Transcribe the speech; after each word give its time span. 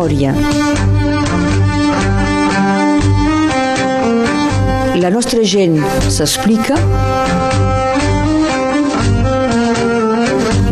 memòria. 0.00 0.32
La 4.96 5.10
nostra 5.12 5.42
gent 5.44 5.76
s'explica. 6.08 6.78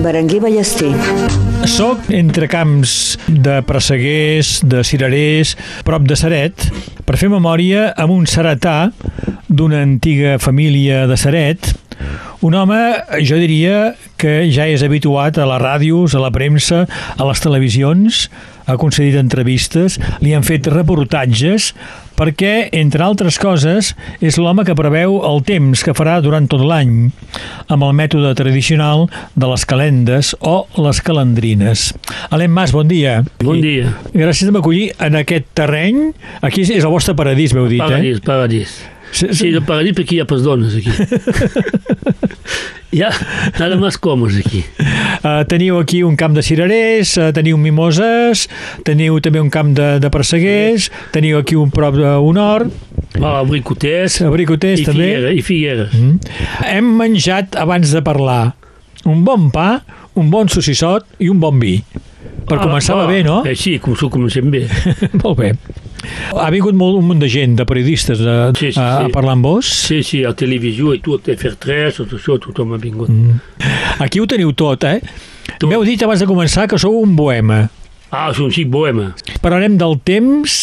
Berenguer 0.01 0.41
Ballester. 0.41 0.93
Soc 1.69 2.09
entre 2.15 2.49
camps 2.49 3.19
de 3.29 3.59
presseguers, 3.69 4.63
de 4.65 4.81
cirerers, 4.85 5.57
prop 5.85 6.07
de 6.09 6.17
Saret, 6.17 6.71
per 7.05 7.19
fer 7.21 7.29
memòria 7.29 7.91
amb 8.01 8.15
un 8.17 8.25
seretà 8.31 8.89
d'una 9.49 9.83
antiga 9.85 10.39
família 10.41 11.05
de 11.11 11.21
Saret, 11.21 11.75
un 12.41 12.55
home, 12.55 12.79
jo 13.27 13.37
diria, 13.37 13.97
que 14.17 14.45
ja 14.55 14.69
és 14.71 14.85
habituat 14.87 15.41
a 15.43 15.47
les 15.51 15.59
ràdios, 15.59 16.15
a 16.15 16.23
la 16.23 16.31
premsa, 16.31 16.85
a 17.19 17.27
les 17.27 17.43
televisions, 17.43 18.29
ha 18.69 18.77
concedit 18.81 19.17
entrevistes, 19.19 19.97
li 20.21 20.35
han 20.37 20.45
fet 20.47 20.69
reportatges, 20.71 21.73
perquè, 22.19 22.69
entre 22.77 23.05
altres 23.07 23.39
coses, 23.41 23.93
és 24.21 24.39
l'home 24.41 24.65
que 24.67 24.77
preveu 24.79 25.21
el 25.25 25.41
temps 25.47 25.85
que 25.87 25.95
farà 25.97 26.19
durant 26.25 26.49
tot 26.51 26.65
l'any, 26.67 27.09
amb 27.71 27.87
el 27.87 27.97
mètode 27.97 28.35
tradicional 28.39 29.07
de 29.39 29.49
les 29.49 29.65
calendes 29.69 30.35
o 30.41 30.61
les 30.85 31.01
calandrines. 31.05 31.89
Alem 32.35 32.53
Mas, 32.53 32.75
bon 32.77 32.91
dia. 32.91 33.23
Bon 33.41 33.63
dia. 33.63 33.95
I 34.13 34.21
gràcies 34.21 34.51
per 34.51 34.59
m'acollir 34.59 34.91
en 35.09 35.19
aquest 35.23 35.49
terreny. 35.57 36.09
Aquí 36.43 36.67
és 36.67 36.85
el 36.85 36.93
vostre 36.93 37.17
paradís, 37.19 37.57
m'heu 37.57 37.71
dit, 37.71 37.81
Paradís, 37.81 38.21
eh? 38.21 38.27
paradís. 38.27 38.79
Sí, 39.13 39.27
Sí, 39.33 39.49
el 39.49 39.63
paradís 39.67 39.95
perquè 39.97 40.19
hi 40.19 40.23
ha 40.23 40.27
pas 40.29 40.43
dones 40.45 40.75
aquí. 40.77 40.93
hi 42.95 43.03
ha 43.05 43.11
nada 43.59 43.77
més 43.81 43.97
comes 44.01 44.37
aquí. 44.41 44.63
Uh, 45.23 45.43
teniu 45.51 45.79
aquí 45.81 46.03
un 46.07 46.17
camp 46.21 46.35
de 46.37 46.43
cirerers, 46.45 47.15
uh, 47.21 47.31
teniu 47.37 47.59
mimoses, 47.61 48.47
teniu 48.87 49.19
també 49.25 49.41
un 49.43 49.51
camp 49.53 49.73
de, 49.77 49.89
de 50.03 50.11
perseguers, 50.15 50.89
teniu 51.15 51.41
aquí 51.41 51.59
un 51.59 51.73
prop 51.75 51.97
d'un 51.99 52.41
hort, 52.43 52.85
Ah, 53.25 53.41
bricoters 53.43 54.19
abricoters 54.23 54.83
i 54.83 54.85
també. 54.87 55.07
figueres. 55.09 55.39
I 55.39 55.43
figueres. 55.43 55.95
Mm. 55.97 56.19
Hem 56.69 56.91
menjat, 57.01 57.57
abans 57.59 57.91
de 57.97 58.03
parlar, 58.05 58.53
un 59.09 59.25
bon 59.27 59.49
pa, 59.51 59.81
un 60.21 60.29
bon 60.31 60.51
sossissot 60.53 61.07
i 61.25 61.31
un 61.33 61.41
bon 61.43 61.57
vi. 61.59 61.79
Per 62.49 62.59
començar 62.61 62.95
va 62.99 63.07
bé, 63.09 63.23
no? 63.27 63.41
Eh, 63.49 63.57
sí, 63.59 63.79
com 63.83 63.97
s'ho 63.99 64.11
comencem 64.13 64.53
bé. 64.53 64.67
Molt 65.25 65.39
bé. 65.41 65.51
Ha 66.37 66.49
vingut 66.55 66.77
molt, 66.79 66.99
un 67.01 67.07
munt 67.09 67.23
de 67.23 67.29
gent, 67.33 67.57
de 67.59 67.65
periodistes, 67.69 68.21
a, 68.21 68.37
Sí, 68.59 68.73
sí, 68.73 68.81
a, 68.81 68.89
a 69.03 69.07
sí. 69.07 69.13
parlar 69.15 69.35
amb 69.39 69.45
vos. 69.49 69.67
Sí, 69.89 70.03
sí, 70.07 70.23
a 70.25 70.35
televisió 70.39 70.95
i 70.95 71.01
tot, 71.05 71.29
FR3, 71.33 71.97
tot 72.03 72.15
això, 72.19 72.39
tothom 72.43 72.77
ha 72.77 72.81
vingut. 72.83 73.11
Mm. 73.11 73.41
Aquí 74.05 74.21
ho 74.23 74.27
teniu 74.31 74.53
tot, 74.57 74.85
eh? 74.85 75.01
Tot. 75.59 75.69
M'heu 75.71 75.85
dit 75.89 76.03
abans 76.07 76.21
de 76.23 76.29
començar 76.29 76.69
que 76.71 76.79
sou 76.79 77.01
un 77.03 77.17
bohema. 77.19 77.67
Ah, 78.09 78.31
és 78.33 78.39
un 78.41 78.49
xic 78.49 78.71
bohema. 78.73 79.11
Parlarem 79.45 79.75
del 79.77 79.99
temps, 80.01 80.55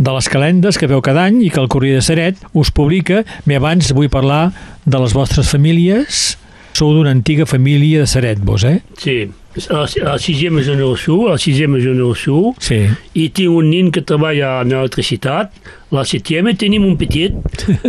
de 0.00 0.12
les 0.14 0.28
calendes 0.32 0.78
que 0.80 0.88
veu 0.88 1.02
cada 1.04 1.26
any 1.28 1.42
i 1.44 1.50
que 1.52 1.60
el 1.60 1.68
Corriere 1.68 2.00
de 2.00 2.04
Seret 2.06 2.40
us 2.56 2.70
publica. 2.72 3.24
Bé, 3.44 3.58
abans 3.60 3.90
vull 3.92 4.08
parlar 4.08 4.46
de 4.88 5.00
les 5.02 5.12
vostres 5.12 5.50
famílies. 5.52 6.38
Sou 6.74 6.90
d'una 6.90 7.12
antiga 7.14 7.46
família 7.46 8.00
de 8.02 8.06
Seret, 8.10 8.40
vos, 8.42 8.64
eh? 8.66 8.80
Sí, 8.98 9.28
a 9.70 9.84
la, 9.84 10.16
sisena 10.18 10.62
generació, 10.66 11.28
a 11.28 11.36
la 11.36 11.38
sisena 11.38 11.78
generació, 11.78 12.50
Sí. 12.58 12.80
i 13.14 13.28
tinc 13.30 13.54
un 13.54 13.68
nen 13.70 13.92
que 13.94 14.02
treballa 14.02 14.56
en 14.64 14.72
electricitat. 14.74 15.52
La 15.94 16.02
setena 16.02 16.50
tenim 16.58 16.82
un 16.82 16.96
petit 16.98 17.36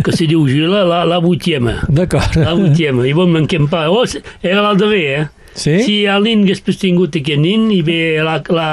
que 0.06 0.14
se 0.14 0.28
diu 0.30 0.46
Gila, 0.46 0.84
la, 0.86 1.00
la 1.10 1.18
vuitena. 1.18 1.80
D'acord. 1.98 2.38
La 2.38 2.54
vuitena. 2.54 3.08
I 3.10 3.16
bon, 3.18 3.34
manquem 3.34 3.66
pas. 3.72 3.90
Oh, 3.90 4.06
era 4.46 4.62
l'al 4.62 4.78
darrer, 4.78 5.02
eh? 5.16 5.26
Sí? 5.56 5.78
Si 5.86 5.94
el 6.12 6.26
nen 6.28 6.42
hagués 6.44 6.60
pas 6.66 6.76
tingut 6.76 7.16
aquest 7.16 7.40
nen, 7.40 7.70
i 7.72 7.78
ve 7.88 8.18
la, 8.20 8.42
la, 8.52 8.66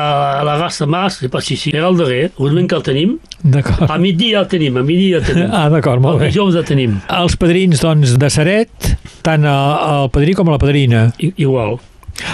la 0.43 0.57
raça 0.59 0.83
mas, 0.91 1.21
sé 1.23 1.29
pas 1.31 1.45
si 1.47 1.55
sí, 1.57 1.71
era 1.71 1.87
el 1.87 1.97
darrer, 2.01 2.33
heureusament 2.35 2.67
que 2.69 2.75
el 2.75 2.83
tenim. 2.83 3.13
D'acord. 3.43 3.87
A 3.87 3.99
migdia 4.03 4.41
el 4.43 4.49
tenim, 4.51 4.77
a 4.81 4.83
migdia 4.83 5.21
el 5.21 5.25
tenim. 5.29 5.47
Ah, 5.61 5.69
d'acord, 5.71 6.03
molt 6.03 6.19
El 6.19 6.25
bé. 6.27 6.33
dijous 6.33 6.59
el 6.59 6.67
tenim, 6.67 6.97
Els 7.09 7.37
padrins, 7.39 7.81
doncs, 7.83 8.17
de 8.19 8.31
Seret, 8.35 8.91
tant 9.23 9.47
el, 9.47 9.73
el 9.95 10.11
padrí 10.15 10.35
com 10.35 10.51
la 10.51 10.59
padrina. 10.59 11.05
I, 11.23 11.31
igual. 11.47 11.79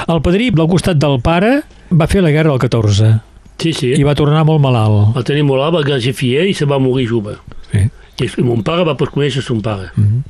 El 0.09 0.22
padrí, 0.25 0.48
del 0.50 0.69
costat 0.72 0.97
del 0.98 1.20
pare, 1.20 1.59
va 1.92 2.09
fer 2.09 2.25
la 2.25 2.32
guerra 2.32 2.50
del 2.56 2.59
14 2.65 3.12
Sí, 3.59 3.72
sí. 3.75 3.92
i 3.98 4.03
va 4.06 4.15
tornar 4.16 4.44
molt 4.48 4.60
malalt. 4.65 5.16
El 5.19 5.25
tenim 5.28 5.48
molt 5.50 5.65
alt, 5.66 5.76
va 5.76 5.84
gasefier 5.86 6.48
i 6.48 6.54
se 6.56 6.65
va 6.65 6.78
morir 6.80 7.09
jove. 7.10 7.36
Sí. 7.72 7.84
I 8.25 8.42
mon 8.42 8.65
pare 8.66 8.82
va 8.86 8.97
pas 8.98 9.10
conèixer 9.12 9.42
son 9.44 9.60
pare. 9.62 9.91
Mhm. 9.97 10.22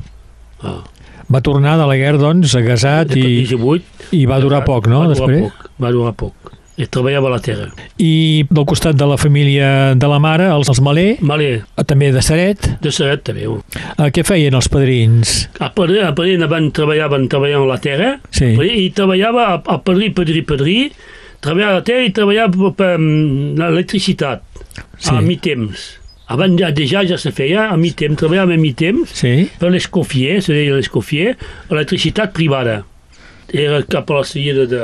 Ah. 0.67 0.81
Va 1.29 1.41
tornar 1.45 1.77
de 1.77 1.87
la 1.89 1.97
guerra, 2.01 2.19
doncs, 2.23 2.55
agasat 2.57 3.11
i, 3.17 3.45
18, 3.45 4.13
i 4.17 4.25
va 4.27 4.39
durar 4.41 4.63
poc, 4.65 4.87
no?, 4.89 5.03
va 5.05 5.11
durar 5.13 5.19
després? 5.19 5.43
Poc, 5.53 5.71
va 5.85 5.91
durar 5.93 6.15
poc. 6.17 6.55
I 6.79 6.87
treballava 6.87 7.27
a 7.27 7.33
la 7.33 7.41
terra. 7.43 7.65
I 7.99 8.45
del 8.49 8.65
costat 8.71 8.95
de 8.95 9.07
la 9.11 9.17
família 9.19 9.97
de 9.99 10.07
la 10.09 10.21
mare, 10.23 10.47
els, 10.55 10.69
els 10.71 10.79
Malé, 10.81 11.17
Malé, 11.27 11.49
també 11.91 12.13
de 12.15 12.23
Seret, 12.23 12.69
de 12.81 12.93
Seret 12.95 13.25
també. 13.27 13.49
eh, 13.51 14.09
què 14.15 14.23
feien 14.25 14.55
els 14.55 14.69
padrins? 14.71 15.49
A 15.59 15.73
Padrí, 15.75 15.99
a 16.07 16.15
Padrí 16.15 16.37
van 16.39 16.71
treballar, 16.71 17.11
van 17.11 17.27
treballar 17.29 17.59
a 17.65 17.67
la 17.67 17.81
terra, 17.83 18.21
Sí. 18.31 18.55
i 18.55 18.89
treballava 18.95 19.49
a, 19.57 19.63
a 19.75 19.81
Padrí, 19.83 20.11
Padrí, 20.15 20.43
Padrí, 20.47 20.93
treballava 21.43 21.73
a 21.73 21.79
la 21.81 21.85
terra 21.85 22.05
i 22.07 22.13
treballava 22.15 22.55
per, 22.55 22.73
per 22.79 22.93
mm, 22.99 23.59
l'electricitat, 23.59 24.43
Sí. 24.99 25.11
a 25.11 25.21
mi 25.21 25.37
temps. 25.37 25.98
Abans 26.29 26.61
ja, 26.61 26.69
ja, 26.77 27.03
ja 27.09 27.17
se 27.17 27.31
feia, 27.33 27.71
a 27.73 27.77
mi 27.81 27.91
temps, 27.97 28.19
treballava 28.21 28.53
a 28.55 28.61
mi 28.61 28.75
temps, 28.77 29.09
Sí? 29.17 29.49
per 29.59 29.71
l'escoffier, 29.73 30.43
se 30.45 30.53
deia 30.53 30.75
l'escoffier, 30.77 31.37
electricitat 31.71 32.35
privada. 32.37 32.83
Era 33.53 33.83
cap 33.89 34.11
a 34.11 34.19
la 34.21 34.25
seguida 34.29 34.67
de, 34.69 34.83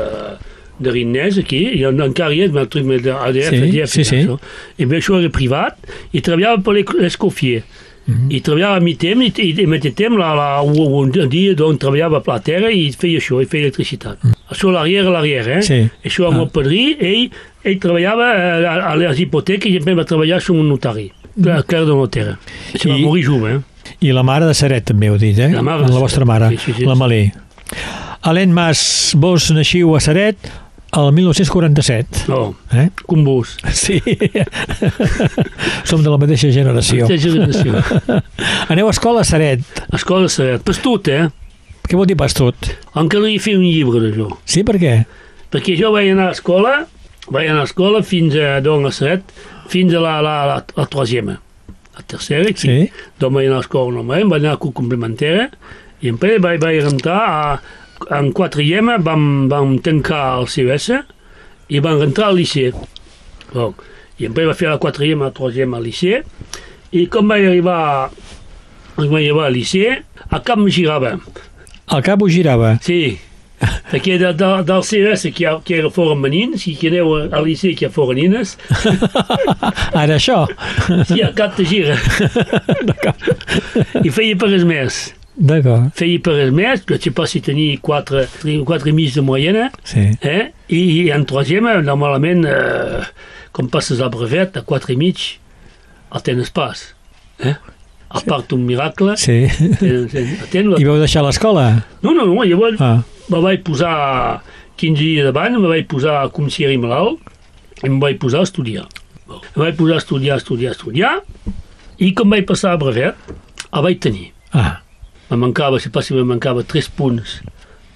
de 0.80 0.90
Rinès, 0.90 1.36
aquí, 1.38 1.60
i 1.76 1.82
en- 1.84 2.00
encara 2.00 2.32
hi 2.32 2.40
és, 2.46 2.54
el 2.56 2.68
truc 2.72 2.86
de 3.04 3.12
ADF, 3.12 3.50
Sí, 3.50 3.62
ADF, 3.68 3.90
sí, 3.92 4.04
sí. 4.04 4.16
Això. 4.24 4.38
I 4.78 4.86
bé, 4.88 5.02
això 5.02 5.18
era 5.20 5.28
privat, 5.30 5.76
i 6.16 6.20
treballava 6.24 6.62
per 6.64 6.74
l'ec- 6.78 6.94
l'escoffier. 6.96 7.62
Mhm. 8.06 8.30
I 8.36 8.40
treballava 8.44 8.76
a 8.76 8.80
mi 8.84 8.94
temps, 9.00 9.24
i, 9.38 9.42
i, 9.50 9.62
i 9.62 9.66
met 9.66 9.84
temps, 9.96 10.16
la, 10.16 10.34
la, 10.36 10.48
un, 10.62 11.10
dia 11.28 11.54
on 11.64 11.76
treballava 11.80 12.20
per 12.24 12.34
la 12.34 12.40
terra 12.40 12.70
i 12.72 12.90
feia 12.92 13.20
això, 13.20 13.40
i 13.40 13.46
feia 13.48 13.64
electricitat. 13.68 14.18
Això 14.52 14.72
l'arrière, 14.72 15.08
l'arrière, 15.12 15.58
eh? 15.58 15.62
Sí. 15.62 15.78
Això 16.04 16.26
amb 16.28 16.38
Ah. 16.40 16.42
el 16.42 16.48
padrí, 16.56 16.96
ell, 17.00 17.30
ell 17.64 17.78
treballava 17.80 18.26
eh, 18.32 18.64
a, 18.66 18.74
a 18.92 18.94
les 18.96 19.20
hipoteques 19.20 19.68
i 19.70 19.76
després 19.78 19.96
va 19.96 20.04
treballar 20.04 20.40
com 20.44 20.58
un 20.60 20.68
notari, 20.68 21.10
de 21.34 21.86
notera. 21.86 22.38
Se 22.74 22.88
va 22.88 22.94
Mhm. 22.94 23.00
I- 23.00 23.04
morir 23.04 23.24
jove, 23.26 23.54
eh? 23.56 23.60
I 24.00 24.12
la 24.12 24.22
mare 24.22 24.46
de 24.46 24.54
Seret, 24.54 24.84
també 24.84 25.06
heu 25.08 25.18
dit, 25.18 25.38
eh? 25.38 25.50
La 25.52 25.62
mare 25.62 25.82
la 25.88 25.98
vostra 25.98 26.24
mare, 26.24 26.50
sí, 26.50 26.58
sí, 26.58 26.72
sí. 26.78 26.84
la 26.84 26.94
Malé. 26.94 27.32
Alen 28.22 28.52
Mas, 28.52 29.12
vos 29.16 29.50
naixiu 29.50 29.94
a 29.96 30.00
Seret 30.00 30.36
el 30.96 31.12
1947, 31.12 32.24
No, 32.28 32.54
eh? 32.72 32.90
com 33.06 33.24
vos. 33.24 33.56
Sí. 33.72 34.00
Som 35.84 36.02
de 36.02 36.10
la 36.10 36.18
mateixa 36.20 36.50
generació. 36.52 37.06
Aquesta 37.06 37.30
generació. 37.30 38.22
Aneu 38.72 38.88
a 38.88 38.94
escola 38.94 39.20
a 39.20 39.24
Seret. 39.28 39.60
Escola 39.92 40.28
Seret. 40.32 40.62
Pas 40.64 40.78
tot, 40.82 41.08
eh? 41.08 41.28
Què 41.84 41.96
vol 41.98 42.06
dir 42.08 42.16
pas 42.16 42.32
tot? 42.36 42.56
Encara 42.96 43.28
hi 43.28 43.38
fer 43.42 43.56
un 43.58 43.66
llibre 43.66 44.00
d'això. 44.00 44.30
Sí, 44.48 44.62
per 44.64 44.78
què? 44.80 44.94
Perquè 45.52 45.76
jo 45.78 45.92
vaig 45.94 46.08
anar 46.14 46.30
a 46.30 46.36
escola, 46.36 46.86
vaig 47.28 47.50
anar 47.50 47.66
a 47.66 47.68
escola 47.68 48.00
fins 48.02 48.34
a 48.40 48.56
d'on 48.64 48.86
a 48.88 48.92
Seret, 48.94 49.22
fins 49.70 49.94
a 49.94 50.00
la, 50.02 50.20
la, 50.24 50.36
la, 50.50 50.58
la 50.76 50.86
troisième. 50.86 51.38
La 51.94 52.02
tercera, 52.02 52.48
aquí. 52.50 52.66
Sí? 52.66 53.08
D'on 53.20 53.34
vaig 53.36 53.46
anar 53.46 53.60
a 53.62 53.64
escola 53.64 53.94
normalment, 53.94 54.32
vaig 54.32 54.42
anar 54.42 54.56
a 54.56 54.60
curs 54.62 54.74
complementària, 54.74 55.48
i 56.02 56.10
després 56.10 56.40
vaig, 56.42 56.60
vaig 56.62 56.88
entrar 56.90 57.20
a, 57.22 57.58
en 58.18 58.32
quatrième, 58.34 58.98
vam, 59.06 59.46
vam 59.52 59.76
tancar 59.84 60.40
el 60.40 60.48
CES 60.50 60.90
i 61.70 61.82
vam 61.84 62.02
entrar 62.04 62.32
al 62.32 62.40
liceu. 62.40 62.74
Bon. 63.52 63.74
I 64.18 64.26
després 64.26 64.50
vaig 64.50 64.58
fer 64.58 64.70
la 64.70 64.80
quatrième, 64.82 65.22
la 65.26 65.34
troisième 65.34 65.78
al 65.78 65.86
liceu, 65.86 66.26
i 66.94 67.06
com 67.10 67.30
vaig 67.30 67.46
arribar, 67.48 68.10
vaig 68.98 69.14
arribar 69.14 69.48
al 69.48 69.56
liceu, 69.56 70.02
a 70.30 70.42
cap 70.42 70.58
em 70.58 70.68
girava. 70.74 71.16
El 71.94 72.02
cap 72.06 72.22
ho 72.22 72.28
girava. 72.30 72.74
Sí, 72.82 73.16
perquè 73.90 74.16
de, 74.20 74.32
de, 74.36 74.48
del 74.66 74.82
CES 74.84 75.22
que, 75.32 75.44
hi 75.44 75.46
ha, 75.48 75.52
que 75.64 75.76
era 75.78 75.90
foren 75.94 76.20
menins, 76.20 76.66
i 76.68 76.74
que 76.76 76.90
aneu 76.90 77.14
al 77.22 77.44
liceu 77.46 77.74
que 77.78 77.86
hi 77.86 77.88
ha 77.88 77.92
foren 77.94 78.18
nines, 78.20 78.56
Ara 79.94 80.16
això. 80.18 80.42
sí, 81.08 81.20
el 81.22 81.34
cap 81.38 81.54
te 81.56 81.64
gira. 81.68 81.96
I 84.04 84.10
res 84.50 84.64
més. 84.68 85.02
D'acord. 85.34 85.88
Feia 85.98 86.20
per 86.22 86.36
res 86.36 86.52
més, 86.54 86.82
que 86.86 86.94
je 86.98 87.08
sais 87.08 87.14
pas 87.16 87.30
si 87.30 87.40
tenia 87.42 87.78
4, 87.82 88.24
4 88.68 88.90
i 88.90 88.94
mig 88.94 89.14
de 89.16 89.24
moyenne, 89.26 89.68
Sí. 89.86 90.04
eh? 90.22 90.50
I, 90.68 90.80
i 90.80 90.98
en 91.14 91.24
troisième, 91.26 91.72
normalment, 91.82 92.44
eh, 92.46 93.02
com 93.54 93.66
passes 93.70 94.00
al 94.00 94.12
brevet, 94.14 94.56
a 94.60 94.62
4 94.66 94.94
i 94.94 94.98
mig, 95.00 95.24
el 96.14 96.22
tens 96.22 96.50
pas. 96.54 96.84
Eh? 97.42 97.56
A 98.14 98.20
part 98.22 98.52
un 98.54 98.62
miracle, 98.66 99.16
Sí. 99.18 99.40
tens, 100.52 100.78
I 100.78 100.84
vau 100.86 100.98
deixar 101.00 101.24
l'escola? 101.26 101.64
no, 102.02 102.12
no, 102.14 102.26
no, 102.30 102.44
llavors 102.46 102.80
Ah, 102.80 103.00
me 103.28 103.40
vaig 103.42 103.62
posar 103.66 103.94
15 104.78 105.00
dies 105.02 105.26
abans, 105.26 105.58
me 105.58 105.68
vaig 105.70 105.86
posar 105.90 106.28
com 106.34 106.46
si 106.50 106.64
era 106.66 106.76
malalt 106.78 107.18
i 107.82 107.88
em 107.90 107.98
vaig 108.02 108.18
posar 108.22 108.40
a 108.44 108.48
estudiar. 108.48 108.86
Em 109.28 109.58
vaig 109.64 109.74
posar 109.78 109.96
a 109.98 110.02
estudiar, 110.02 110.36
estudiar, 110.38 110.72
estudiar 110.76 111.14
i 111.98 112.12
com 112.14 112.30
vaig 112.30 112.46
passar 112.46 112.74
a 112.74 112.80
brevet, 112.80 113.18
el 113.72 113.82
vaig 113.88 113.98
tenir. 114.00 114.30
ah. 114.52 114.80
Me 115.30 115.38
mancava, 115.40 115.78
pas 115.90 116.04
si 116.06 116.14
me 116.14 116.22
mancava 116.22 116.62
3 116.62 116.88
punts 116.94 117.38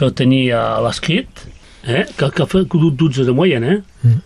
per 0.00 0.08
tenir 0.16 0.48
l'escrit, 0.82 1.28
eh? 1.86 2.06
que, 2.16 2.30
que 2.34 2.46
fa 2.48 2.62
12 2.64 3.24
de 3.28 3.32
moyenne, 3.36 3.82
eh? 4.08 4.16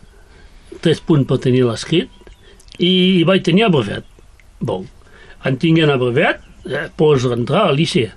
tres 0.81 1.01
punts 1.05 1.27
per 1.29 1.39
tenir 1.43 1.65
l'escrit 1.67 2.09
i 2.79 3.23
vaig 3.27 3.43
tenir 3.45 3.65
el 3.67 3.73
brevet. 3.75 4.05
Bon, 4.61 4.87
en 5.45 5.57
tinguent 5.59 5.91
el 5.91 5.99
brevet, 6.01 6.41
eh, 6.69 6.87
pots 6.97 7.25
rentrar 7.31 7.69
al 7.69 7.77
liceu. 7.77 8.11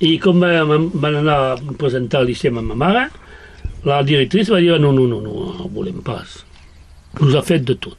I 0.00 0.14
com 0.22 0.40
van, 0.40 0.86
van 0.94 1.16
anar 1.20 1.38
a 1.52 1.56
presentar 1.78 2.22
al 2.22 2.30
liceu 2.30 2.54
amb 2.56 2.70
ma 2.72 2.78
mare, 2.86 3.08
la 3.84 4.02
directrice 4.04 4.52
va 4.52 4.60
dir 4.60 4.78
no, 4.80 4.92
no, 4.92 5.06
no, 5.08 5.20
no, 5.20 5.52
no 5.58 5.68
volem 5.74 6.00
pas. 6.04 6.40
Us 7.20 7.34
ha 7.34 7.42
fet 7.42 7.64
de 7.68 7.74
tot. 7.74 7.96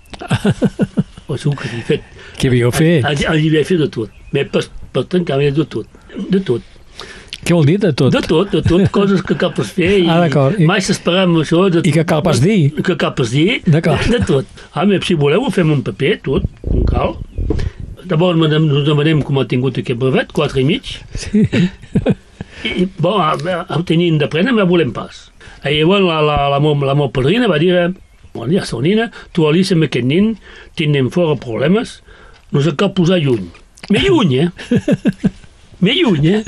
o 1.27 1.37
segur 1.37 1.57
que 1.59 1.69
havia 1.69 1.85
fet, 1.87 2.03
Què 2.39 2.49
havíeu 2.49 2.71
fet? 2.73 3.05
hi 3.19 3.25
havia 3.27 3.63
fet 3.67 3.81
de 3.83 3.89
tot. 3.91 4.09
Mais 4.31 4.47
per, 4.49 4.63
per 4.93 5.03
tancar, 5.11 5.37
de 5.41 5.65
tot. 5.65 5.87
De 6.31 6.39
tot. 6.39 6.61
Què 7.41 7.55
vol 7.57 7.65
dir 7.65 7.79
de 7.81 7.89
tot? 7.97 8.13
De 8.13 8.21
tot, 8.21 8.51
de 8.53 8.61
tot, 8.61 8.83
coses 8.93 9.21
que 9.25 9.35
cal 9.35 9.51
pas 9.57 9.69
fer 9.73 9.89
i 10.03 10.07
Ah. 10.09 10.27
I- 10.57 10.65
mai 10.69 10.81
s'esperava 10.85 11.41
això. 11.41 11.63
De, 11.73 11.81
I 11.83 11.91
que 11.95 12.03
cal 12.05 12.21
pas 12.23 12.39
dir. 12.41 12.71
Que 12.85 12.95
cal 12.95 13.13
pas 13.17 13.31
dir. 13.33 13.61
D'acord. 13.65 14.05
De 14.13 14.19
tot. 14.25 14.45
Ah, 14.73 14.85
si 15.03 15.17
voleu, 15.17 15.43
ho 15.47 15.51
fem 15.53 15.71
un 15.73 15.81
paper, 15.85 16.19
tot, 16.23 16.45
com 16.67 16.85
cal. 16.85 17.17
D'abord 18.11 18.35
nos 18.35 18.83
demanem 18.83 19.21
com 19.23 19.39
ha 19.39 19.45
tingut 19.47 19.77
aquest 19.79 19.99
brevet, 20.01 20.33
quatre 20.35 20.59
i 20.59 20.65
mig. 20.67 20.97
Sí. 21.15 21.45
I, 22.67 22.85
bon, 22.99 23.17
a- 23.23 23.33
a- 23.39 23.77
ho 23.77 23.83
tenim 23.87 24.17
d'aprendre, 24.19 24.51
però 24.57 24.67
volem 24.69 24.91
pas. 24.93 25.29
I 25.63 25.77
llavors 25.79 26.03
la, 26.03 26.19
la, 26.25 26.35
la, 26.51 26.59
mo- 26.61 26.75
la 26.85 26.93
meva 26.97 27.07
padrina 27.15 27.47
va 27.49 27.57
dir, 27.61 27.71
bon, 28.35 28.51
ja 28.51 28.65
sonina, 28.67 29.07
tu 29.33 29.47
Alice 29.47 29.73
amb 29.73 29.87
aquest 29.87 30.05
nin 30.09 30.33
tenen 30.77 31.07
fora 31.13 31.37
problemes, 31.39 32.01
nos 32.51 32.67
cal 32.77 32.91
posar 32.97 33.21
lluny. 33.23 33.47
Me 33.89 34.03
lluny, 34.03 34.35
eh? 34.43 34.49
Me 35.81 35.95
lluny, 35.97 36.27
eh? 36.35 36.43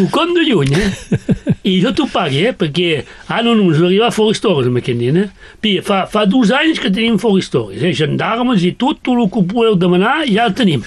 Ho 0.00 0.06
com 0.12 0.32
de 0.34 0.44
lluny, 0.48 0.72
eh? 0.74 0.90
I 1.70 1.78
jo 1.80 1.92
t'ho 1.96 2.06
pagui, 2.12 2.42
eh? 2.48 2.54
Perquè, 2.56 3.04
ah, 3.28 3.42
no, 3.44 3.54
ens 3.56 4.14
fora 4.14 4.34
històries 4.34 4.70
amb 4.70 4.80
aquest 4.80 5.00
nin, 5.00 5.20
eh? 5.24 5.52
Pi, 5.64 5.76
fa, 5.84 6.04
fa 6.10 6.24
dos 6.28 6.52
anys 6.54 6.80
que 6.82 6.92
tenim 6.92 7.20
fora 7.22 7.40
històries, 7.40 7.84
eh? 7.84 7.92
Gendarmes 7.96 8.64
i 8.64 8.74
tot, 8.80 9.00
tot 9.04 9.16
el 9.16 9.30
que 9.32 9.44
podeu 9.52 9.78
demanar, 9.80 10.22
ja 10.28 10.48
el 10.48 10.56
tenim. 10.58 10.84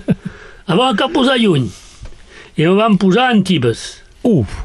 Llavors 0.68 0.98
cal 0.98 1.12
posar 1.14 1.36
lluny. 1.40 1.68
I 2.56 2.64
me 2.64 2.76
van 2.78 2.96
posar 3.00 3.28
a 3.28 3.34
Antibes. 3.36 3.88
Uf, 4.26 4.62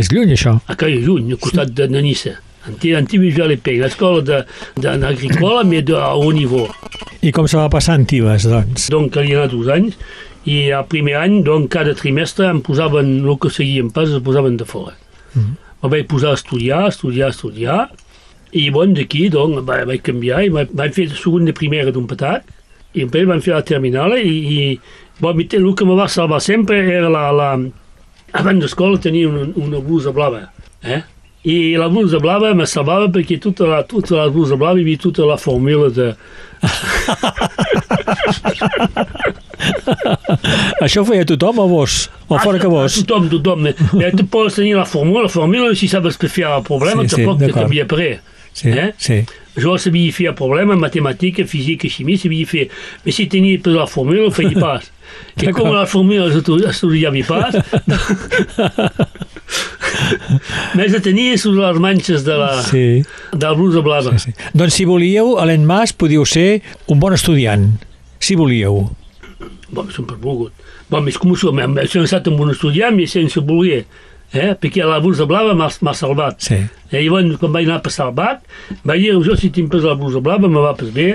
és 0.00 0.08
lluny 0.12 0.32
això. 0.32 0.56
a 0.66 0.76
Calle 0.78 1.02
Juny, 1.04 1.34
al 1.34 1.42
costat 1.42 1.74
de, 1.76 1.86
de 1.90 2.00
Nissa. 2.02 2.38
Antic, 2.68 2.94
antic 2.96 3.20
Visual 3.22 3.48
Lepei, 3.48 3.78
l'escola 3.80 4.20
de, 4.20 4.42
a 5.96 6.08
haut 6.10 6.34
niveau. 6.36 6.66
I 7.24 7.32
com 7.36 7.48
se 7.48 7.56
va 7.56 7.68
passar 7.72 7.96
en 7.98 8.04
Tibes, 8.08 8.46
doncs? 8.48 8.88
Donc, 8.92 9.16
hi 9.16 9.34
ha 9.34 9.42
anat 9.42 9.54
dos 9.54 9.68
anys, 9.72 9.96
i 10.44 10.70
al 10.72 10.86
primer 10.88 11.16
any, 11.20 11.40
donc, 11.44 11.68
cada 11.72 11.94
trimestre 11.96 12.46
em 12.48 12.60
posaven, 12.64 13.18
el 13.26 13.36
que 13.40 13.50
seguien 13.52 13.90
pas, 13.92 14.08
es 14.08 14.22
posaven 14.24 14.56
de 14.56 14.64
fora. 14.64 14.94
Mm 15.34 15.42
-hmm. 15.42 15.54
Me 15.82 15.88
vaig 15.88 16.06
posar 16.06 16.30
a 16.30 16.34
estudiar, 16.34 16.88
estudiar, 16.88 17.30
estudiar, 17.30 17.90
i 18.52 18.70
bon, 18.70 18.94
d'aquí, 18.94 19.28
donc, 19.28 19.66
vaig, 19.66 19.86
vaig 19.86 20.02
canviar, 20.02 20.44
i 20.44 20.48
vaig, 20.48 20.68
vaig 20.72 20.92
fer 20.92 21.08
segon 21.08 21.44
de 21.44 21.52
primera 21.52 21.90
d'un 21.90 22.06
petat, 22.06 22.42
i 22.94 23.04
després 23.04 23.26
vam 23.26 23.40
fer 23.40 23.54
la 23.54 23.62
terminal, 23.62 24.18
i, 24.18 24.58
i 24.58 24.80
bon, 25.20 25.40
el 25.40 25.74
que 25.74 25.84
me 25.84 25.94
va 25.94 26.08
salvar 26.08 26.40
sempre 26.40 26.78
era 26.78 27.08
la... 27.08 27.32
la 27.32 27.58
abans 28.32 28.60
d'escola 28.60 28.98
tenia 28.98 29.28
una, 29.28 29.52
una 29.56 29.80
blusa 29.80 30.12
blava, 30.12 30.50
eh? 30.82 31.02
I 31.42 31.76
la 31.76 31.88
blusa 31.88 32.18
blava 32.18 32.54
me 32.54 32.66
salvava 32.66 33.08
perquè 33.08 33.40
tota 33.40 33.66
la, 33.66 33.82
tota 33.82 34.16
la 34.16 34.28
blusa 34.28 34.56
blava 34.56 34.78
hi 34.78 34.82
havia 34.82 34.98
tota 34.98 35.26
la 35.26 35.36
fórmula 35.36 35.90
de, 35.90 36.14
Això 40.84 41.02
ho 41.02 41.06
feia 41.08 41.24
tothom 41.28 41.58
o 41.64 41.68
vos? 41.70 42.08
O 42.28 42.38
fora 42.38 42.58
que 42.62 42.68
vos? 42.70 42.94
Tothom, 43.04 43.28
tothom. 43.32 43.66
Eh, 43.70 44.12
tu 44.16 44.24
pots 44.30 44.54
tenir 44.60 44.76
la 44.78 44.86
fórmula, 44.86 45.22
la 45.26 45.32
fórmula, 45.32 45.74
si 45.76 45.88
sabes 45.88 46.16
que 46.18 46.28
fer 46.28 46.46
el 46.48 46.62
problema, 46.66 47.02
Sí, 47.04 47.08
sí, 47.08 47.16
sí, 47.16 47.22
tampoc 47.24 47.38
te 47.46 47.52
canvia 47.52 47.84
après. 47.88 48.20
Sí, 48.52 48.68
Eh? 48.70 48.92
sí. 48.98 49.20
Jo 49.60 49.76
sabia 49.78 50.12
fer 50.14 50.28
el 50.30 50.34
problema, 50.38 50.76
matemàtica, 50.78 51.44
física, 51.46 51.88
chimia, 51.90 52.18
sabia 52.18 52.46
fer. 52.46 52.68
Però 53.04 53.12
si 53.14 53.26
tenia 53.30 53.58
per 53.62 53.72
la 53.74 53.86
fórmula, 53.86 54.26
ho 54.26 54.30
feia 54.34 54.58
pas. 54.58 54.90
I 55.42 55.50
com 55.52 55.70
la 55.74 55.86
fórmula 55.90 56.28
estudiava 56.30 57.22
pas, 57.26 57.54
més 60.78 60.92
de 60.94 61.00
tenir 61.02 61.34
sobre 61.40 61.64
les 61.66 61.78
manxes 61.82 62.24
de 62.26 62.36
la, 62.38 62.50
Sí, 62.66 63.02
de 63.32 63.42
la 63.46 63.52
blusa 63.58 63.82
blava. 63.84 64.16
sí. 64.22 64.32
Doncs 64.54 64.74
si 64.78 64.84
volíeu, 64.86 65.36
a 65.38 65.44
l'Enmas 65.50 65.92
podíeu 65.92 66.24
ser 66.26 66.62
un 66.86 67.00
bon 67.02 67.12
estudiant. 67.16 67.66
Si 68.20 68.36
volíeu. 68.38 68.90
Bon, 69.70 69.88
sempre 69.94 70.16
volgut. 70.20 70.52
Bon, 70.90 71.02
més 71.04 71.18
com 71.20 71.32
això, 71.34 71.52
m'he 71.54 71.84
estat 72.02 72.28
amb 72.30 72.40
un 72.42 72.52
estudiant, 72.54 72.96
però 72.96 73.10
sense 73.10 73.42
voler. 73.46 73.84
Eh? 74.30 74.52
Perquè 74.62 74.86
la 74.86 75.00
blusa 75.02 75.26
blava 75.26 75.54
m'ha 75.58 75.94
salvat. 75.96 76.42
Sí. 76.46 76.58
I 76.92 77.04
llavors, 77.06 77.36
quan 77.40 77.54
vaig 77.54 77.66
anar 77.66 77.80
el 77.82 78.14
bac, 78.14 78.44
vaig 78.84 79.02
dir, 79.02 79.14
jo 79.26 79.36
si 79.38 79.50
tinc 79.54 79.70
pas 79.72 79.82
la 79.86 79.96
blusa 79.98 80.22
blava, 80.22 80.48
me 80.48 80.62
va 80.62 80.74
pas 80.78 80.90
bé, 80.94 81.12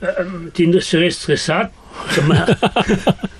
eh, 0.00 0.26
tindré, 0.56 0.80
seré 0.84 1.10
estressat. 1.12 1.72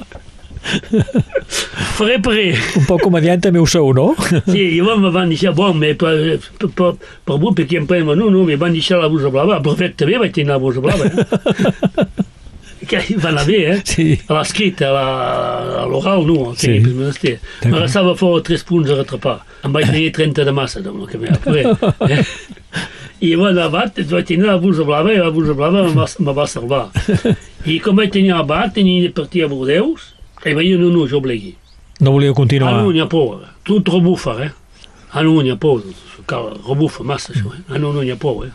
Faré 1.94 2.16
per 2.24 2.34
ell. 2.40 2.60
Un 2.80 2.86
poc 2.88 3.02
comediant 3.04 3.42
també 3.44 3.60
ho 3.60 3.66
sou, 3.68 3.92
no? 3.96 4.06
Sí, 4.48 4.62
llavors 4.78 5.02
me 5.02 5.10
van 5.14 5.32
deixar, 5.32 5.52
bon, 5.56 5.76
mais 5.78 5.96
per, 6.00 6.14
per, 6.58 6.70
per, 6.78 6.90
per 7.28 7.36
perquè 7.60 7.78
em 7.80 7.88
prenen, 7.90 8.16
no, 8.18 8.30
no, 8.32 8.44
me 8.48 8.56
van 8.60 8.72
deixar 8.76 8.98
la 9.02 9.10
blusa 9.12 9.32
blava, 9.34 9.60
brevet 9.64 9.96
també 10.00 10.18
vaig 10.20 10.32
tenir 10.34 10.54
la 10.54 10.60
blusa 10.62 10.80
blava, 10.84 11.04
eh? 11.12 12.13
Que 13.02 13.16
va 13.16 13.28
anar 13.30 13.44
bé, 13.46 13.58
eh? 13.72 13.80
Sí. 13.84 14.06
A 14.28 14.34
l'escrit, 14.38 14.80
a 14.82 15.84
l'oral, 15.88 16.26
no, 16.26 16.50
al 16.50 16.56
Sí. 16.56 16.78
menester. 16.80 17.38
Me 17.40 17.70
D'acord. 17.70 17.82
restava 17.82 18.14
fora 18.16 18.42
tres 18.42 18.62
punts 18.64 18.90
a 18.90 18.94
retrapar. 19.00 19.40
Em 19.64 19.72
vaig 19.72 19.86
tenir 19.90 20.12
30 20.12 20.44
de 20.44 20.52
massa, 20.52 20.80
doncs, 20.84 21.08
que 21.10 21.18
m'he 21.18 21.28
après. 21.30 21.64
Eh? 22.10 22.22
I 23.24 23.30
llavors 23.30 23.56
al 23.56 23.70
bat 23.70 23.98
vaig 24.10 24.26
tenir 24.26 24.44
la 24.46 24.56
blusa 24.60 24.84
blava 24.84 25.12
i 25.14 25.16
la 25.18 25.30
blusa 25.30 25.54
blava 25.56 25.82
me 25.86 25.92
va, 25.94 26.06
me 26.18 26.32
va 26.36 26.46
salvar. 26.50 26.88
I 27.66 27.78
com 27.80 27.96
vaig 27.96 28.10
tenir 28.12 28.34
el 28.36 28.44
bat, 28.44 28.74
tenia 28.74 29.02
de 29.06 29.12
partir 29.16 29.44
a 29.44 29.48
Bordeus, 29.48 30.10
i 30.44 30.52
vaig 30.52 30.66
dir, 30.74 30.78
no, 30.78 30.90
no, 30.92 31.06
jo 31.08 31.18
oblegui. 31.22 31.54
No 32.00 32.10
volíeu 32.12 32.32
Ah, 32.32 32.36
continuar. 32.36 32.72
no, 32.82 32.90
n'hi 32.92 33.00
ha 33.00 33.06
por. 33.08 33.40
Tot 33.64 33.88
rebufa, 33.88 34.34
eh? 34.44 34.50
Ah, 35.12 35.22
no, 35.22 35.38
n'hi 35.42 35.50
ha 35.54 35.56
por. 35.56 35.80
Cal, 36.26 36.50
rebufa 36.66 37.04
massa, 37.04 37.32
això, 37.32 37.54
eh? 37.54 37.62
Ah, 37.70 37.78
no, 37.78 37.92
no, 37.94 38.02
n'hi 38.02 38.10
ha 38.10 38.16
por, 38.20 38.44
eh? 38.46 38.50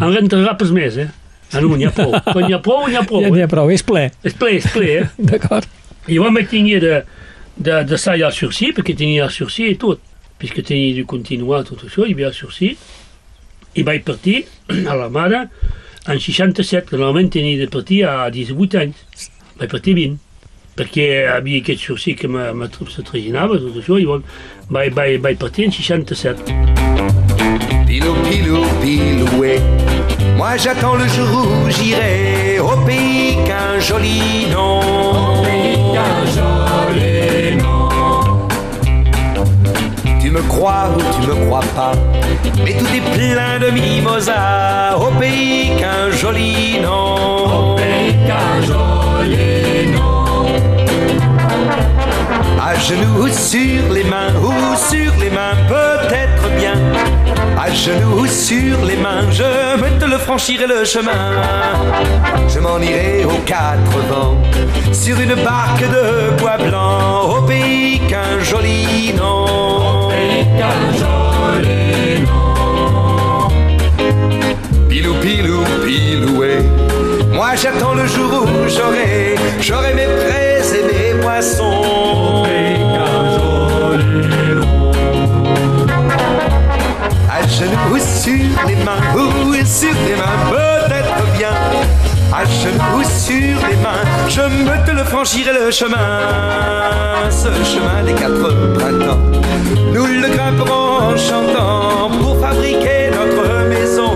En 0.00 0.14
rentrarà 0.14 0.56
pas 0.56 0.70
més, 0.70 0.96
eh? 0.96 1.08
Ah, 1.52 1.60
no, 1.60 1.76
n'hi 1.76 1.86
ha 1.86 1.92
por. 1.94 2.16
Quan 2.24 2.46
n'hi 2.46 2.54
ha 2.56 2.60
por, 2.62 2.88
n'hi 2.88 2.96
ha 2.98 3.04
Ja 3.04 3.30
n'hi 3.30 3.42
eh? 3.42 3.44
ha 3.44 3.50
prou, 3.50 3.70
és 3.70 3.84
ple. 3.86 4.08
És 4.24 4.34
ple, 4.38 4.56
és 4.58 4.66
ple, 4.72 4.90
eh? 5.02 5.06
D'acord. 5.30 5.68
I 6.10 6.18
vaig 6.18 6.48
tenir 6.50 6.80
de, 6.82 6.98
de, 7.56 7.78
de 7.84 7.98
salle 8.00 8.26
al 8.26 8.34
sursis, 8.34 8.74
perquè 8.76 8.96
tenia 8.98 9.28
el 9.28 9.32
sursis 9.32 9.70
i 9.70 9.78
tot. 9.80 10.02
Puisque 10.38 10.64
tenia 10.66 10.94
de 10.96 11.04
continuar 11.08 11.62
tot 11.68 11.84
això, 11.86 12.04
hi 12.04 12.16
havia 12.16 12.32
el 12.32 12.36
sursis. 12.36 12.80
I 13.74 13.84
vaig 13.86 14.04
partir 14.04 14.44
a 14.90 14.98
la 14.98 15.08
mare 15.08 15.46
en 16.06 16.20
67, 16.20 16.90
que 16.90 16.96
normalment 16.96 17.30
tenia 17.32 17.58
de 17.58 17.70
partir 17.70 18.04
a 18.08 18.28
18 18.30 18.82
anys. 18.82 19.30
Vaig 19.60 19.70
partir 19.70 19.94
20, 19.96 20.18
perquè 20.74 21.08
havia 21.30 21.62
aquest 21.62 21.86
sursis 21.86 22.18
que 22.18 22.28
se 22.28 23.06
traginava, 23.06 23.60
tot 23.62 23.78
això, 23.78 24.00
i 24.00 24.04
vaig, 24.10 24.26
vaig, 24.68 25.20
vaig 25.22 25.38
partir 25.38 25.70
en 25.70 25.72
67. 25.72 26.42
Pilou, 27.86 28.16
pilou, 28.26 28.64
piloué. 28.82 29.83
Moi 30.36 30.56
j'attends 30.56 30.96
le 30.96 31.06
jour 31.06 31.46
où 31.46 31.70
j'irai 31.70 32.58
au 32.58 32.76
pays 32.84 33.36
qu'un 33.46 33.78
joli 33.80 34.46
nom. 34.50 34.80
Tu 40.20 40.30
me 40.30 40.42
crois 40.42 40.88
ou 40.96 41.00
tu 41.14 41.28
me 41.28 41.46
crois 41.46 41.64
pas, 41.76 41.92
mais 42.64 42.72
tout 42.74 42.86
est 42.86 43.16
plein 43.16 43.58
de 43.60 43.70
mimosas 43.70 44.96
au 44.96 45.10
pays 45.20 45.76
qu'un 45.78 46.10
joli 46.10 46.80
nom. 46.80 47.76
À 52.60 52.74
genoux 52.76 53.24
ou 53.24 53.28
sur 53.28 53.92
les 53.92 54.04
mains 54.04 54.34
ou 54.42 54.52
sur 54.76 55.12
les 55.20 55.30
mains, 55.30 55.56
peut-être 55.68 56.48
bien. 56.58 56.74
À 57.56 57.70
genoux 57.72 58.22
ou 58.22 58.26
sur 58.26 58.84
les 58.84 58.96
mains, 58.96 59.30
je 59.30 59.42
me 59.80 59.98
te 59.98 60.04
le 60.04 60.18
franchirai 60.18 60.66
le 60.66 60.84
chemin. 60.84 61.12
Je 62.48 62.58
m'en 62.58 62.78
irai 62.78 63.24
aux 63.24 63.42
quatre 63.46 63.98
vents, 64.10 64.36
sur 64.92 65.18
une 65.20 65.34
barque 65.36 65.82
de 65.82 66.36
bois 66.38 66.58
blanc, 66.58 67.38
au 67.38 67.42
pays 67.42 68.00
qu'un 68.08 68.40
joli 68.40 69.12
nom. 69.16 70.10
Pilou, 74.88 75.14
pilou, 75.14 75.64
piloué. 75.84 76.58
Moi 77.32 77.54
j'attends 77.56 77.94
le 77.94 78.06
jour 78.06 78.44
où 78.44 78.68
j'aurai, 78.68 79.34
j'aurai 79.60 79.94
mes 79.94 80.06
prés 80.06 80.62
et 80.78 81.14
mes 81.14 81.22
moissons. 81.22 82.43
à 87.44 87.48
genoux 87.48 87.94
ou 87.94 87.98
sur 87.98 88.66
les 88.66 88.76
mains, 88.76 89.02
ou 89.14 89.54
sur 89.66 89.94
les 90.06 90.16
mains, 90.16 90.38
peut-être 90.50 91.36
bien. 91.36 91.50
Ah, 92.32 92.38
à 92.38 92.44
genoux 92.44 93.04
sur 93.04 93.68
les 93.68 93.76
mains, 93.76 94.04
je 94.28 94.40
me 94.40 94.86
te 94.86 94.92
le 94.92 95.04
franchirai 95.04 95.52
le 95.52 95.70
chemin, 95.70 95.98
ce 97.30 97.48
chemin 97.72 98.02
des 98.04 98.14
quatre 98.14 98.48
printemps. 98.74 99.20
Nous 99.92 100.06
le 100.06 100.28
grimperons 100.34 101.12
en 101.12 101.16
chantant 101.16 102.10
pour 102.18 102.40
fabriquer 102.40 103.10
notre 103.12 103.68
maison. 103.68 104.10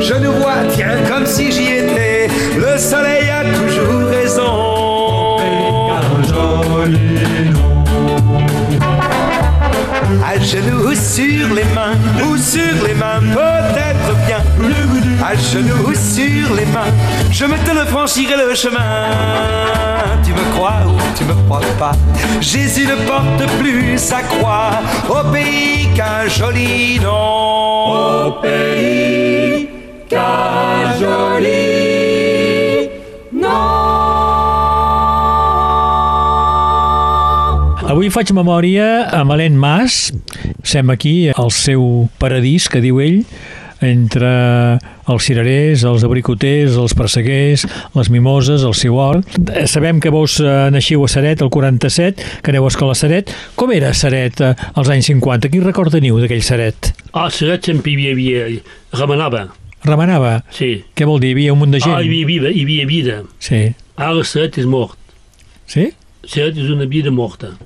Je 0.00 0.14
nous 0.14 0.32
vois, 0.32 0.64
tiens, 0.74 0.98
comme 1.08 1.24
si 1.24 1.52
j'y 1.52 1.74
étais. 1.74 2.28
Le 2.56 2.76
soleil 2.76 3.30
a 3.30 3.44
toujours. 3.44 4.01
À 10.24 10.38
genoux 10.38 10.94
sur 10.94 11.54
les 11.54 11.64
mains 11.74 11.96
ou 12.24 12.36
sur 12.36 12.74
les 12.86 12.94
mains, 12.94 13.20
peut-être 13.20 14.14
bien. 14.26 14.38
À 15.24 15.34
genoux 15.34 15.94
sur 15.94 16.54
les 16.54 16.66
mains, 16.66 16.92
je 17.30 17.44
me 17.44 17.56
te 17.56 17.70
le 17.70 17.84
franchirai 17.86 18.36
le 18.36 18.54
chemin. 18.54 18.80
Tu 20.24 20.32
me 20.32 20.54
crois 20.54 20.80
ou 20.86 20.92
tu 21.16 21.24
me 21.24 21.34
crois 21.46 21.60
pas? 21.78 21.92
Jésus 22.40 22.86
ne 22.86 22.96
porte 23.06 23.46
plus 23.58 23.98
sa 23.98 24.22
croix 24.22 24.72
au 25.08 25.32
pays 25.32 25.88
qu'un 25.94 26.28
joli 26.28 26.98
nom. 27.00 28.26
Au 28.26 28.32
pays 28.42 29.68
qu'un 30.08 30.98
joli 30.98 31.71
faig 38.12 38.30
memòria 38.36 39.08
amb 39.16 39.32
Helene 39.34 39.58
Mas. 39.58 40.10
Sem 40.64 40.90
aquí 40.92 41.30
al 41.34 41.50
seu 41.54 42.08
paradís, 42.20 42.68
que 42.70 42.80
diu 42.84 43.00
ell, 43.02 43.22
entre 43.82 44.28
els 45.10 45.24
cirerers, 45.26 45.82
els 45.88 46.04
abricoters, 46.06 46.76
els 46.78 46.94
perseguers, 46.94 47.64
les 47.96 48.10
mimoses, 48.14 48.62
el 48.68 48.76
seu 48.78 48.94
hort. 49.02 49.26
Eh, 49.50 49.64
Sabem 49.66 49.98
que 50.00 50.12
vos 50.14 50.36
eh, 50.40 50.52
naixiu 50.70 51.02
a 51.02 51.08
Saret 51.10 51.42
el 51.42 51.50
47, 51.50 52.28
que 52.44 52.52
aneu 52.54 52.68
a 52.68 52.70
escola 52.70 52.94
a 52.94 52.98
Saret. 53.00 53.32
Com 53.58 53.72
era 53.74 53.90
Saret 53.96 54.40
eh, 54.44 54.52
als 54.78 54.92
anys 54.92 55.10
50? 55.10 55.50
Quin 55.50 55.64
record 55.66 55.90
teniu 55.96 56.20
d'aquell 56.22 56.44
Saret? 56.46 56.92
Ah, 57.12 57.26
Seret 57.34 57.66
sempre 57.66 57.90
hi 57.96 58.12
havia, 58.12 58.46
remenava, 58.94 59.48
Remenava? 59.82 60.36
sí. 60.54 60.76
Què 60.94 61.08
vol 61.08 61.18
dir? 61.18 61.32
Hi 61.32 61.40
havia 61.40 61.56
un 61.56 61.58
munt 61.64 61.72
de 61.74 61.80
gent? 61.82 61.96
Ah, 61.96 62.04
hi 62.04 62.12
havia 62.12 62.28
vida, 62.28 62.52
hi 62.54 62.62
havia 62.62 62.86
vida. 62.86 63.18
Sí. 63.42 63.64
Ara 63.98 64.22
Seret 64.22 64.60
és 64.62 64.68
mort. 64.70 64.94
Sí? 65.66 65.88
Seret 66.22 66.54
és 66.62 66.70
una 66.70 66.86
vida 66.86 67.10
morta. 67.10 67.56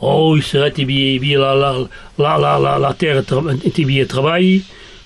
Oh, 0.00 0.34
i 0.36 0.42
Seret 0.44 0.76
hi 0.78 0.84
havia, 0.84 1.38
la, 1.40 1.52
la, 1.56 1.70
la, 2.20 2.34
la, 2.36 2.56
la, 2.60 2.74
la 2.82 2.90
terra, 3.00 3.22
tra- 3.24 3.54
hi 3.56 3.72
havia 3.84 4.04
treball, 4.10 4.44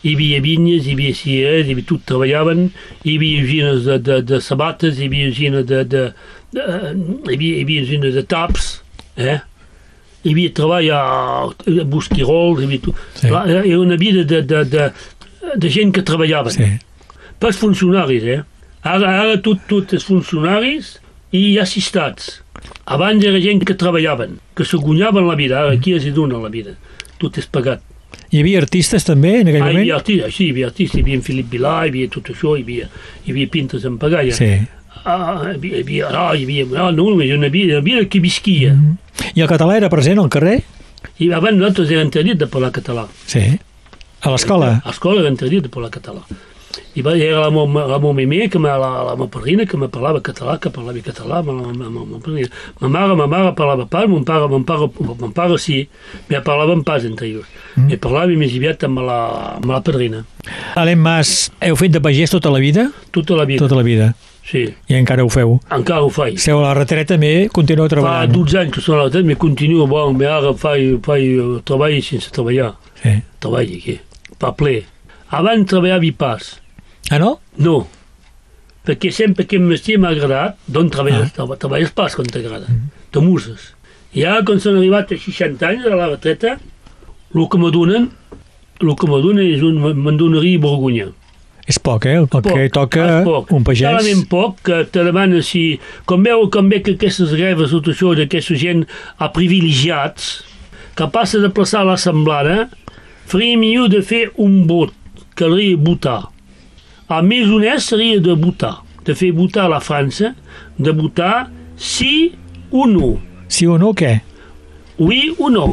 hi 0.02 0.14
havia 0.16 0.40
vinyes, 0.42 0.88
hi 0.88 0.96
havia 0.96 1.14
cirers, 1.14 1.68
hi 1.68 1.76
havia, 1.76 1.86
tot 1.86 2.02
treballaven, 2.08 2.64
hi 3.04 3.14
havia 3.18 3.44
usines 3.44 3.84
de, 3.86 3.98
de, 4.08 4.18
de 4.32 4.40
sabates, 4.42 4.98
hi 4.98 5.06
havia 5.06 5.28
usines 5.30 5.66
de, 5.68 5.84
de, 5.94 6.02
de, 6.56 6.64
hi 6.64 7.36
havia, 7.36 7.54
hi 7.54 7.62
havia 7.62 7.86
usines 7.86 8.16
de 8.18 8.24
taps, 8.34 8.70
eh? 9.20 9.38
Hi 10.24 10.34
havia 10.34 10.52
treball 10.58 10.90
a, 10.92 11.02
a 11.54 11.84
Busquirol, 11.94 12.58
hi 12.58 12.66
havia 12.66 12.84
tot. 12.88 12.98
Sí. 13.20 13.30
La, 13.30 13.44
era 13.62 13.78
una 13.78 13.96
vida 14.00 14.24
de, 14.26 14.42
de, 14.42 14.64
de, 14.74 14.90
de 15.54 15.70
gent 15.70 15.94
que 15.94 16.02
treballaven. 16.02 16.56
Sí. 16.58 16.72
Pas 17.40 17.56
funcionaris, 17.56 18.26
eh? 18.26 18.42
Ara, 18.82 19.14
ara 19.22 19.38
tot, 19.44 19.62
tot 19.70 19.94
és 19.96 20.04
funcionaris 20.04 20.96
i 21.36 21.60
assistats. 21.62 22.40
Abans 22.86 23.24
era 23.24 23.38
gent 23.40 23.62
que 23.64 23.74
treballaven, 23.74 24.38
que 24.56 24.64
se 24.64 24.76
guanyaven 24.76 25.26
la 25.28 25.34
vida, 25.36 25.60
ara 25.60 25.72
aquí 25.72 25.94
es 25.94 26.06
dona 26.14 26.38
la 26.42 26.48
vida. 26.48 26.74
Tot 27.18 27.38
és 27.38 27.46
pagat. 27.46 27.82
Hi 28.30 28.40
havia 28.42 28.58
artistes 28.62 29.04
també 29.06 29.40
en 29.40 29.48
aquell 29.50 29.62
Ah, 29.62 29.70
hi 29.70 29.74
moment? 29.74 29.84
havia 29.84 29.96
artistes, 29.96 30.34
sí, 30.34 30.46
hi 30.46 30.50
havia 30.54 30.66
artistes, 30.66 30.98
hi 30.98 31.02
havia 31.02 31.14
en 31.18 31.22
Filip 31.22 31.48
Vilà, 31.50 31.74
hi 31.86 31.88
havia 31.92 32.08
tot 32.10 32.30
això, 32.32 32.56
hi 32.58 32.62
havia, 32.62 32.88
hi 33.26 33.30
havia 33.30 33.48
pintes 33.50 33.84
en 33.84 33.98
pagalla. 33.98 34.32
Sí. 34.34 34.50
Ah, 35.04 35.42
hi 35.46 35.54
havia, 35.54 35.76
hi 35.76 35.80
havia, 35.82 36.08
ah, 36.10 36.34
hi 36.36 36.44
havia, 36.44 36.66
ah, 36.82 36.90
no, 36.92 37.04
una 37.04 37.48
vida, 37.48 37.74
una 37.74 37.82
vida 37.82 38.04
que 38.08 38.20
visquia. 38.20 38.74
I 39.34 39.40
el 39.40 39.48
català 39.48 39.76
era 39.76 39.88
present 39.90 40.18
al 40.18 40.28
carrer? 40.28 40.60
I 41.18 41.30
abans 41.32 41.56
nosaltres 41.58 41.90
era 41.90 42.02
interdit 42.02 42.38
de 42.38 42.46
parlar 42.46 42.70
català. 42.72 43.06
Sí. 43.26 43.44
A 44.22 44.30
l'escola? 44.30 44.80
A 44.84 44.88
l'escola 44.90 45.20
era 45.22 45.30
interdit 45.32 45.62
de 45.64 45.68
parlar 45.72 45.90
català. 45.90 46.22
I 46.94 47.02
va, 47.02 47.16
era 47.16 47.40
la 47.40 47.50
la 47.50 47.98
meva 47.98 48.12
meme, 48.14 48.48
que 48.48 48.58
me, 48.58 48.68
la, 48.68 48.90
la 49.04 49.14
meva 49.16 49.28
padrina, 49.28 49.66
que 49.66 49.76
me 49.76 49.88
parlava 49.88 50.20
català, 50.20 50.58
que 50.58 50.70
parlava 50.70 51.00
català, 51.02 51.42
ma, 51.42 51.52
ma, 51.52 51.72
ma, 51.72 52.04
ma, 52.04 52.18
padrina. 52.18 52.48
ma 52.80 52.88
mare, 52.88 53.14
ma 53.14 53.26
mare 53.26 53.52
parlava 53.54 53.86
pas, 53.86 54.06
mon 54.06 54.24
pare, 54.24 54.46
mon 54.48 54.64
pare, 54.64 54.88
mon 54.98 55.32
pare 55.32 55.58
sí, 55.58 55.88
però 56.28 56.42
parlaven 56.42 56.82
pas 56.84 57.04
entre 57.04 57.26
ells. 57.26 57.46
Mm. 57.74 57.90
I 57.90 57.96
parlava 57.96 58.38
més 58.38 58.54
aviat 58.54 58.84
amb 58.86 59.02
la, 59.06 59.20
amb 59.56 59.70
la 59.70 59.80
padrina, 59.82 60.24
Helene 60.76 61.00
Mas, 61.02 61.50
heu 61.60 61.76
fet 61.76 61.92
de 61.92 62.00
pagès 62.00 62.30
tota 62.30 62.50
la 62.50 62.58
vida? 62.62 62.90
tota 63.10 63.34
la 63.36 63.44
vida. 63.44 63.58
Tota 63.58 63.76
la 63.76 63.82
vida. 63.82 64.14
Sí, 64.50 64.64
I 64.88 64.94
encara 64.96 65.22
ho 65.22 65.28
feu. 65.28 65.60
encara 65.70 66.02
ho 66.02 66.08
faig. 66.10 66.34
Esteu 66.34 66.58
a 66.58 66.68
la 66.68 66.74
retreta, 66.74 67.14
també 67.14 67.48
continueu 67.52 67.86
Fa 67.86 67.94
treballant. 67.94 68.32
12 68.32 68.58
anys 68.58 68.72
que 68.74 68.80
sono 68.80 69.00
a 69.00 69.04
la 69.04 69.10
tête, 69.10 69.26
mais 69.26 69.38
continuo, 69.38 69.86
bon, 69.86 70.14
mais 70.16 70.28
ara 70.30 70.54
faig, 70.54 70.98
faig 71.04 71.62
treball 71.64 72.00
sense 72.02 72.30
treballar. 72.34 72.72
Sí. 73.02 73.20
Treball 73.38 73.76
aquí, 73.76 74.00
per 74.38 74.54
ple. 74.58 74.80
Abans 75.30 75.68
treballava 75.70 76.10
pas. 76.18 76.59
Ah, 77.08 77.18
no? 77.18 77.38
No, 77.58 77.78
perquè 78.86 79.12
sempre 79.14 79.46
que 79.48 79.60
m'estia 79.62 80.00
m'ha 80.00 80.12
agradat, 80.14 80.58
doncs 80.66 80.94
treballes, 80.94 81.30
ah. 81.36 81.46
treballes 81.60 81.92
pas 81.96 82.16
quan 82.16 82.28
t'agrada, 82.30 82.70
te 83.12 83.22
muses. 83.24 83.72
I 84.16 84.24
ara, 84.26 84.42
quan 84.46 84.58
s'han 84.62 84.80
arribat 84.80 85.12
a 85.14 85.18
60 85.20 85.66
anys 85.68 85.86
a 85.86 85.94
la 85.94 86.10
retreta, 86.10 86.56
el 87.34 87.46
que 87.50 87.60
me 87.62 87.70
donen, 87.70 88.08
el 88.80 88.94
que 88.98 89.08
me 89.10 89.20
donen 89.22 89.46
és 89.46 89.62
un, 89.66 89.78
me'n 89.78 90.18
donaria 90.18 90.58
vergonya. 90.62 91.10
És 91.70 91.78
poc, 91.78 92.08
eh? 92.10 92.16
El 92.18 92.26
que 92.26 92.66
toca 92.74 93.20
poc. 93.22 93.52
un 93.54 93.62
pagès. 93.66 93.86
Talament 93.86 94.24
poc, 94.30 94.58
que 94.66 94.80
te 94.90 95.04
demana 95.06 95.38
si... 95.46 95.78
Com 96.08 96.24
veu, 96.26 96.48
com 96.50 96.70
ve 96.72 96.80
que 96.82 96.96
aquestes 96.96 97.36
greves, 97.36 97.70
tot 97.70 97.92
això, 97.92 98.10
d'aquesta 98.18 98.56
gent 98.58 98.82
a 99.22 99.28
privilegiats, 99.30 100.40
que 100.98 101.06
passa 101.14 101.38
de 101.38 101.52
plaçar 101.54 101.84
l'assemblada, 101.86 102.64
faria 103.30 103.60
millor 103.60 103.92
de 103.92 104.02
fer 104.02 104.24
un 104.42 104.64
vot, 104.66 104.96
caldria 105.38 105.78
votar. 105.78 106.24
El 107.10 107.26
més 107.26 107.48
honest 107.50 107.90
seria 107.90 108.20
de 108.22 108.36
votar, 108.38 108.84
de 109.02 109.16
fer 109.18 109.32
votar 109.34 109.64
a 109.66 109.72
la 109.72 109.80
França, 109.82 110.28
de 110.78 110.92
votar 110.94 111.48
sí 111.74 112.36
o 112.70 112.86
no. 112.86 113.16
Sí 113.50 113.66
o 113.66 113.78
no, 113.82 113.90
què? 113.98 114.20
Oui 115.00 115.32
o 115.38 115.50
no. 115.50 115.64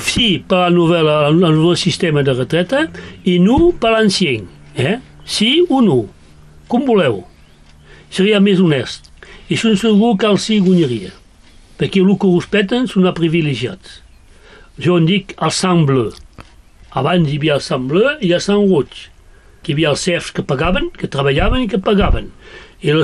Sí 0.00 0.38
per 0.48 0.62
la 0.62 0.70
novel·la, 0.72 1.18
el 1.28 1.36
nou 1.42 1.74
sistema 1.76 2.24
de 2.24 2.32
retreta 2.38 2.86
i 3.28 3.36
no 3.44 3.74
per 3.76 3.92
l'ancien. 3.92 4.48
Eh? 4.72 4.96
Sí 5.28 5.66
o 5.68 5.82
no. 5.84 6.00
Com 6.70 6.88
voleu. 6.88 7.26
Seria 8.08 8.40
més 8.40 8.60
honest. 8.64 9.12
I 9.52 9.60
són 9.60 9.76
segur 9.76 10.14
que 10.16 10.32
el 10.32 10.40
sí 10.40 10.62
guanyaria. 10.64 11.12
Perquè 11.76 12.00
el 12.00 12.16
que 12.16 12.32
respecten 12.32 12.88
són 12.88 13.08
els 13.10 13.20
privilegiats. 13.20 14.00
Jo 14.80 14.96
en 14.96 15.08
dic 15.08 15.36
el 15.44 15.52
sang 15.52 15.84
bleu. 15.88 16.14
Abans 16.96 17.28
hi 17.28 17.36
havia 17.36 17.58
el 17.58 17.64
sang 17.64 17.88
bleu 17.90 18.16
i 18.24 18.32
el 18.32 18.40
sang 18.40 18.64
roig. 18.64 19.10
Que 19.60 19.72
hi 19.72 19.76
havia 19.76 19.92
els 19.92 20.04
serfs 20.06 20.32
que 20.36 20.44
pagaven, 20.46 20.90
que 20.96 21.10
treballaven 21.10 21.66
i 21.66 21.70
que 21.70 21.80
pagaven. 21.82 22.30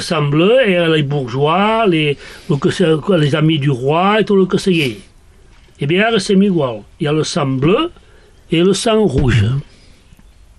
Sang 0.00 0.30
bleu 0.32 0.56
era 0.62 0.88
les 0.88 1.04
bourgeois, 1.04 1.84
les, 1.86 2.16
le 2.48 2.56
que, 2.56 2.70
les 3.18 3.34
amis 3.34 3.58
du 3.60 3.70
roi 3.70 4.20
et 4.20 4.24
tout 4.24 4.36
le 4.36 4.46
que 4.46 4.58
seguia. 4.58 4.96
Eh 5.78 5.86
bien, 5.86 6.00
ara 6.00 6.18
som 6.18 6.42
igual. 6.42 6.84
Hi 6.98 7.06
ha 7.06 7.12
le 7.12 7.24
sang 7.24 7.58
bleu 7.60 7.90
i 8.48 8.62
le 8.64 8.74
sang 8.74 9.04
rouge. 9.04 9.58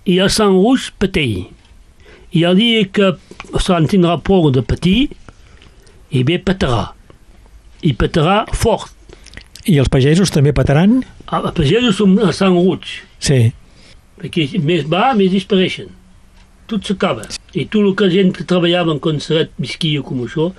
I 0.06 0.20
el 0.22 0.30
sang 0.30 0.54
rouge 0.54 0.92
pateix. 0.98 1.48
I 2.30 2.44
el 2.44 2.60
dia 2.60 2.84
que 2.86 3.16
se'n 3.58 3.88
tindrà 3.90 4.18
prou 4.22 4.52
de 4.54 4.62
patir, 4.62 5.08
i 6.14 6.22
bé 6.22 6.38
patarà. 6.38 6.92
I 7.82 7.94
patarà 7.98 8.44
fort. 8.54 8.92
I 9.68 9.80
els 9.82 9.90
pagesos 9.92 10.30
també 10.32 10.54
petaran? 10.56 11.02
A, 11.26 11.42
a 11.42 11.52
pagesos 11.52 11.98
som 11.98 12.14
el 12.22 12.32
sang 12.36 12.54
rouge. 12.54 13.02
Sí. 13.18 13.50
Perquè 14.20 14.48
més 14.64 14.84
va, 14.90 15.12
més 15.18 15.30
dispareixen. 15.32 15.88
Tot 16.68 16.84
s'acaba. 16.84 17.24
I 17.56 17.64
tot 17.64 17.80
el 17.80 17.94
que 17.96 18.10
gent 18.12 18.34
que 18.36 18.44
treballava 18.44 18.92
en 18.92 19.00
concert 19.00 19.54
visquia 19.56 20.02
com 20.04 20.20
això 20.26 20.50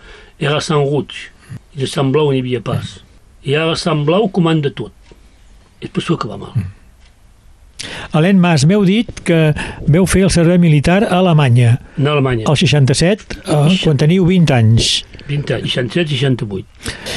era 0.42 0.62
Sant 0.64 0.88
Roig. 0.90 1.14
I 1.76 1.84
de 1.84 1.88
Sant 1.90 2.10
Blau 2.16 2.32
n'hi 2.32 2.42
havia 2.42 2.64
pas. 2.66 2.98
I 3.46 3.56
ara 3.56 3.76
Sant 3.78 4.06
Blau 4.08 4.28
comanda 4.34 4.72
tot. 4.74 4.92
És 5.80 5.92
per 5.94 6.02
això 6.02 6.18
que 6.20 6.28
va 6.28 6.40
mal. 6.42 6.56
Helene 8.12 8.42
Mas, 8.42 8.66
m'heu 8.68 8.82
dit 8.84 9.08
que 9.24 9.54
veu 9.88 10.04
fer 10.10 10.26
el 10.28 10.32
servei 10.34 10.58
militar 10.60 11.04
a 11.06 11.20
Alemanya, 11.22 11.78
En 11.98 12.08
Alemanya. 12.12 12.44
al 12.50 12.58
67, 12.58 13.38
eh, 13.46 13.78
quan 13.84 13.96
teniu 14.02 14.26
20 14.28 14.52
anys. 14.52 15.06
20 15.30 15.54
anys, 15.54 15.72
67, 15.72 16.10
68. 16.18 16.66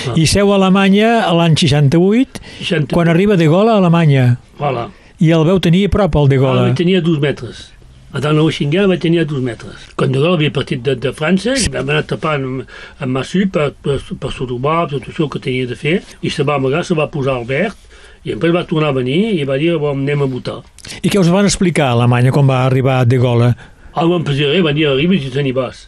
Ah. 0.07 0.15
I 0.15 0.27
seu 0.27 0.53
a 0.53 0.57
Alemanya 0.61 1.33
l'any 1.35 1.57
68, 1.57 2.39
68. 2.61 2.95
quan 2.95 3.09
arriba 3.09 3.37
de 3.37 3.49
Gola 3.49 3.73
a 3.75 3.79
Alemanya. 3.83 4.37
Voilà. 4.61 4.91
I 5.23 5.31
el 5.31 5.45
veu 5.47 5.61
tenir 5.63 5.85
a 5.87 5.93
prop, 5.93 6.17
el 6.19 6.33
de 6.33 6.37
Gola. 6.43 6.67
vaig 6.67 6.81
tenir 6.81 6.97
a 6.99 7.01
dos 7.07 7.21
metres. 7.23 7.69
A 8.13 8.21
Dana 8.21 8.43
Washington 8.43 8.89
vaig 8.91 9.01
tenir 9.01 9.21
a 9.23 9.25
dos 9.25 9.41
metres. 9.41 9.87
Quan 9.97 10.11
de 10.13 10.19
Gaulle 10.19 10.35
havia 10.35 10.53
partit 10.53 10.83
de, 10.83 10.97
de 10.99 11.13
França, 11.17 11.55
vam 11.71 11.93
anar 11.95 12.03
tapant 12.11 12.43
amb, 12.49 12.73
amb 12.99 13.17
Massu 13.17 13.47
per, 13.55 13.71
per, 13.87 14.01
per 14.21 14.33
sodomar, 14.35 14.89
tot 14.91 15.07
això 15.09 15.31
que 15.31 15.41
tenia 15.41 15.69
de 15.71 15.79
fer, 15.79 16.01
i 16.21 16.33
se 16.33 16.45
va 16.45 16.59
amagar, 16.59 16.83
se 16.85 16.99
va 16.99 17.07
posar 17.13 17.39
al 17.39 17.47
verd, 17.49 17.79
i 18.25 18.35
després 18.35 18.53
va 18.55 18.67
tornar 18.67 18.91
a 18.91 18.99
venir 18.99 19.21
i 19.39 19.47
va 19.49 19.57
dir, 19.63 19.73
bon, 19.81 20.03
anem 20.03 20.27
a 20.27 20.31
votar. 20.35 20.59
I 21.01 21.09
què 21.09 21.23
us 21.23 21.31
van 21.33 21.47
explicar 21.47 21.89
a 21.89 21.97
Alemanya 22.01 22.35
quan 22.35 22.51
va 22.51 22.65
arribar 22.67 23.01
de 23.07 23.23
Gola? 23.23 23.55
Ah, 23.95 24.05
van 24.05 24.27
president, 24.27 24.61
van 24.67 24.77
dir, 24.77 24.91
arribes 24.91 25.25
i 25.25 25.31
te 25.33 25.47
n'hi 25.47 25.55
vas. 25.55 25.87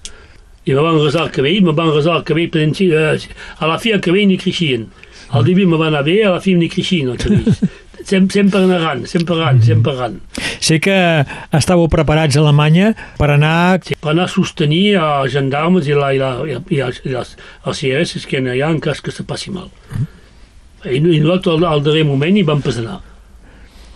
i 0.65 0.73
me 0.73 0.81
van 0.81 0.97
resar 0.97 1.27
el 1.27 1.33
cabell, 1.35 1.61
me 1.61 1.75
van 1.77 1.91
resar 1.93 2.17
el 2.17 2.23
cabell, 2.25 2.49
eh, 2.55 3.19
a 3.59 3.67
la 3.67 3.79
fi 3.79 3.91
el 3.93 4.01
cabell 4.01 4.31
ni 4.31 4.39
creixien. 4.39 4.87
Al 5.29 5.45
debut 5.45 5.67
me 5.69 5.77
va 5.77 5.91
anar 5.91 6.05
bé, 6.07 6.23
a 6.25 6.31
la 6.31 6.41
fi 6.41 6.55
ni 6.55 6.71
creixien 6.71 7.11
els 7.11 7.21
cabells. 7.21 7.61
Sem, 8.05 8.27
sempre 8.29 8.61
anant, 8.67 9.07
sempre 9.09 9.35
anant, 9.39 9.63
sempre 9.65 9.95
anant. 9.97 10.19
Sé 10.65 10.77
que 10.85 10.95
estàveu 11.57 11.89
preparats 11.93 12.37
a 12.37 12.43
Alemanya 12.43 12.91
per 13.17 13.31
anar... 13.33 13.81
Sí, 13.85 13.97
per 14.01 14.13
anar 14.13 14.27
a 14.29 14.33
sostenir 14.33 14.83
els 15.01 15.33
gendarmes 15.33 15.89
i, 15.89 15.97
la, 15.97 16.11
i, 16.13 16.21
la, 16.21 16.35
i, 16.69 16.83
els, 16.85 17.01
i 17.05 17.15
les, 17.15 17.33
els 17.65 17.81
CRS 17.81 18.27
que 18.29 18.43
hi 18.45 18.61
ha 18.61 18.69
en 18.73 18.81
cas 18.85 19.01
que 19.05 19.13
se 19.15 19.25
passi 19.29 19.53
mal. 19.55 19.71
I, 20.85 20.99
i 21.01 21.01
nosaltres 21.25 21.57
al, 21.57 21.65
al 21.73 21.85
darrer 21.87 22.05
moment 22.09 22.37
hi 22.37 22.45
vam 22.45 22.61
presenar. 22.65 23.01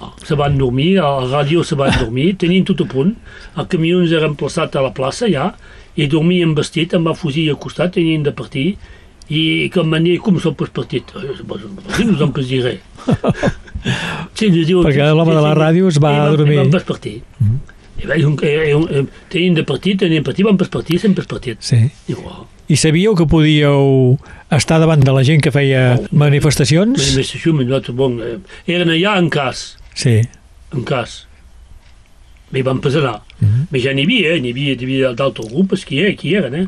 Ah, 0.00 0.12
Se 0.24 0.36
van 0.38 0.56
dormir, 0.56 0.94
a 1.02 1.08
la 1.20 1.28
ràdio 1.42 1.64
se 1.66 1.76
van 1.76 1.92
dormir, 2.00 2.30
tenien 2.42 2.64
tot 2.68 2.80
a 2.84 2.88
punt. 2.88 3.12
El 3.60 3.68
camió 3.68 4.00
ens 4.00 4.12
era 4.16 4.28
emplaçat 4.30 4.76
a 4.80 4.84
la 4.88 4.94
plaça 4.96 5.28
ja, 5.28 5.50
i 5.98 6.06
dormien 6.08 6.54
vestit 6.56 6.94
amb 6.96 7.10
el 7.12 7.16
fusil 7.18 7.50
al 7.52 7.58
costat, 7.60 7.92
tenien 7.98 8.24
de 8.24 8.32
partir, 8.32 8.68
i 9.28 9.68
com 9.74 9.90
van 9.92 10.06
dir, 10.08 10.16
com 10.24 10.38
pas 10.56 10.70
partit? 10.72 11.10
Eh, 11.20 11.34
No 11.44 12.14
us 12.14 12.22
en 12.24 12.32
dir 12.48 12.62
res. 12.64 12.80
Sí, 14.34 14.50
diu, 14.50 14.82
Perquè 14.84 15.06
l'home 15.14 15.34
de 15.34 15.42
la 15.42 15.54
ràdio 15.54 15.88
es 15.88 15.98
va 16.02 16.12
i 16.12 16.18
vam- 16.18 16.36
dormir. 16.36 16.54
I 16.54 16.62
vam 16.62 16.70
pas 16.70 16.84
partir. 16.84 17.22
I 17.98 18.06
vaig, 18.06 18.24
un, 18.26 18.36
eh, 18.42 18.74
un, 18.74 18.84
eh, 18.90 19.04
tenien 19.28 19.54
de 19.54 19.64
partir, 19.64 19.96
tenien 19.98 20.22
partit, 20.22 20.44
vam 20.46 20.56
pas 20.56 20.68
partir, 20.68 21.00
sempre 21.00 21.24
pas 21.24 21.30
partit. 21.34 21.58
Sí. 21.60 21.90
Diu, 22.06 22.18
oh, 22.24 22.46
I 22.68 22.76
sabíeu 22.76 23.14
que 23.16 23.24
podíeu 23.26 24.18
estar 24.52 24.78
davant 24.78 25.00
de 25.02 25.12
la 25.12 25.22
gent 25.24 25.40
que 25.42 25.50
feia 25.50 25.98
manifestacions? 26.12 26.98
manifestació, 26.98 27.54
mais 27.54 27.66
nosaltres, 27.66 27.96
bon, 27.96 28.18
eh, 28.20 28.38
eren 28.66 28.90
allà 28.92 29.16
en 29.18 29.30
cas, 29.30 29.78
Sí. 29.94 30.20
en 30.74 30.84
cas. 30.84 31.26
I 32.52 32.62
vam 32.62 32.78
pas 32.80 32.94
anar. 32.96 33.22
Però 33.70 33.80
ja 33.82 33.92
n'hi 33.94 34.04
havia, 34.04 34.34
eh? 34.36 34.40
n'hi 34.40 34.50
havia, 34.54 34.74
havia 34.74 35.12
d'altres 35.14 35.48
grups 35.52 35.84
que, 35.84 35.96
hi- 35.96 36.14
que 36.16 36.28
hi 36.28 36.34
eren, 36.36 36.54
eh? 36.54 36.66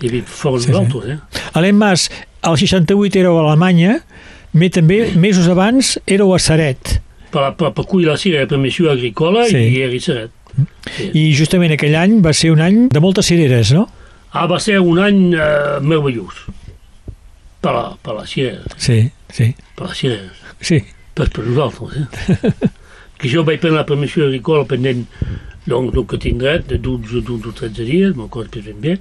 N'hi 0.00 0.08
havia 0.08 0.22
fora 0.24 0.58
Sí, 0.60 0.66
sí. 0.66 0.72
nosaltres, 0.72 1.10
eh? 1.16 1.18
Alem 1.54 1.76
Mas, 1.76 2.10
al 2.42 2.56
68 2.56 3.16
éreu 3.20 3.36
a 3.38 3.42
Alemanya, 3.48 3.98
me 4.52 4.68
també, 4.70 5.12
mesos 5.16 5.48
abans, 5.48 5.96
éreu 6.06 6.32
a 6.34 6.38
Saret. 6.42 6.96
Per, 7.30 7.44
per, 7.56 7.70
per 7.76 7.84
cuir 7.86 8.08
la 8.08 8.16
cira 8.18 8.40
de 8.42 8.48
permissió 8.50 8.90
agrícola 8.90 9.44
Sí. 9.46 9.56
i 9.76 9.82
era 9.86 10.00
Seret. 10.02 10.30
Sí. 10.96 11.10
I 11.14 11.24
justament 11.38 11.72
aquell 11.76 11.94
any 11.94 12.18
va 12.24 12.32
ser 12.34 12.50
un 12.50 12.60
any 12.64 12.88
de 12.90 13.00
moltes 13.00 13.26
cireres, 13.30 13.70
no? 13.76 13.84
Ah, 14.32 14.46
va 14.50 14.58
ser 14.62 14.80
un 14.82 14.98
any 15.02 15.34
eh, 15.34 15.78
meravellós. 15.82 16.44
Per 17.60 17.72
la, 17.76 17.84
per 18.02 18.14
la 18.16 18.24
cira, 18.26 18.56
Sí, 18.80 19.10
sí, 19.30 19.54
per 19.76 19.86
la 19.90 19.94
cira. 19.94 20.18
sí. 20.60 20.80
Pas 21.14 21.28
per 21.28 21.42
nosaltres, 21.44 21.96
eh? 21.98 22.68
que 23.20 23.28
jo 23.28 23.42
vaig 23.44 23.58
prendre 23.60 23.80
la 23.82 23.86
permissió 23.86 24.24
agrícola 24.24 24.64
pendent 24.64 25.02
donc, 25.66 25.90
donc 25.92 26.06
que 26.08 26.18
tinc 26.22 26.38
dret 26.40 26.66
de 26.70 26.78
12, 26.78 27.20
12 27.26 27.50
o 27.50 27.52
13 27.52 27.84
dies, 27.84 28.14
me'n 28.16 28.28
recordo 28.30 28.62
ben 28.64 28.78
bé. 28.80 28.94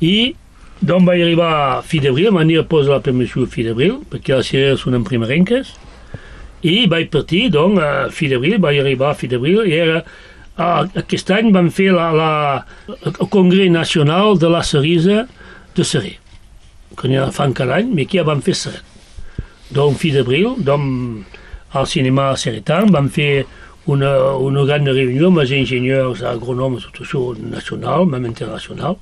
I 0.00 0.34
donc 0.80 1.06
vaig 1.08 1.22
arribar 1.22 1.50
a 1.78 1.82
fi 1.82 2.00
d'abril, 2.02 2.30
van 2.34 2.48
dir 2.50 2.60
a 2.60 2.66
posar 2.68 2.98
la 2.98 3.04
permissió 3.04 3.44
a 3.44 3.50
fi 3.50 3.64
d'abril, 3.66 4.00
perquè 4.10 4.36
les 4.36 4.50
cireres 4.52 4.82
són 4.84 4.98
en 4.98 5.04
primerenques, 5.06 5.72
i 6.66 6.86
vaig 6.90 7.10
partir, 7.12 7.46
donc, 7.54 7.78
a 7.80 8.08
fi 8.10 8.28
d'abril, 8.32 8.58
vaig 8.62 8.80
arribar 8.80 9.12
a 9.12 9.18
fi 9.18 9.28
d'abril, 9.30 9.62
i 9.68 9.76
era, 9.76 10.02
aquest 10.56 11.30
any 11.36 11.52
vam 11.52 11.68
fer 11.70 11.90
la, 11.94 12.10
la, 12.16 12.30
el 12.88 13.28
Congrés 13.32 13.70
Nacional 13.70 14.38
de 14.40 14.50
la 14.52 14.62
Cerisa 14.64 15.26
de 15.76 15.84
Seré, 15.84 16.16
que 16.96 17.08
n'hi 17.08 17.20
fan 17.32 17.52
cada 17.56 17.80
any, 17.80 17.92
però 17.92 18.08
aquí 18.08 18.20
ja 18.20 18.26
vam 18.28 18.42
fer 18.44 18.56
Seret. 18.56 18.94
Donc, 19.76 19.98
fi 20.00 20.12
d'abril, 20.14 20.54
donc, 20.64 21.26
al 21.76 21.86
cinema 21.90 22.30
Seretan 22.38 22.92
vam 22.94 23.08
fer 23.12 23.44
una, 23.86 24.12
una 24.42 24.64
gran 24.66 24.86
reunió 24.86 25.28
amb 25.30 25.42
els 25.42 25.52
enginyers 25.54 26.22
agrònoms, 26.26 26.86
tot 26.88 27.04
això 27.04 27.22
nacional, 27.38 28.06
même 28.10 28.26
internacional. 28.26 28.96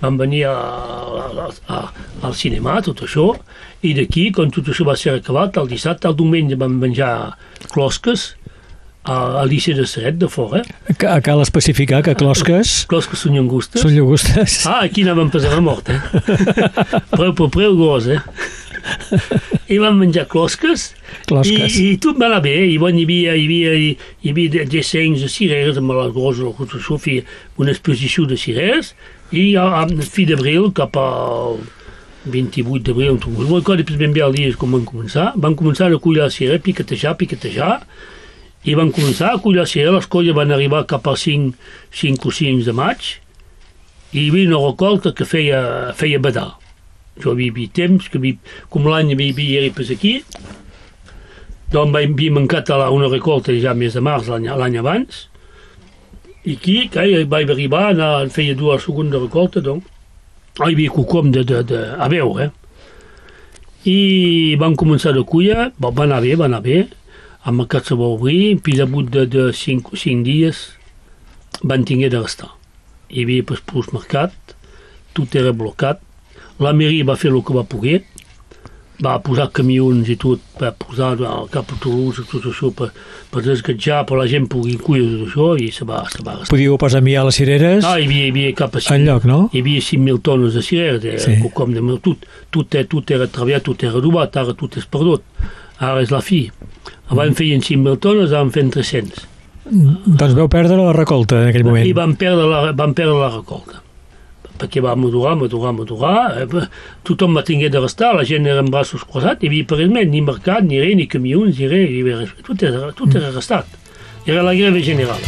Vam 0.00 0.16
venir 0.16 0.44
a, 0.48 0.54
a, 0.56 1.48
a, 1.68 1.78
al 2.24 2.34
cinema, 2.34 2.78
tot 2.82 3.02
això, 3.04 3.26
i 3.84 3.92
d'aquí, 3.96 4.30
quan 4.32 4.50
tot 4.54 4.68
això 4.72 4.86
va 4.88 4.94
ser 4.96 5.14
acabat, 5.18 5.56
el 5.60 5.68
dissabte, 5.68 6.08
el 6.08 6.16
diumenge 6.16 6.56
vam 6.60 6.78
menjar 6.80 7.34
closques 7.74 8.30
a- 9.04 9.40
al 9.42 9.48
liceu 9.48 9.76
de 9.76 9.84
Seret, 9.88 10.16
de 10.20 10.28
fora. 10.28 10.62
Ca- 11.00 11.18
Cal 11.24 11.40
especificar 11.44 12.02
que 12.04 12.14
closques 12.14 12.86
Closques 12.88 13.18
són 13.26 13.36
llangustes. 13.36 13.80
són 13.84 13.92
llagostes. 13.96 14.58
Ah, 14.68 14.80
aquí 14.88 15.04
anàvem 15.04 15.30
pesant 15.32 15.56
a 15.56 15.60
mort, 15.64 15.88
eh? 15.88 16.00
preu 17.16 17.32
per 17.36 17.48
preu 17.52 17.76
gos, 17.76 18.08
eh? 18.08 18.20
I 19.70 19.78
vam 19.78 19.98
menjar 20.00 20.24
closques, 20.28 20.94
Closques. 21.28 21.76
I, 21.76 21.92
i 21.92 21.96
tot 22.00 22.16
va 22.20 22.26
anar 22.30 22.40
bé, 22.44 22.54
i 22.72 22.76
bon, 22.80 22.96
hi 22.96 23.04
havia, 23.04 23.34
hi 23.36 23.44
havia, 23.46 23.72
hi, 23.76 23.90
hi 24.24 24.32
havia 24.32 24.52
de- 24.56 24.64
de 24.72 24.82
cireres 25.28 25.76
amb 25.80 25.92
les 25.96 26.12
grosses, 26.16 26.44
feia 27.04 27.24
una 27.60 27.70
exposició 27.76 28.24
de 28.26 28.36
cireres, 28.40 28.94
i 29.30 29.54
a, 29.56 29.66
a 29.82 29.86
fi 30.02 30.26
d'abril, 30.26 30.70
cap 30.74 30.96
al 30.98 31.60
28 32.30 32.82
d'abril, 32.84 33.18
no 33.22 33.56
recordo 33.56 33.84
pas 33.86 33.96
ben 33.96 34.12
bé 34.12 34.24
el 34.26 34.34
dia 34.34 34.54
com 34.58 34.74
van 34.74 34.84
començar, 34.84 35.30
van 35.36 35.54
començar 35.56 35.88
a 35.88 36.00
collir 36.02 36.24
la 36.24 36.30
cirera, 36.34 36.58
piquetejar, 36.58 37.16
piquetejar, 37.16 37.80
i 38.66 38.74
van 38.76 38.90
començar 38.92 39.32
a 39.32 39.40
collir 39.40 39.62
la 39.62 39.68
cirera, 39.70 39.94
les 39.96 40.08
colles 40.10 40.36
van 40.36 40.52
arribar 40.52 40.84
cap 40.90 41.06
al 41.08 41.16
5, 41.16 41.54
5 42.02 42.28
o 42.28 42.34
6 42.34 42.66
de 42.66 42.76
maig, 42.76 43.14
i 44.10 44.26
hi 44.26 44.28
havia 44.28 44.50
una 44.50 44.64
recolta 44.66 45.14
que 45.14 45.24
feia, 45.24 45.94
feia 45.94 46.18
badar. 46.18 46.50
Jo 47.22 47.32
havia 47.32 47.54
vist 47.54 47.76
temps, 47.78 48.10
que 48.10 48.18
havia, 48.18 48.54
com 48.68 48.88
l'any 48.90 49.14
havia 49.14 49.36
vist 49.36 49.62
era 49.62 49.72
pas 49.76 49.94
aquí, 49.94 50.18
doncs 51.70 51.94
va 51.94 52.02
havia 52.02 52.34
mancat 52.34 52.74
a 52.74 52.82
la, 52.82 52.90
una 52.90 53.08
recolta 53.08 53.54
ja 53.54 53.76
més 53.78 53.94
de 53.94 54.02
març 54.02 54.28
l'any 54.28 54.80
abans, 54.82 55.29
i 56.44 56.56
que 56.56 57.24
vaig 57.28 57.50
arribar, 57.50 57.90
anar, 57.90 58.28
feia 58.32 58.54
dues 58.56 58.86
segona 58.86 59.18
recolta, 59.18 59.60
doncs, 59.60 59.84
ah, 60.58 60.68
hi 60.68 60.74
havia 60.74 60.92
quelcom 60.94 61.30
de, 61.34 61.44
de, 61.44 61.62
de, 61.68 61.80
a 62.00 62.08
veure, 62.08 62.48
eh? 62.48 62.50
I 63.90 64.56
van 64.60 64.76
començar 64.76 65.12
de 65.16 65.22
cuia, 65.24 65.70
bon, 65.80 65.94
va 65.96 66.04
anar 66.04 66.20
bé, 66.24 66.34
va 66.36 66.48
anar 66.48 66.60
bé, 66.64 66.82
el 67.48 67.56
mercat 67.56 67.88
se 67.88 67.96
va 67.96 68.08
obrir, 68.12 68.58
puis 68.64 68.80
al 68.80 68.90
bout 68.92 69.08
de, 69.08 69.24
de 69.24 69.48
cinc, 69.56 69.92
cinc 69.96 70.24
dies 70.26 70.66
van 71.64 71.84
tinguer 71.88 72.10
de 72.12 72.20
restar. 72.20 72.50
Hi 73.08 73.24
havia 73.24 73.44
plus 73.48 73.88
mercat, 73.92 74.34
tot 75.16 75.34
era 75.36 75.52
blocat, 75.56 76.00
la 76.60 76.74
mairie 76.76 77.06
va 77.08 77.16
fer 77.16 77.32
el 77.32 77.40
que 77.44 77.56
va 77.56 77.64
poder, 77.64 78.02
va 79.04 79.14
posar 79.24 79.46
camions 79.56 80.08
i 80.12 80.16
tot, 80.20 80.42
va 80.60 80.70
posar 80.76 81.14
al 81.24 81.46
cap 81.52 81.70
a 81.72 81.78
Toulouse 81.80 82.24
tot 82.28 82.44
això 82.50 82.68
per, 82.76 82.90
per 83.32 83.42
desgatjar, 83.46 84.02
per 84.08 84.18
la 84.20 84.26
gent 84.28 84.48
pugui 84.52 84.76
cuidar 84.76 85.08
tot 85.14 85.28
això 85.30 85.48
i 85.60 85.70
se 85.72 85.86
va, 85.88 86.02
se 86.12 86.20
va 86.26 86.34
restar. 86.38 86.50
Podíeu 86.52 86.76
pas 86.80 86.94
enviar 86.98 87.24
les 87.28 87.38
cireres 87.40 87.84
Ah, 87.88 87.96
hi 87.98 88.04
havia, 88.08 88.26
hi 88.26 88.34
havia 88.34 88.52
cap 88.58 88.76
a 88.76 88.84
en 88.94 89.06
lloc, 89.08 89.24
no? 89.24 89.40
hi 89.52 89.62
havia 89.64 89.80
5.000 89.80 90.20
tones 90.22 90.54
de 90.54 90.62
cireres, 90.62 91.00
de, 91.02 91.16
Sí. 91.18 91.38
com 91.54 91.72
de 91.72 91.80
tot, 92.04 92.28
tot, 92.50 92.74
eh, 92.74 92.84
tot 92.84 93.10
era 93.10 93.26
treballat, 93.26 93.64
tot 93.64 93.82
era 93.82 93.96
adobat, 93.98 94.36
ara 94.36 94.54
tot 94.54 94.76
és 94.76 94.86
perdut. 94.86 95.22
Ara 95.80 96.02
és 96.02 96.10
la 96.12 96.20
fi. 96.20 96.50
Abans 97.08 97.36
feien 97.36 97.62
5.000 97.64 97.96
tones, 97.98 98.32
ara 98.32 98.42
en 98.44 98.50
feien 98.52 98.70
300. 98.70 99.26
Doncs 99.70 100.34
veu 100.34 100.48
perdre 100.50 100.76
la 100.76 100.92
recolta 100.92 101.40
en 101.42 101.48
aquell 101.48 101.64
moment. 101.64 101.86
I 101.86 101.92
van 101.96 102.16
perdre 102.20 102.46
la, 102.48 102.72
van 102.76 102.92
perdre 102.96 103.16
la 103.16 103.30
recolta. 103.32 103.80
Perquè 104.60 104.82
va 104.84 104.96
madurar, 104.98 105.36
madurar, 105.40 105.72
madurar. 105.76 106.16
Eh, 106.42 106.66
tothom 107.08 107.38
va 107.38 107.44
tinguer 107.46 107.70
de 107.72 107.80
restar, 107.80 108.12
la 108.16 108.26
gent 108.28 108.46
era 108.46 108.60
amb 108.64 108.72
braços 108.72 109.06
crossats, 109.08 109.42
hi 109.42 109.48
havia 109.48 109.68
per 109.68 109.80
res, 109.80 109.90
ni 109.90 110.20
mercat, 110.24 110.66
ni 110.66 110.80
res, 110.82 110.96
ni 110.98 111.08
camions, 111.08 111.56
ni 111.56 111.70
res, 111.70 111.88
havia 111.88 112.20
res. 112.20 112.34
Tot 112.46 112.66
era, 112.68 112.90
tot 112.96 113.16
era 113.16 113.32
restat. 113.32 113.78
Era 114.28 114.44
la 114.44 114.54
greve 114.54 114.84
general. 114.84 115.22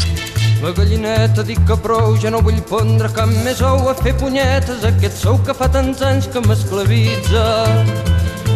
La 0.62 0.70
gallineta 0.76 1.42
dic 1.42 1.58
que 1.66 1.74
prou, 1.82 2.12
ja 2.22 2.30
no 2.30 2.38
vull 2.44 2.60
pondre 2.70 3.08
cap 3.16 3.32
més 3.42 3.64
ou 3.66 3.88
a 3.90 3.96
fer 3.98 4.12
punyetes, 4.20 4.84
aquest 4.86 5.18
sou 5.24 5.40
que 5.42 5.56
fa 5.58 5.66
tants 5.72 6.04
anys 6.06 6.28
que 6.30 6.44
m'esclavitza. 6.44 7.48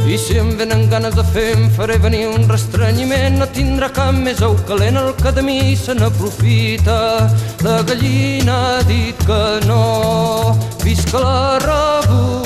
I 0.07 0.17
si 0.17 0.37
em 0.39 0.53
venen 0.55 0.85
ganes 0.89 1.17
de 1.19 1.25
fer, 1.35 1.49
em 1.57 1.65
faré 1.75 1.97
venir 1.99 2.29
un 2.31 2.47
restrenyiment, 2.47 3.41
no 3.41 3.49
tindrà 3.51 3.89
cap 3.91 4.15
més 4.15 4.39
ou 4.47 4.55
calent 4.69 5.01
el 5.03 5.11
que 5.19 5.35
de 5.35 5.43
mi 5.43 5.59
se 5.75 5.99
n'aprofita. 5.99 6.99
La 7.67 7.81
gallina 7.91 8.57
ha 8.69 8.83
dit 8.87 9.27
que 9.27 9.43
no, 9.67 10.55
visca 10.85 11.27
la 11.27 11.39
revolució. 11.67 12.46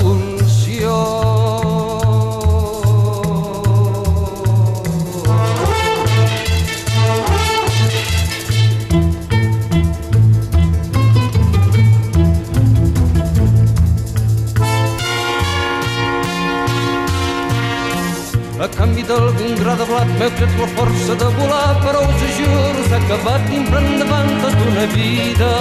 A 18.61 18.67
canvi 18.69 19.03
d'algun 19.09 19.55
gra 19.57 19.73
de 19.81 19.85
blat 19.89 20.09
m'heu 20.19 20.31
tret 20.37 20.53
la 20.61 20.67
força 20.77 21.15
de 21.21 21.29
volar, 21.37 21.71
però 21.81 22.01
us 22.05 22.23
juro 22.37 22.83
s'ha 22.91 22.99
acabat 22.99 23.41
dins 23.49 23.71
endavant 23.79 24.33
tota 24.43 24.65
una 24.73 24.87
vida. 24.97 25.53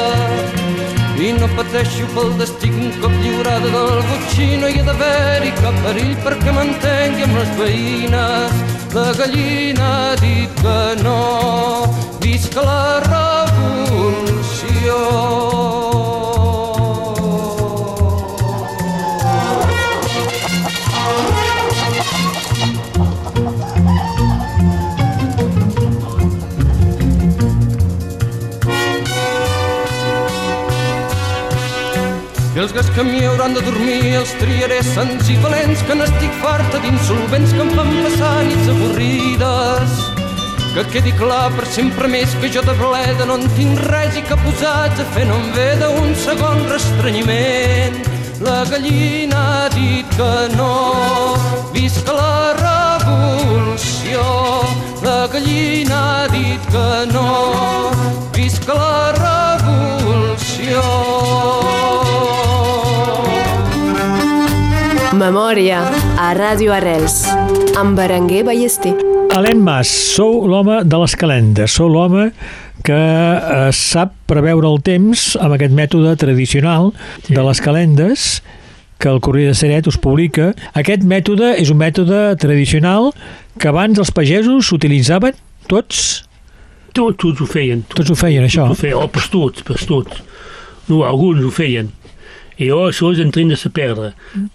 I 1.25 1.29
no 1.37 1.47
pateixo 1.55 2.05
pel 2.15 2.29
destí 2.41 2.69
un 2.81 2.91
cop 2.99 3.13
lliurada 3.21 3.69
del 3.75 4.03
botxí 4.09 4.47
no 4.59 4.67
hi 4.67 4.77
ha 4.81 4.85
d'haver-hi 4.89 5.51
cap 5.61 5.75
perill 5.85 6.13
perquè 6.25 6.51
m'entengui 6.57 7.23
amb 7.27 7.35
les 7.39 7.51
veïnes. 7.61 8.51
La 8.97 9.07
gallina 9.21 9.85
ha 9.99 10.15
dit 10.23 10.51
que 10.59 10.79
no, 11.03 11.21
visca 12.19 12.61
la 12.67 12.83
revolució. 13.07 14.97
Que 32.99 33.03
m'hi 33.07 33.21
hauran 33.23 33.53
de 33.55 33.61
dormir 33.63 34.17
els 34.19 34.31
triaré 34.41 34.77
sants 34.83 35.29
i 35.31 35.35
valents 35.39 35.81
que 35.87 35.95
n'estic 35.95 36.33
farta 36.41 36.81
d'insolvents 36.83 37.53
que 37.55 37.61
em 37.63 37.69
fan 37.77 37.91
passar 38.03 38.31
nits 38.43 38.67
avorrides. 38.73 39.93
Que 40.73 40.83
quedi 40.95 41.13
clar 41.21 41.47
per 41.55 41.67
sempre 41.75 42.09
més 42.11 42.33
que 42.41 42.49
jo 42.55 42.61
de 42.67 42.75
bleda 42.81 43.23
no 43.29 43.37
en 43.39 43.45
tinc 43.55 43.79
res 43.85 44.19
i 44.19 44.23
que 44.27 44.35
posats 44.41 44.99
a 44.99 45.05
fer 45.13 45.23
no 45.29 45.37
em 45.39 45.47
ve 45.55 45.69
d'un 45.79 46.11
segon 46.25 46.59
restrenyiment. 46.73 47.95
La 48.43 48.59
gallina 48.73 49.39
ha 49.53 49.71
dit 49.77 50.19
que 50.19 50.35
no, 50.57 50.75
visca 51.71 52.19
la 52.19 52.51
revolució. 52.59 54.27
La 55.07 55.21
gallina 55.31 56.03
ha 56.03 56.27
dit 56.35 56.61
que 56.75 56.87
no, 57.15 57.31
visca 58.35 58.75
la 58.75 59.15
revolució. 59.23 60.83
Memòria 65.29 65.83
a 66.17 66.31
Ràdio 66.33 66.71
Arrels 66.73 67.19
amb 67.77 67.93
Berenguer 67.99 68.39
Ballester. 68.47 68.95
Alain 69.37 69.59
Mas, 69.61 69.91
sou 70.15 70.47
l'home 70.49 70.79
de 70.89 70.99
les 71.03 71.13
calendes, 71.21 71.75
sou 71.77 71.85
l'home 71.91 72.31
que 72.87 72.97
eh, 72.97 73.67
sap 73.75 74.15
preveure 74.31 74.65
el 74.71 74.79
temps 74.81 75.35
amb 75.37 75.53
aquest 75.53 75.75
mètode 75.77 76.15
tradicional 76.17 76.89
sí. 77.27 77.35
de 77.35 77.43
les 77.45 77.61
calendes 77.61 78.25
que 78.97 79.11
el 79.11 79.21
Corriere 79.21 79.53
de 79.53 79.59
Seret 79.59 79.91
us 79.91 79.99
publica. 80.01 80.49
Aquest 80.73 81.05
mètode 81.05 81.53
és 81.61 81.69
un 81.69 81.77
mètode 81.77 82.23
tradicional 82.41 83.11
que 83.61 83.69
abans 83.69 84.01
els 84.01 84.09
pagesos 84.15 84.71
s'utilitzaven 84.71 85.37
tots? 85.69 86.23
Tots, 86.97 87.21
tots 87.21 87.45
ho 87.45 87.51
feien. 87.53 87.85
Tots 87.93 88.09
ho 88.09 88.17
feien, 88.17 88.49
això? 88.49 88.65
Tots 88.71 88.81
ho 88.81 88.87
feien, 88.87 88.97
oh, 88.97 89.13
pas 89.13 89.29
tots, 89.29 89.61
pas 89.67 89.85
tots. 89.93 90.25
No, 90.89 91.03
alguns 91.05 91.45
ho 91.45 91.53
feien. 91.53 91.93
I 92.59 92.67
jo 92.67 92.81
això 92.89 93.13
és 93.13 93.19
en 93.23 93.29
train 93.31 93.47
de 93.47 93.55
se 93.55 93.69
perdre. 93.71 94.09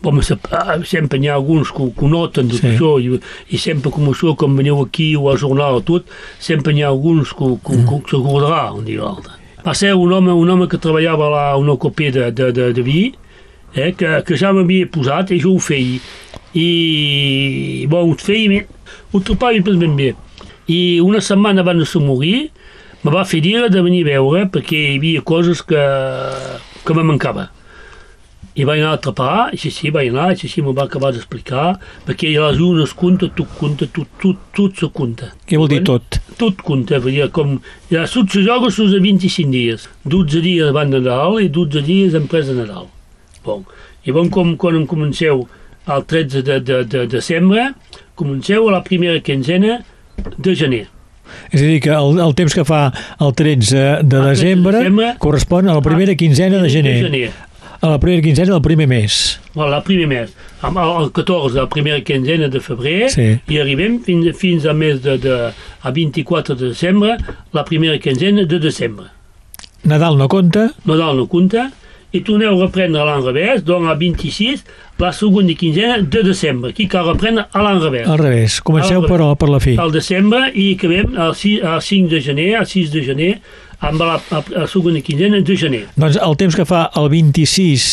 Home, 0.05 0.23
se, 0.23 0.37
ah, 0.53 0.77
sempre 0.85 1.19
n'hi 1.19 1.31
ha 1.31 1.38
alguns 1.38 1.71
que, 1.73 1.87
que 1.97 2.05
ho 2.05 2.09
noten 2.12 2.51
tot 2.53 2.61
Sí. 2.61 2.75
això, 2.75 2.90
i, 3.01 3.17
i 3.49 3.59
sempre 3.59 3.90
com 3.90 4.11
això, 4.12 4.35
com 4.37 4.57
veniu 4.57 4.83
aquí 4.83 5.14
o 5.17 5.31
al 5.33 5.38
jornal 5.40 5.81
o 5.81 5.81
tot, 5.81 6.05
sempre 6.38 6.75
n'hi 6.77 6.85
ha 6.85 6.90
alguns 6.93 7.33
que, 7.33 7.49
que, 7.64 7.79
que, 7.88 8.01
que 8.05 8.12
s'acordarà 8.19 8.67
un 8.77 8.85
dia 8.85 9.01
o 9.01 9.09
l'altre. 9.09 9.40
Va 9.64 9.73
ser 9.73 9.95
un 9.97 10.12
home, 10.12 10.33
un 10.37 10.51
home 10.53 10.69
que 10.69 10.77
treballava 10.77 11.31
a 11.51 11.57
una 11.57 11.79
copia 11.81 12.12
de, 12.12 12.31
de, 12.31 12.51
de, 12.53 12.73
de 12.77 12.83
vi, 12.85 13.14
eh, 13.75 13.95
que, 13.97 14.21
que 14.29 14.37
ja 14.37 14.53
m'havia 14.53 14.87
posat 14.93 15.33
i 15.33 15.40
jo 15.40 15.55
ho 15.57 15.62
feia. 15.64 15.97
I, 16.55 17.87
bon, 17.90 18.12
ho 18.12 18.19
feia, 18.21 18.64
ho 19.12 19.21
trobava 19.25 19.64
pas 19.64 19.81
ben 19.81 19.97
bé. 19.97 20.12
I 20.69 21.01
una 21.01 21.21
setmana 21.25 21.64
abans 21.64 21.93
de 21.97 22.01
morir, 22.05 22.51
me 23.05 23.12
va 23.12 23.25
fer 23.29 23.40
dir 23.45 23.59
de 23.73 23.83
venir 23.85 24.05
a 24.05 24.12
veure 24.14 24.47
perquè 24.53 24.79
hi 24.93 24.97
havia 24.99 25.25
coses 25.25 25.61
que, 25.64 25.81
que 26.85 26.95
me 26.97 27.03
mancava. 27.05 27.49
I 28.55 28.62
vaig 28.62 28.79
anar 28.79 28.93
a 28.95 28.99
atrapar, 29.01 29.49
i 29.55 29.59
sí, 29.59 29.71
sí, 29.75 29.90
vaig 29.90 30.12
anar, 30.12 30.29
i 30.31 30.38
sí, 30.38 30.49
sí, 30.51 30.62
m'ho 30.62 30.75
va 30.77 30.85
acabar 30.87 31.11
d'explicar, 31.14 31.73
perquè 32.07 32.31
les 32.37 32.61
unes 32.62 32.93
compta, 32.95 33.27
tot 33.35 33.51
compta, 33.59 33.88
tot, 33.97 34.11
tot, 34.23 34.45
tot 34.55 34.79
se 34.79 34.88
compta. 34.95 35.33
Què 35.51 35.59
vol 35.59 35.73
dir 35.73 35.81
tot? 35.87 36.21
Tot 36.38 36.62
compta, 36.62 37.01
vull 37.03 37.17
dir, 37.17 37.27
com... 37.35 37.57
Ja, 37.90 38.07
tot 38.07 38.31
se 38.31 38.45
joga 38.47 38.71
sus 38.71 38.95
de 38.95 39.03
25 39.03 39.51
dies. 39.51 39.88
12 40.07 40.43
dies 40.45 40.71
abans 40.71 40.95
de 40.95 41.03
Nadal 41.03 41.40
i 41.43 41.51
12 41.51 41.83
dies 41.83 42.14
després 42.14 42.47
de 42.47 42.55
Nadal. 42.61 42.87
Bon. 43.45 43.67
I 44.07 44.14
bon, 44.14 44.31
com 44.31 44.55
quan 44.61 44.79
em 44.79 44.87
comenceu 44.87 45.47
el 45.90 46.05
13 46.09 46.43
de, 46.47 46.61
de, 46.61 46.83
de 46.85 47.07
desembre, 47.11 47.73
comenceu 48.14 48.69
a 48.69 48.77
la 48.79 48.85
primera 48.87 49.19
quinzena 49.25 49.81
de 50.38 50.55
gener. 50.55 50.87
És 51.51 51.62
a 51.62 51.64
dir, 51.64 51.81
que 51.81 51.90
el, 51.90 52.21
el 52.21 52.35
temps 52.37 52.55
que 52.55 52.64
fa 52.69 52.85
el 53.19 53.35
13 53.35 53.75
de 53.75 53.83
El 53.88 54.09
13 54.09 54.14
de 54.14 54.23
desembre 54.29 54.79
desembre 54.79 55.11
correspon 55.19 55.69
a 55.69 55.75
la 55.75 55.83
primera 55.85 56.14
quinzena 56.14 56.61
de 56.62 56.71
gener. 56.71 56.95
De 57.01 57.09
gener. 57.09 57.31
A 57.85 57.88
la 57.90 57.99
primera 58.01 58.23
quinzena 58.25 58.55
del 58.55 58.62
primer 58.64 58.87
mes. 58.88 59.38
Voilà, 59.53 59.83
primer 59.85 60.07
mes. 60.09 60.31
El, 60.64 60.79
el 61.03 61.11
14, 61.12 61.59
la 61.59 61.66
primera 61.68 62.01
quinzena 62.01 62.49
de 62.49 62.61
febrer, 62.64 63.11
Sí. 63.12 63.27
i 63.53 63.59
arribem 63.61 63.99
fins, 64.07 64.31
fins 64.40 64.64
al 64.64 64.79
mes 64.81 65.03
de, 65.05 65.18
de, 65.20 65.35
a 65.83 65.90
24 65.92 66.55
de 66.57 66.70
desembre, 66.70 67.18
la 67.53 67.64
primera 67.68 67.99
quinzena 68.01 68.47
de 68.49 68.59
desembre. 68.59 69.11
Nadal 69.85 70.16
no 70.16 70.29
compta, 70.33 70.70
Nadal 70.88 71.18
no 71.18 71.27
compta, 71.29 71.66
i 72.14 72.20
torneu 72.22 72.55
a 72.55 72.66
reprendre 72.66 73.03
a 73.03 73.07
l'enrevés, 73.09 73.64
doncs 73.66 73.90
a 73.90 73.96
26, 73.98 74.62
la 75.03 75.11
segona 75.12 75.57
quinzena 75.59 75.98
de 75.98 76.22
desembre. 76.22 76.70
Aquí 76.70 76.87
cal 76.90 77.09
reprendre 77.09 77.48
a 77.50 77.62
l'enrevés. 77.66 78.07
al 78.07 78.18
revés. 78.18 78.61
Comenceu 78.62 79.03
Al 79.03 79.09
per, 79.11 79.20
per 79.40 79.50
la 79.50 79.61
fi. 79.61 79.74
Al 79.81 79.90
desembre 79.92 80.46
i 80.55 80.72
acabem 80.77 81.18
al 81.18 81.35
6, 81.35 81.64
al 81.66 81.83
5 81.83 82.12
de 82.12 82.20
gener, 82.22 82.50
al 82.61 82.68
6 82.70 82.92
de 82.94 83.03
gener, 83.03 83.33
amb 83.85 84.00
la, 84.00 84.20
la, 84.31 84.66
segona 84.70 85.03
quinzena 85.05 85.40
de 85.42 85.57
gener. 85.59 85.83
Doncs 85.98 86.18
el 86.22 86.38
temps 86.40 86.57
que 86.57 86.66
fa 86.68 86.87
el 86.96 87.11
26 87.12 87.88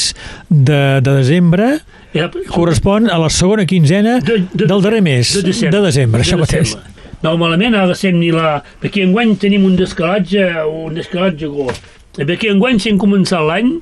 de, 0.50 0.82
de 1.02 1.16
desembre 1.18 1.72
la, 2.14 2.30
correspon 2.52 3.10
a 3.10 3.18
la 3.20 3.30
segona 3.34 3.66
quinzena 3.66 4.20
de, 4.22 4.44
de, 4.54 4.68
del 4.68 4.82
darrer 4.86 5.02
mes. 5.02 5.34
De 5.34 5.48
desembre. 5.50 5.80
De 5.80 5.86
desembre, 5.90 6.22
això 6.22 6.38
de 6.38 6.46
mateix. 6.46 6.76
desembre. 6.76 6.98
Normalment 7.22 7.78
ara 7.78 7.96
sem 7.98 8.18
ni 8.18 8.32
la... 8.34 8.60
Perquè 8.82 9.04
enguany 9.06 9.36
tenim 9.42 9.66
un 9.68 9.76
descalatge, 9.78 10.46
un 10.66 10.98
descalatge 10.98 11.50
gros. 11.50 11.82
Perquè 12.18 12.50
enguany 12.52 12.80
s'hem 12.82 12.98
començat 13.02 13.44
l'any 13.46 13.76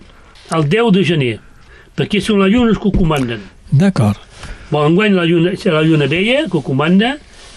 el 0.56 0.68
10 0.70 0.92
de 0.96 1.04
gener, 1.08 1.34
perquè 1.98 2.22
són 2.24 2.42
les 2.44 2.52
llunes 2.54 2.78
que 2.78 2.90
ho 2.90 2.94
comanden. 2.96 3.42
D'acord. 3.72 4.18
Bon, 4.70 4.86
enguany 4.92 5.16
la 5.18 5.26
lluna, 5.26 5.56
és 5.58 5.66
la 5.66 5.82
lluna 5.86 6.08
vella 6.10 6.46
que 6.50 6.58
ho 6.60 6.62
comanda 6.66 7.16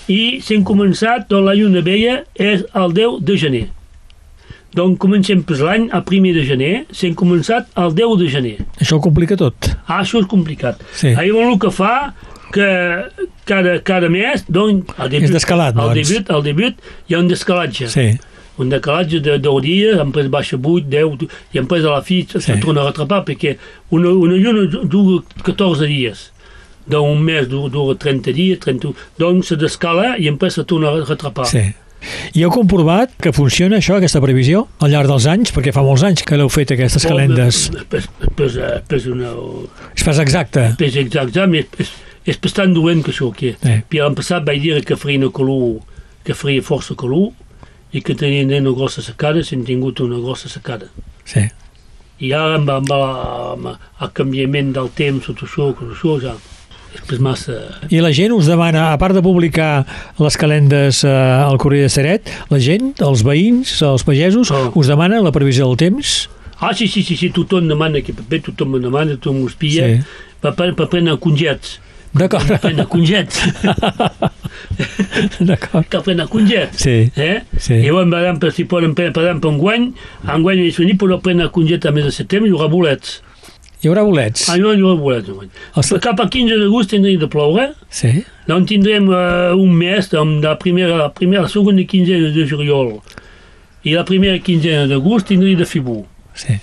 i 0.08 0.40
s'hem 0.44 0.64
començat, 0.64 1.28
doncs 1.28 1.46
la 1.46 1.54
lluna 1.58 1.82
vella 1.84 2.22
és 2.34 2.64
el 2.74 2.92
10 2.96 3.20
de 3.28 3.36
gener. 3.36 3.64
Doncs 4.72 4.96
comencem 5.00 5.42
per 5.44 5.58
l'any, 5.60 5.90
el 5.92 6.04
primer 6.08 6.32
de 6.32 6.46
gener, 6.48 6.72
s'hem 6.96 7.12
començat 7.18 7.68
el 7.76 7.92
10 7.96 8.14
de 8.22 8.28
gener. 8.32 8.54
Això 8.80 8.96
ho 8.96 9.02
complica 9.04 9.36
tot. 9.36 9.68
Ah, 9.84 10.00
això 10.00 10.22
és 10.22 10.28
complicat. 10.30 10.80
Sí. 10.96 11.12
Llavors 11.12 11.52
el 11.52 11.58
que 11.60 11.72
fa 11.76 11.94
que 12.52 12.68
cada, 13.48 13.78
cada 13.84 14.08
mes, 14.12 14.44
doncs, 14.48 14.88
al 14.96 15.08
debut, 15.12 15.28
És 15.28 15.32
descalat, 15.36 15.76
al 15.76 15.92
doncs. 15.92 16.08
debut, 16.08 16.30
al 16.32 16.42
debut 16.44 16.74
hi 17.08 17.16
ha 17.16 17.20
un 17.20 17.28
descalatge. 17.28 17.88
Sí. 17.92 18.06
Un 18.58 18.68
decalatge 18.68 19.20
de 19.24 19.38
10 19.38 19.60
dies, 19.64 19.96
després 19.96 20.28
baixa 20.28 20.58
8, 20.60 20.88
10, 20.92 21.28
i 21.54 21.58
després 21.58 21.84
a 21.84 21.90
la 21.94 22.02
fi 22.04 22.26
se 22.28 22.40
Sí. 22.40 22.58
torna 22.60 22.82
a 22.82 22.90
retrapar, 22.90 23.24
perquè 23.24 23.56
una, 23.90 24.10
una 24.10 24.36
lluna 24.36 24.66
dura 24.84 25.22
14 25.42 25.86
dies. 25.86 26.30
D'un 26.86 27.22
mes 27.22 27.48
dura, 27.48 27.70
dura 27.70 27.94
30 27.96 28.32
dies, 28.32 28.58
31, 28.60 28.94
doncs 29.18 29.46
se 29.48 29.56
descala 29.56 30.16
i 30.18 30.24
després 30.28 30.52
se 30.54 30.64
torna 30.64 30.90
a 30.90 31.04
retrapar. 31.04 31.46
Sí. 31.46 31.62
I 32.34 32.42
heu 32.42 32.50
comprovat 32.50 33.12
que 33.22 33.30
funciona 33.32 33.76
això, 33.78 33.96
aquesta 33.96 34.20
previsió, 34.20 34.66
al 34.82 34.90
llarg 34.90 35.06
dels 35.06 35.26
anys? 35.30 35.52
Perquè 35.54 35.72
fa 35.72 35.84
molts 35.86 36.02
anys 36.02 36.24
que 36.26 36.36
l'heu 36.36 36.48
fet, 36.50 36.72
aquestes 36.74 37.06
calendes. 37.06 37.70
Pues, 37.88 38.08
pues, 38.36 38.56
eh, 38.56 38.80
pues 38.88 39.06
una, 39.06 39.30
És 39.96 40.02
pas 40.02 40.18
exacte. 40.18 40.74
És 40.80 40.96
exacte, 40.96 41.46
és, 41.58 41.66
és, 41.78 41.92
és 42.26 42.40
bastant 42.42 42.74
dolent 42.74 43.04
que 43.04 43.12
això. 43.12 43.30
Que. 43.32 43.54
Sí. 43.62 43.76
Puis 43.88 44.02
l'any 44.02 44.14
passat 44.18 44.44
vaig 44.44 44.60
dir 44.60 44.84
que 44.84 44.96
faria 44.96 45.18
una 45.22 45.30
calor, 45.30 45.78
que 46.24 46.34
faria 46.34 46.60
força 46.60 46.96
calor 46.98 47.30
i 47.92 48.00
que 48.00 48.14
tenien 48.16 48.52
una 48.56 48.72
grossa 48.76 49.02
secada, 49.04 49.42
s'han 49.44 49.64
tingut 49.68 50.00
una 50.00 50.18
grossa 50.22 50.48
secada. 50.48 50.88
Sí. 51.28 51.44
I 52.22 52.32
ara 52.32 52.56
amb, 52.56 52.70
amb, 52.70 52.88
la, 52.88 52.98
amb 53.52 53.68
el 53.74 54.10
canviament 54.16 54.72
del 54.76 54.88
temps, 54.96 55.26
tot 55.26 55.42
això, 55.44 55.72
tot 55.76 55.90
això 55.92 56.16
ja 56.22 56.34
és 57.10 57.20
massa... 57.24 57.54
I 57.88 58.02
la 58.04 58.10
gent 58.12 58.34
us 58.36 58.46
demana, 58.50 58.90
a 58.92 58.98
part 59.00 59.16
de 59.16 59.22
publicar 59.24 59.84
les 60.20 60.36
calendes 60.36 61.02
eh, 61.08 61.10
al 61.12 61.56
Corriere 61.60 61.88
de 61.88 61.92
Seret, 61.94 62.28
la 62.52 62.60
gent, 62.60 62.92
els 63.00 63.24
veïns, 63.24 63.78
els 63.88 64.04
pagesos, 64.04 64.52
Oh. 64.52 64.70
us 64.76 64.90
demana 64.92 65.20
la 65.24 65.32
previsió 65.32 65.66
del 65.70 65.80
temps? 65.80 66.28
Ah, 66.60 66.74
sí, 66.76 66.86
sí, 66.86 67.02
sí, 67.02 67.16
sí 67.16 67.30
tothom 67.34 67.66
demana 67.66 67.98
aquest 67.98 68.20
paper, 68.20 68.42
tothom 68.50 68.76
me 68.76 68.82
demana, 68.84 69.16
tothom 69.16 69.40
m'ho 69.40 69.48
espia, 69.50 69.88
Sí. 69.88 69.96
sí. 70.02 70.36
per, 70.44 70.52
per, 70.54 70.68
per 70.78 70.88
prendre 70.92 71.16
congets. 71.18 71.78
D'acord. 72.14 72.44
Per 72.46 72.58
prendre 72.60 72.84
congets. 72.92 73.38
D'acord. 75.40 75.84
que 75.88 76.00
prendre 76.04 76.28
congets. 76.28 76.76
Sí. 76.76 77.10
Eh? 77.16 77.40
Sí. 77.56 77.74
I 77.78 77.86
llavors, 77.86 78.10
per 78.10 78.20
exemple, 78.20 78.50
si 78.52 78.64
poden 78.68 78.94
per 78.94 79.08
exemple, 79.10 79.50
enguany, 79.50 79.90
enguany 80.28 80.66
és 80.66 80.76
venir, 80.80 80.98
podeu 81.00 81.20
prendre 81.24 81.48
congets 81.54 81.88
al 81.88 81.94
mes 81.96 82.04
de 82.08 82.12
setembre, 82.14 82.50
hi 82.50 82.56
haurà 82.56 82.68
bolets. 82.72 83.20
Hi 83.82 83.88
haurà 83.90 84.04
bolets? 84.06 84.44
Ah, 84.52 84.58
no, 84.60 84.74
hi 84.76 84.82
haurà 84.84 85.00
bolets 85.00 85.32
enguany. 85.32 85.50
Cap 86.04 86.20
al 86.22 86.30
15 86.30 86.60
d'agost 86.60 86.92
tindria 86.92 87.18
de 87.18 87.28
ploure, 87.32 87.70
Sí. 87.90 88.12
doncs 88.46 88.68
tindrem 88.70 89.08
uh, 89.08 89.56
un 89.56 89.72
mes, 89.74 90.12
amb 90.18 90.44
la 90.44 90.54
primera, 90.60 90.96
la 91.00 91.08
primera, 91.16 91.42
la 91.48 91.52
segona 91.52 91.82
quinzena 91.88 92.30
de 92.34 92.46
juliol 92.46 92.98
i 93.82 93.96
la 93.96 94.04
primera 94.06 94.38
quinzena 94.38 94.86
d'agost 94.86 95.26
tindria 95.32 95.56
de 95.58 95.80
bo. 95.80 96.04
Sí. 96.34 96.54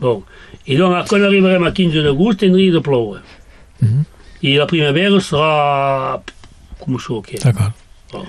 Bon. 0.00 0.22
I 0.66 0.76
doncs, 0.76 1.08
quan 1.08 1.24
arribarem 1.24 1.64
al 1.66 1.72
15 1.74 2.04
d'agost 2.04 2.38
tindria 2.44 2.72
de 2.72 2.80
ploure. 2.84 3.20
Mhm. 3.80 4.04
I 4.40 4.56
la 4.56 4.66
primavera 4.70 5.20
serà 5.24 6.20
com 6.80 6.96
això 6.96 7.20
que 7.24 7.36
és. 7.36 7.44
D'acord. 7.44 7.76
Bon. 8.10 8.26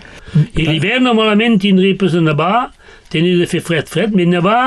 I 0.53 0.67
l'hivern 0.67 1.07
normalment 1.07 1.57
tindria 1.61 1.97
pas 1.97 2.13
de 2.13 2.21
nevar, 2.21 2.71
tindria 3.09 3.39
de 3.39 3.47
fer 3.49 3.63
fred, 3.65 3.89
fred, 3.89 4.13
però 4.13 4.27
nevar, 4.29 4.61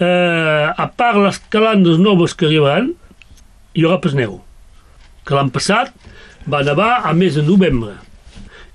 eh, 0.00 0.66
a 0.72 0.86
part 0.96 1.20
les 1.22 1.38
calendes 1.52 2.00
noves 2.02 2.34
que 2.34 2.48
arribaran, 2.48 2.92
hi 3.74 3.84
haurà 3.84 4.00
pas 4.02 4.16
neu. 4.18 4.40
Que 5.24 5.36
l'any 5.36 5.52
passat 5.54 5.92
va 6.48 6.64
nevar 6.66 7.04
a 7.06 7.12
mes 7.14 7.36
de 7.38 7.44
novembre. 7.46 7.94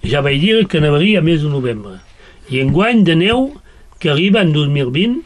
I 0.04 0.14
ja 0.14 0.24
vaig 0.24 0.40
dir 0.44 0.64
que 0.70 0.82
nevaria 0.84 1.20
a 1.20 1.26
mes 1.26 1.42
de 1.42 1.52
novembre. 1.52 1.98
I 2.52 2.62
enguany 2.64 3.04
de 3.08 3.16
neu 3.18 3.52
que 4.00 4.12
arriba 4.12 4.44
en 4.44 4.52
2020, 4.54 5.22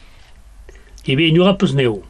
i 1.07 1.15
bé, 1.15 1.29
hi 1.29 1.38
haurà 1.38 1.55
pas 1.57 1.73
neu. 1.73 2.01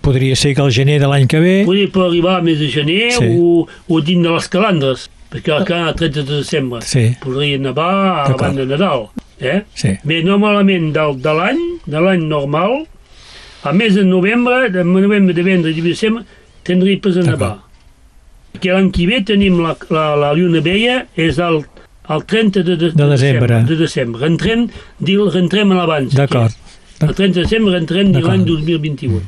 Podria 0.00 0.36
ser 0.36 0.54
que 0.56 0.62
el 0.64 0.72
gener 0.72 0.98
de 1.00 1.08
l'any 1.10 1.26
que 1.28 1.40
ve... 1.42 1.54
Podria 1.68 1.90
per 1.92 2.06
arribar 2.06 2.38
a 2.38 2.42
mes 2.44 2.58
de 2.58 2.68
gener 2.72 3.10
Sí. 3.12 3.26
o, 3.36 3.66
o 3.88 4.00
dins 4.00 4.24
de 4.24 4.30
les 4.32 4.48
calandres, 4.48 5.08
perquè 5.30 5.52
el 5.52 5.66
a 5.76 5.92
30 5.94 6.22
de 6.24 6.38
desembre 6.40 6.80
Sí. 6.82 7.10
podria 7.20 7.58
nevar 7.58 8.30
abans 8.32 8.56
de 8.56 8.66
Nadal. 8.66 9.08
Eh? 9.40 9.62
Sí. 9.74 9.94
Bé, 10.04 10.22
normalment 10.24 10.90
del, 10.96 11.16
de 11.20 11.34
l'any, 11.36 11.60
de 11.86 12.00
l'any 12.00 12.24
normal, 12.28 12.86
a 13.62 13.72
mes 13.72 13.94
de 13.94 14.04
novembre, 14.04 14.70
de 14.72 14.84
novembre, 14.84 15.34
de 15.34 15.42
vendre 15.42 15.72
de 15.74 15.82
desembre, 15.82 16.24
tindria 16.64 17.00
pas 17.00 17.16
a 17.20 17.24
nevar. 17.26 17.58
Que 18.60 18.72
l'any 18.72 18.90
que 18.92 19.06
ve 19.06 19.20
tenim 19.24 19.60
la, 19.62 19.76
la, 19.92 20.14
la 20.16 20.32
lluna 20.34 20.60
vella, 20.64 21.04
és 21.16 21.38
el, 21.38 21.60
el 22.10 22.24
30 22.24 22.64
de, 22.64 22.76
de, 22.76 22.90
De 22.96 23.06
desembre. 23.12 23.62
De 23.68 23.76
desembre. 23.76 24.20
Rentrem, 24.24 24.66
rentrem 25.36 25.72
a 25.72 25.78
l'abans. 25.78 26.16
D'acord. 26.16 26.56
El 27.00 27.14
30 27.16 27.38
de 27.38 27.44
desembre 27.46 27.72
rentrem 27.78 28.10
de 28.12 28.20
l'any 28.20 28.42
2021. 28.44 29.20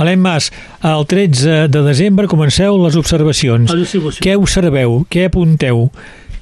Alain 0.00 0.20
Mas, 0.20 0.50
el 0.82 1.04
13 1.10 1.66
de 1.68 1.82
desembre 1.84 2.26
comenceu 2.30 2.78
les 2.80 2.96
observacions. 2.96 3.68
A 3.70 3.76
l'observació. 3.76 4.22
Què 4.24 4.36
observeu? 4.40 5.02
Què 5.12 5.26
apunteu? 5.28 5.90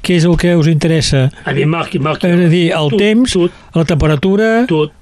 Què 0.07 0.14
és 0.20 0.27
el 0.29 0.37
que 0.38 0.53
us 0.55 0.68
interessa? 0.70 1.25
A 1.42 1.51
veure, 1.57 1.66
marqui, 1.72 1.99
marqui. 1.99 2.29
És 2.31 2.44
a 2.46 2.51
dir, 2.53 2.64
el 2.77 2.92
tot, 2.94 3.01
temps, 3.03 3.33
Tot, 3.35 3.57
la 3.75 3.85
temperatura, 3.88 4.51
tot. 4.70 4.92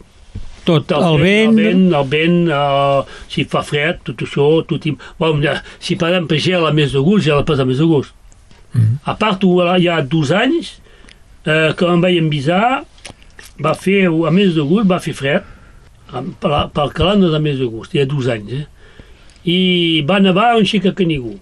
tot, 0.65 0.95
el 0.97 1.19
vent... 1.21 1.59
El 1.59 1.67
vent, 1.67 1.83
el 2.01 2.09
vent 2.09 2.39
uh, 2.49 3.05
si 3.29 3.45
fa 3.45 3.61
fred, 3.67 4.01
tot 4.09 4.25
això, 4.25 4.47
tot... 4.71 4.87
i- 4.89 4.97
Bon, 5.21 5.37
ja, 5.45 5.59
si 5.79 5.99
per 6.01 6.09
exemple 6.15 6.39
gela 6.41 6.73
més 6.73 6.95
d'agost, 6.97 7.27
gela 7.29 7.45
pas 7.45 7.61
a 7.61 7.67
més 7.69 7.83
d'agost. 7.83 8.15
Mhm. 8.73 9.03
A 9.05 9.19
part, 9.21 9.45
ho- 9.45 9.61
hi 9.77 9.91
ha 9.93 10.01
dos 10.01 10.33
anys 10.33 10.79
eh, 11.45 11.75
que 11.77 11.85
em 11.93 12.01
vaig 12.01 12.17
envisar, 12.23 12.81
va 13.61 13.75
fer, 13.77 14.07
a 14.09 14.33
més 14.33 14.57
d'agost, 14.57 14.89
va 14.89 15.03
fer 15.05 15.13
fred, 15.13 15.51
per 16.75 16.89
calendar 16.95 17.33
de 17.33 17.41
mes 17.43 17.59
d'agost, 17.61 17.95
hi 17.95 18.03
ha 18.03 18.07
dos 18.09 18.29
anys, 18.33 18.53
eh? 18.53 18.67
I 19.45 19.59
va 20.09 20.21
nevar 20.25 20.55
un 20.57 20.65
xic 20.65 20.87
a 20.89 20.95
Canigú. 20.97 21.35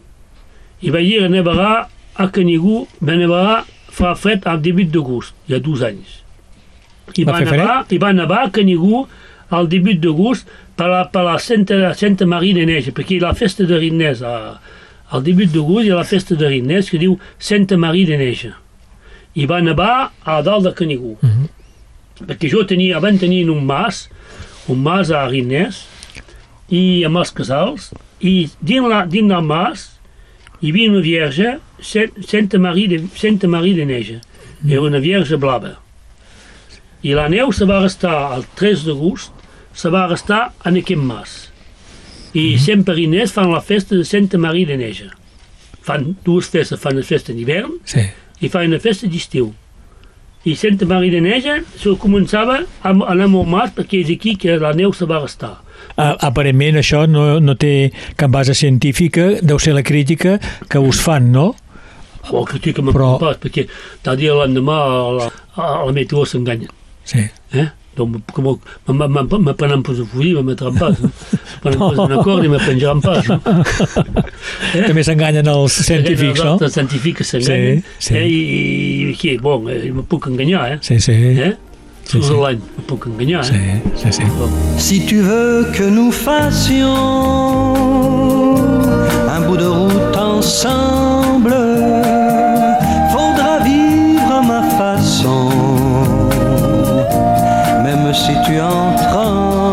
I 0.83 0.91
va 0.91 1.03
dir 1.05 1.21
que 1.23 1.29
nevarà 1.31 1.87
a 2.19 2.27
Canigú, 2.35 2.87
va 3.01 3.15
nevar 3.19 3.63
fa 3.93 4.15
fred 4.19 4.47
al 4.49 4.61
debut 4.65 4.91
d'agost, 4.91 5.37
hi 5.47 5.55
ha 5.57 5.61
dos 5.63 5.85
anys. 5.87 6.19
I 7.19 7.27
Va 7.29 7.37
va, 7.37 7.41
nevar, 7.45 7.79
I 7.93 7.99
va 8.01 8.13
nevar 8.17 8.41
a 8.47 8.51
Canigú 8.55 9.05
al 9.53 9.69
debut 9.69 10.01
d'agost 10.01 10.49
per 10.79 10.89
la, 10.89 11.03
per 11.13 11.25
la 11.27 11.37
Santa, 11.43 11.93
Santa 11.99 12.27
Maria 12.27 12.57
de 12.57 12.67
Neige, 12.69 12.95
perquè 12.97 13.21
la 13.21 13.35
festa 13.37 13.67
de 13.69 13.79
Rinès, 13.79 14.23
a, 14.25 14.59
al 15.13 15.25
debut 15.27 15.51
d'agost 15.53 15.87
hi 15.87 15.93
ha 15.93 15.99
la 16.01 16.09
festa 16.09 16.39
de 16.39 16.49
Rinès 16.49 16.89
que 16.91 17.01
diu 17.03 17.19
Santa 17.39 17.77
Maria 17.77 18.15
de 18.15 18.21
Neige. 18.23 18.55
I 19.37 19.49
va 19.49 19.61
nevar 19.65 20.13
a 20.25 20.41
dalt 20.45 20.69
de 20.69 20.73
Canigú. 20.77 21.19
Mhm. 21.21 21.51
Perquè 22.23 22.49
jo 22.53 22.65
tenia, 22.69 22.97
abans 22.97 23.21
tenien 23.21 23.51
un 23.51 23.65
mas, 23.67 24.07
un 24.69 24.79
mas 24.83 25.11
a 25.11 25.25
Rinès, 25.29 25.83
i 26.73 27.03
amb 27.05 27.19
els 27.21 27.33
casals, 27.35 27.91
i 28.21 28.49
dins, 28.61 28.87
la, 28.89 29.05
dins 29.07 29.29
del 29.29 29.43
mas 29.45 29.89
hi 30.63 30.71
havia 30.71 30.91
una 30.93 31.03
vierge, 31.05 31.59
Sa- 31.83 32.07
Santa 32.29 32.59
Maria 32.63 32.89
de, 32.93 33.01
Santa 33.19 33.49
Maria 33.51 33.75
de 33.81 33.85
Neige. 33.87 34.21
Era 34.69 34.81
una 34.87 35.01
vierge 35.03 35.37
blava. 35.37 35.73
I 37.03 37.17
la 37.19 37.25
neu 37.29 37.51
se 37.53 37.67
va 37.67 37.81
restar 37.83 38.15
el 38.37 38.45
3 38.55 38.85
d'agost, 38.87 39.33
se 39.75 39.91
va 39.91 40.05
restar 40.07 40.53
en 40.65 40.79
aquest 40.79 41.03
mas. 41.03 41.33
I 42.39 42.57
sempre 42.63 42.95
a 42.95 42.97
Rinès 42.97 43.33
fan 43.35 43.51
la 43.51 43.61
festa 43.61 43.97
de 43.99 44.05
Santa 44.07 44.39
Maria 44.39 44.67
de 44.71 44.77
Neige. 44.79 45.09
Fan 45.83 46.13
dues 46.25 46.47
festes, 46.49 46.79
fan 46.81 46.95
una 46.95 47.03
festa 47.05 47.35
d'hivern 47.35 47.75
Sí. 47.85 48.05
i 48.41 48.49
fa 48.49 48.63
una 48.63 48.79
festa 48.79 49.09
d'estiu. 49.11 49.51
I 50.45 50.57
Santa 50.59 50.87
Maria 50.91 51.13
de 51.15 51.21
Neige 51.23 51.61
se 51.79 51.93
començava 52.03 52.57
a 52.83 52.91
anar 53.13 53.29
molt 53.31 53.47
mas 53.49 53.75
perquè 53.77 54.01
és 54.03 54.11
aquí 54.11 54.35
que 54.37 54.57
la 54.59 54.73
neu 54.75 54.93
se 54.93 55.07
va 55.07 55.21
restar. 55.23 55.53
A, 55.97 56.17
aparentment 56.29 56.81
això 56.81 57.05
no, 57.07 57.39
no 57.41 57.55
té 57.55 57.93
cap 58.19 58.33
base 58.35 58.55
científica, 58.59 59.37
deu 59.43 59.61
ser 59.63 59.75
la 59.77 59.85
crítica 59.87 60.39
que 60.69 60.79
us 60.83 60.99
fan, 61.03 61.31
no? 61.33 61.53
O 62.31 62.45
critica 62.47 62.83
me 62.83 62.93
Però- 62.95 63.19
perquè 63.39 63.67
tal 64.03 64.17
dia 64.19 64.35
l'endemà 64.35 64.79
la, 65.19 65.31
la 65.59 65.93
meteo 65.95 66.25
s'enganya. 66.27 66.69
Sí. 67.05 67.23
Eh? 67.55 67.69
Donc, 67.97 68.17
com 68.33 68.43
me, 68.89 69.07
me, 69.07 69.23
me, 69.23 69.39
me 69.39 69.53
prenen 69.55 69.83
pas 69.85 69.93
a 70.01 70.05
fugir, 70.09 70.35
me 70.39 70.43
metran 70.53 70.73
pas. 70.79 70.97
No? 71.03 71.09
Me 71.11 71.13
prenen 71.65 71.79
pas 71.83 71.99
un 72.07 72.13
acord 72.19 72.45
i 72.45 72.49
me 72.49 72.59
penjaran 72.63 73.01
pas. 73.05 73.27
No? 73.29 73.37
També 74.87 75.03
s'enganyen 75.05 75.47
els 75.53 75.73
científics, 75.85 76.41
no? 76.45 76.57
Els 76.63 76.73
científics 76.79 77.27
s'enganyen. 77.35 77.83
Sí, 77.99 78.09
sí. 78.09 78.15
Eh? 78.17 78.25
I, 78.25 78.27
i, 79.13 79.15
i, 79.35 79.37
bon, 79.43 79.69
eh, 79.69 79.91
me 79.93 80.03
puc 80.09 80.27
enganyar, 80.33 80.63
eh? 80.73 80.79
Sí, 80.81 80.97
sí. 81.05 81.13
eh? 81.37 81.53
Sí, 82.09 82.19
sí. 82.21 82.33
l'any 82.35 82.59
me 82.79 82.83
puc 82.89 83.05
enganyar, 83.07 83.45
Sí, 83.47 83.55
eh? 83.57 83.81
sí, 83.97 84.11
sí. 84.13 84.23
Si 84.77 85.01
tu 85.07 85.21
veux 85.23 85.65
que 85.77 85.85
nous 85.89 86.11
fassions 86.13 86.97
un 89.33 89.41
bout 89.47 89.57
de 89.61 89.67
route 89.69 90.17
ensemble, 90.17 91.55
tu 98.53 98.61
en 98.61 98.95
trembles, 98.97 99.71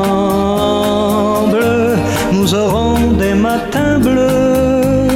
nous 2.31 2.53
aurons 2.53 3.11
des 3.11 3.33
matins 3.33 3.99
bleus 3.99 5.07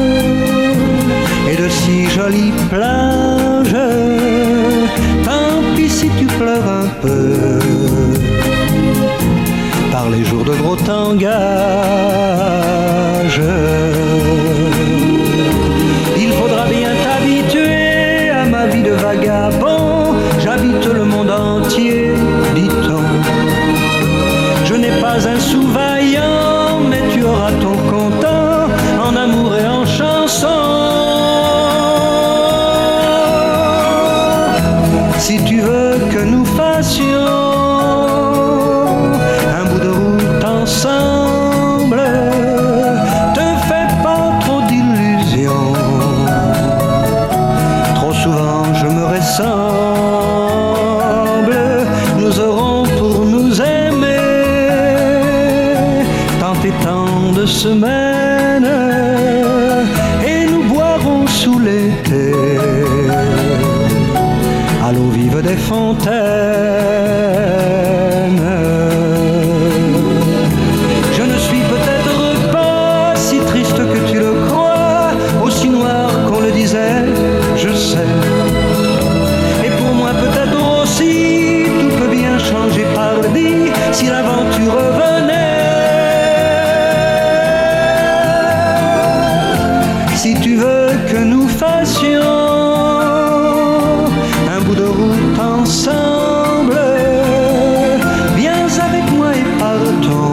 et 1.49 1.55
de 1.55 1.69
si 1.69 2.09
jolies 2.09 2.51
plages. 2.69 3.77
Tant 5.23 5.63
pis 5.75 5.89
si 5.89 6.09
tu 6.19 6.25
pleures 6.25 6.69
un 6.83 6.89
peu 7.01 7.37
par 9.91 10.09
les 10.09 10.25
jours 10.25 10.43
de 10.43 10.55
gros 10.55 10.75
tangage. 10.75 12.82
Fassions 91.63 92.43
un 94.55 94.59
bout 94.65 94.77
de 94.83 94.87
route 94.99 95.39
ensemble, 95.39 96.79
viens 98.35 98.67
avec 98.87 99.05
moi 99.17 99.29
et 99.39 99.47
partons, 99.63 100.31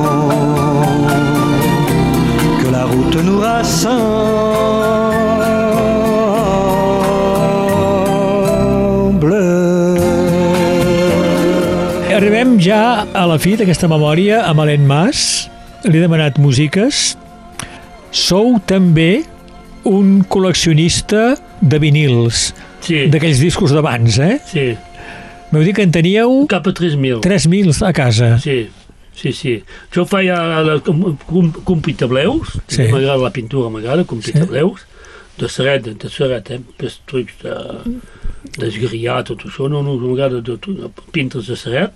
que 2.61 2.69
la 2.77 2.85
route 2.93 3.19
nous 3.27 3.41
rassemble. 3.41 4.11
Arribem 12.19 12.59
ja 12.61 13.07
a 13.15 13.25
la 13.31 13.39
fi 13.41 13.57
d'aquesta 13.57 13.89
memòria 13.89 14.43
amb 14.51 14.61
Alain 14.67 14.85
Mas. 14.85 15.49
Li 15.87 15.97
he 15.97 16.03
demanat 16.05 16.37
músiques. 16.43 17.17
Sou 18.13 18.59
també 18.69 19.23
un 19.85 20.23
col·leccionista 20.29 21.37
de 21.61 21.79
vinils, 21.83 22.51
Sí, 22.81 23.07
d'aquells 23.13 23.41
discos 23.43 23.73
d'abans, 23.77 24.19
eh? 24.25 24.39
sí. 24.49 24.71
M'heu 25.51 25.65
dit 25.67 25.75
que 25.75 25.83
en 25.83 25.91
teníeu 25.93 26.47
Cap 26.49 26.69
a 26.71 26.73
3.000. 26.73 27.21
3.000 27.25 27.83
a 27.85 27.91
casa. 27.93 28.39
Sí, 28.39 28.69
sí, 29.19 29.33
sí. 29.35 29.57
Jo 29.93 30.05
feia 30.07 30.37
la, 30.63 30.79
com, 30.81 31.17
com, 31.27 31.51
com 31.67 31.81
Sí. 32.71 32.87
m'agrada 32.93 33.19
la 33.19 33.33
pintura, 33.35 33.69
m'agrada, 33.69 34.05
com 34.05 34.23
Sí. 34.23 34.33
de 35.39 35.49
seret, 35.49 35.83
de 35.99 36.09
seret, 36.09 36.51
eh? 36.51 36.61
Pes 36.79 37.01
trucs 37.07 37.35
de, 37.43 37.55
d'esgriar, 38.59 39.25
tot 39.25 39.43
això, 39.49 39.69
no, 39.69 39.83
no, 39.83 39.97
m'agrada 39.99 40.41
de, 40.41 40.57
de 40.57 40.91
pintres 41.13 41.47
de 41.51 41.57
seret, 41.57 41.93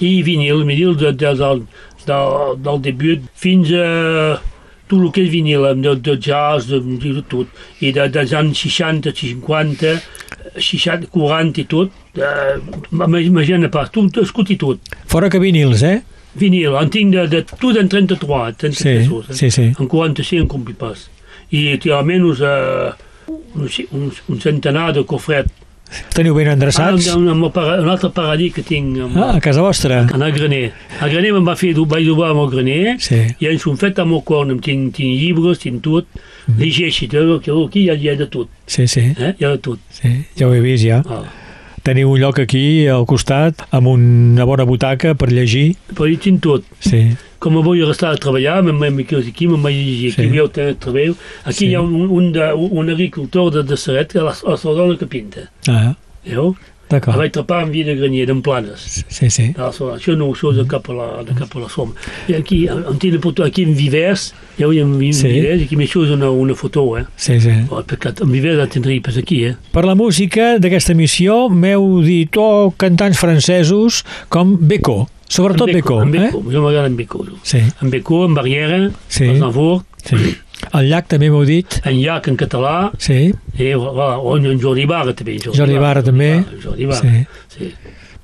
i 0.00 0.22
vinil, 0.22 0.64
vinil 0.64 0.94
de, 0.96 1.12
de, 1.12 1.34
del, 1.38 1.64
del, 2.06 2.56
del 2.64 2.80
debut 2.82 3.26
fins 3.34 3.70
a 3.72 4.40
tot 4.88 5.00
el 5.00 5.10
que 5.14 5.22
és 5.24 5.30
vinil, 5.32 5.64
de, 5.80 5.94
de 6.04 6.16
jazz, 6.20 6.68
de, 6.70 6.80
de 6.80 7.22
tot, 7.30 7.48
i 7.80 7.92
de, 7.96 8.08
dels 8.12 8.34
anys 8.36 8.60
60, 8.66 9.12
50, 9.16 9.94
60, 10.60 11.08
40 11.14 11.62
i 11.62 11.64
tot, 11.70 11.94
eh, 12.18 12.58
m'imagina 12.92 13.70
pas, 13.72 13.88
tot, 13.94 14.20
escut 14.22 14.52
i 14.54 14.58
tot. 14.60 14.94
Fora 15.10 15.30
que 15.32 15.40
vinils, 15.42 15.82
eh? 15.88 16.00
Vinil, 16.34 16.74
en 16.80 16.88
tinc 16.90 17.14
de, 17.14 17.26
de 17.30 17.42
tot 17.46 17.76
en 17.78 17.88
33, 17.88 18.56
33 18.58 18.78
Sí, 18.78 18.94
pesos, 18.98 19.30
eh? 19.30 19.38
sí, 19.38 19.50
sí. 19.54 19.66
En 19.78 19.86
45 19.90 20.42
en 20.42 20.48
compli 20.50 20.74
pas. 20.78 21.08
I 21.54 21.76
té 21.78 21.92
almenys 21.94 22.40
eh, 22.42 22.92
un, 23.30 23.68
un, 23.68 24.08
un 24.28 24.40
centenar 24.42 24.88
de 24.96 25.04
cofret. 25.06 25.46
Teniu 26.14 26.34
ben 26.34 26.48
Ah, 26.48 26.52
endreçats? 26.54 27.06
un, 27.14 27.28
un, 27.28 27.42
un 27.44 27.88
altre 27.88 28.10
paradís 28.10 28.52
que 28.54 28.62
tinc 28.62 28.98
amb, 29.04 29.16
Ah, 29.16 29.36
a 29.36 29.40
casa 29.40 29.60
vostra? 29.62 30.00
en 30.12 30.22
el 30.22 30.32
graner. 30.32 30.72
El 31.00 31.10
graner 31.10 31.32
me'n 31.32 31.46
va 31.46 31.54
fer, 31.56 31.74
vaig 31.74 32.04
dubar 32.06 32.30
amb 32.30 32.40
el 32.40 32.50
graner, 32.50 32.96
Sí. 33.00 33.20
i 33.38 33.46
ens 33.46 33.66
ho 33.66 33.76
fet 33.76 33.98
amb 33.98 34.12
el 34.14 34.22
corn, 34.24 34.58
tinc, 34.60 34.94
tinc 34.94 35.20
llibres, 35.20 35.58
tinc 35.58 35.82
tot, 35.82 36.06
Mhm. 36.48 36.58
llegeixi, 36.58 37.08
que 37.08 37.18
aquí 37.18 37.80
hi 37.84 37.90
ha, 37.90 37.94
hi 37.94 38.08
ha 38.08 38.16
de 38.16 38.26
tot, 38.26 38.48
Sí, 38.66 38.86
sí, 38.88 39.00
eh? 39.00 39.34
hi 39.38 39.44
ha 39.44 39.50
de 39.50 39.58
tot. 39.58 39.78
sí, 39.90 40.24
ja 40.36 40.46
ho 40.48 40.54
he 40.54 40.60
vist, 40.60 40.84
ja. 40.84 41.02
Ah. 41.06 41.22
Teniu 41.82 42.10
un 42.10 42.18
lloc 42.18 42.38
aquí, 42.38 42.86
al 42.88 43.04
costat, 43.04 43.54
amb 43.70 43.86
una 43.88 44.44
bona 44.44 44.64
butaca 44.64 45.14
per 45.14 45.30
llegir. 45.30 45.76
Hi 46.00 46.16
tinc 46.16 46.40
tot. 46.40 46.64
Sí, 46.80 47.14
Com 47.44 47.58
restar 47.84 48.14
a 48.14 48.16
treballar, 48.16 48.62
me'n 48.64 48.78
vaig 48.96 49.28
aquí, 49.28 49.46
llegir, 49.84 50.12
aquí 50.14 50.22
Sí. 50.22 50.28
veieu 50.32 50.48
tenir 50.48 50.78
treball. 50.80 51.14
Aquí 51.44 51.58
Sí. 51.58 51.66
hi 51.68 51.74
ha 51.76 51.82
un, 51.84 52.08
un, 52.08 52.30
de, 52.32 52.52
un 52.54 52.88
agricultor 52.90 53.50
de, 53.52 53.62
de 53.68 53.76
Seret, 53.76 54.12
que 54.12 54.18
la, 54.24 54.32
la 54.32 54.56
seva 54.56 54.72
dona 54.78 54.96
que 54.96 55.06
pinta. 55.06 55.50
ah? 55.68 55.94
El 56.24 56.54
d'acord. 56.88 57.16
vaig 57.18 57.32
trepar 57.32 57.62
amb 57.64 57.72
vi 57.72 57.82
de 57.84 57.94
graner, 57.96 58.26
d'en 58.28 58.40
planes. 58.44 59.04
Sí, 59.08 59.28
sí. 59.30 59.52
So- 59.72 59.92
Això 59.96 60.16
no, 60.16 60.30
això 60.32 60.52
és 60.52 60.56
de 60.56 60.64
cap 60.68 60.88
a 60.88 60.94
la, 60.94 61.06
de 61.24 61.34
cap 61.34 61.52
a 61.56 61.60
la 61.60 61.68
som. 61.68 61.92
I 62.28 62.34
aquí, 62.34 62.68
on 62.68 62.98
tinc 62.98 63.20
foto, 63.20 63.42
aquí 63.44 63.62
en 63.64 63.74
Vivers, 63.76 64.32
ja 64.58 64.66
ho 64.66 64.72
hi 64.72 64.78
ha 64.80 64.82
en 64.84 64.94
Sí. 65.12 65.28
Vivers, 65.28 65.62
aquí 65.64 65.76
això 65.76 66.04
és 66.04 66.10
una, 66.16 66.30
una 66.30 66.54
foto, 66.54 66.96
eh? 66.98 67.04
Sí, 67.16 67.40
sí. 67.40 67.50
Oh, 67.70 67.82
perquè 67.82 68.12
en 68.22 68.30
Vivers 68.32 68.56
la 68.56 68.66
tindria 68.68 69.00
pas 69.02 69.16
aquí, 69.16 69.44
eh? 69.44 69.56
Per 69.72 69.84
la 69.84 69.94
música 69.94 70.58
d'aquesta 70.58 70.92
emissió 70.92 71.48
m'heu 71.50 72.00
dit 72.02 72.36
oh, 72.36 72.72
cantants 72.76 73.18
francesos 73.18 74.04
com 74.28 74.56
Beco, 74.60 75.08
sobretot 75.28 75.68
en 75.68 75.76
eh? 75.76 75.82
Beco, 75.82 76.42
jo 76.50 76.62
m'agrada 76.62 76.86
en 76.86 76.96
Beco. 76.96 77.24
jo. 77.24 77.38
Sí, 77.42 77.58
En 77.82 77.90
Beco, 77.90 78.24
en 78.26 78.34
Barriera, 78.34 78.90
Sí. 79.08 79.24
en 79.24 79.38
Zanfort, 79.38 79.84
sí. 80.04 80.16
El 80.72 80.88
llac 80.88 81.08
també 81.10 81.28
m'heu 81.28 81.44
dit, 81.44 81.66
en 81.84 81.98
Llac 82.00 82.28
en 82.28 82.36
català, 82.36 82.90
sí, 82.98 83.32
i 83.58 83.72
voilà, 83.74 84.18
o 84.18 84.36
en 84.38 84.60
Jordi 84.60 84.86
Barra 84.86 85.12
també. 85.12 85.36
Jordi 85.38 85.76
Barra 85.78 86.02
també. 86.02 86.44
Jordi 86.62 86.86
Barra, 86.86 87.00
sí. 87.00 87.26
sí. 87.58 87.72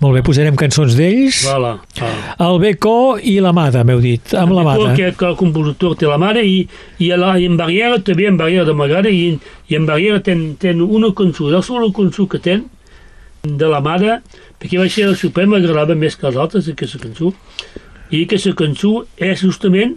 Molt 0.00 0.14
bé, 0.16 0.22
posarem 0.24 0.56
cançons 0.56 0.94
d'ells. 0.96 1.42
Voilà, 1.44 1.74
voilà. 1.98 2.36
El 2.46 2.58
Beco 2.62 3.18
i 3.20 3.34
l'Amada, 3.44 3.82
m'heu 3.84 4.00
dit, 4.00 4.32
amb 4.32 4.54
l'Amada. 4.56 4.94
Perquè 4.94 5.10
que 5.18 5.26
el 5.28 5.36
compositor 5.36 5.98
té 6.00 6.08
la 6.08 6.16
mare 6.16 6.40
i, 6.46 6.62
i, 7.04 7.10
la, 7.20 7.34
i 7.36 7.44
en 7.44 7.58
Barriera 7.60 7.98
també, 8.00 8.24
en 8.30 8.38
Barriera 8.40 8.64
de 8.64 8.72
m'agrada 8.78 9.12
i, 9.12 9.34
i 9.68 9.76
en 9.76 9.84
Barriera 9.90 10.22
ten, 10.24 10.54
ten 10.56 10.80
una 10.80 11.12
cançó, 11.12 11.50
la 11.52 11.60
sola 11.60 11.90
cançó 11.92 12.26
que 12.26 12.40
ten 12.40 12.64
de 13.42 13.68
la 13.70 13.80
mare, 13.80 14.20
perquè 14.60 14.78
va 14.80 14.88
ser 14.92 15.06
el 15.08 15.16
Suprem, 15.16 15.48
m'agradava 15.54 15.94
més 15.96 16.16
que 16.16 16.26
els 16.28 16.36
altres 16.36 16.68
aquesta 16.68 16.98
cançó, 17.00 17.32
i 18.10 18.24
aquesta 18.26 18.52
cançó 18.58 19.04
és 19.16 19.40
justament 19.44 19.96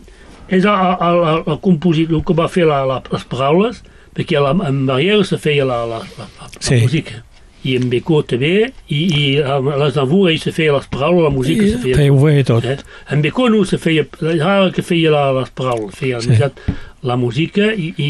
és 0.54 0.64
el, 0.68 0.70
el, 0.70 1.20
el, 1.32 1.44
el 1.56 1.60
compositor 1.64 2.22
que 2.28 2.34
va 2.38 2.48
fer 2.52 2.66
la, 2.70 2.84
la, 2.86 3.02
les 3.12 3.24
paraules, 3.32 3.82
perquè 4.14 4.40
la, 4.44 4.52
en 4.68 4.84
Barriera 4.86 5.24
se 5.26 5.40
feia 5.42 5.66
la, 5.66 5.82
la, 5.90 6.02
la, 6.20 6.28
la, 6.40 6.50
Sí. 6.60 6.76
la 6.78 6.82
música 6.88 7.24
i 7.64 7.78
en 7.80 7.86
Becó 7.90 8.18
també, 8.28 8.74
i, 8.92 8.98
i 9.16 9.22
a 9.40 9.56
les 9.64 9.96
Navur 9.96 10.26
ell 10.30 10.40
se 10.44 10.52
feia 10.52 10.74
les 10.76 10.88
paraules, 10.92 11.24
la 11.24 11.32
música 11.32 11.64
se 11.64 11.78
feia 11.80 11.96
Feu 11.96 12.18
bé 12.20 12.44
tot. 12.44 12.66
Eh? 12.68 12.76
En 13.16 13.22
Becó 13.24 13.48
no 13.50 13.62
se 13.66 13.78
feia, 13.80 14.04
era 14.34 14.58
el 14.66 14.74
que 14.76 14.84
feia 14.84 15.12
la, 15.16 15.30
les 15.40 15.50
paraules, 15.56 15.96
feia 15.96 16.20
Sí. 16.22 16.36
sí. 16.36 16.76
la 17.08 17.16
música 17.16 17.72
i, 17.74 17.94
i, 17.98 18.10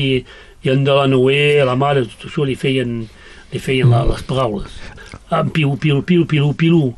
i 0.66 0.74
en 0.74 0.84
de 0.84 0.96
la 0.98 1.06
Noé, 1.08 1.62
la 1.66 1.76
mare, 1.78 2.02
tot 2.10 2.26
això 2.32 2.46
li 2.50 2.56
feien, 2.58 3.04
li 3.54 3.62
feien 3.62 3.94
la, 3.94 4.02
les 4.10 4.26
paraules. 4.26 4.74
En 5.32 5.50
pilu, 5.50 5.78
pilu, 5.78 6.02
pilu, 6.04 6.26
pilu, 6.26 6.54
pilu, 6.54 6.94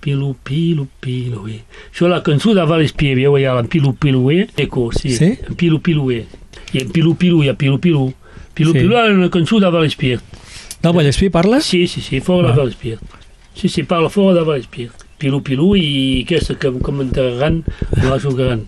pilu, 0.00 0.34
pilu, 0.44 0.86
pilu, 1.00 1.46
eh. 1.48 1.60
Això 1.92 2.08
la 2.08 2.22
cançó 2.22 2.54
de 2.54 2.64
Valespier, 2.66 3.14
veieu 3.16 3.36
allà, 3.38 3.58
en 3.60 3.68
pilu, 3.68 3.94
pilu, 3.94 4.30
eh? 4.30 4.48
Eco, 4.56 4.90
sí. 4.92 5.14
Sí? 5.16 5.38
En 5.48 5.54
pilu, 5.54 5.80
pilu, 5.80 6.10
eh. 6.10 6.26
I 6.72 6.82
en 6.82 6.90
pilu, 6.90 7.14
pilu, 7.14 7.42
i 7.44 7.48
en 7.48 7.56
pilu, 7.56 7.78
pilu. 7.78 8.12
Pilu, 8.54 8.72
Sí. 8.72 8.78
pilu, 8.80 8.96
era 8.96 9.12
una 9.14 9.30
cançó 9.30 9.60
de 9.60 9.70
Valespier. 9.70 10.20
Del 10.82 10.92
Vallespí 10.92 11.30
parles? 11.30 11.64
Sí, 11.64 11.86
sí, 11.86 12.00
sí, 12.00 12.20
fora 12.20 12.48
Ah. 12.48 12.52
de 12.52 12.58
Valespier. 12.58 12.98
Sí, 13.54 13.68
sí, 13.68 13.82
parla 13.84 14.08
fora 14.10 14.34
de 14.40 14.44
Valespier. 14.44 14.90
Pilu, 15.18 15.40
pilu, 15.42 15.76
i 15.76 16.22
aquesta 16.24 16.56
que 16.58 16.72
comentaran, 16.82 17.62
me 17.96 18.04
la 18.10 18.18
jugaran. 18.18 18.64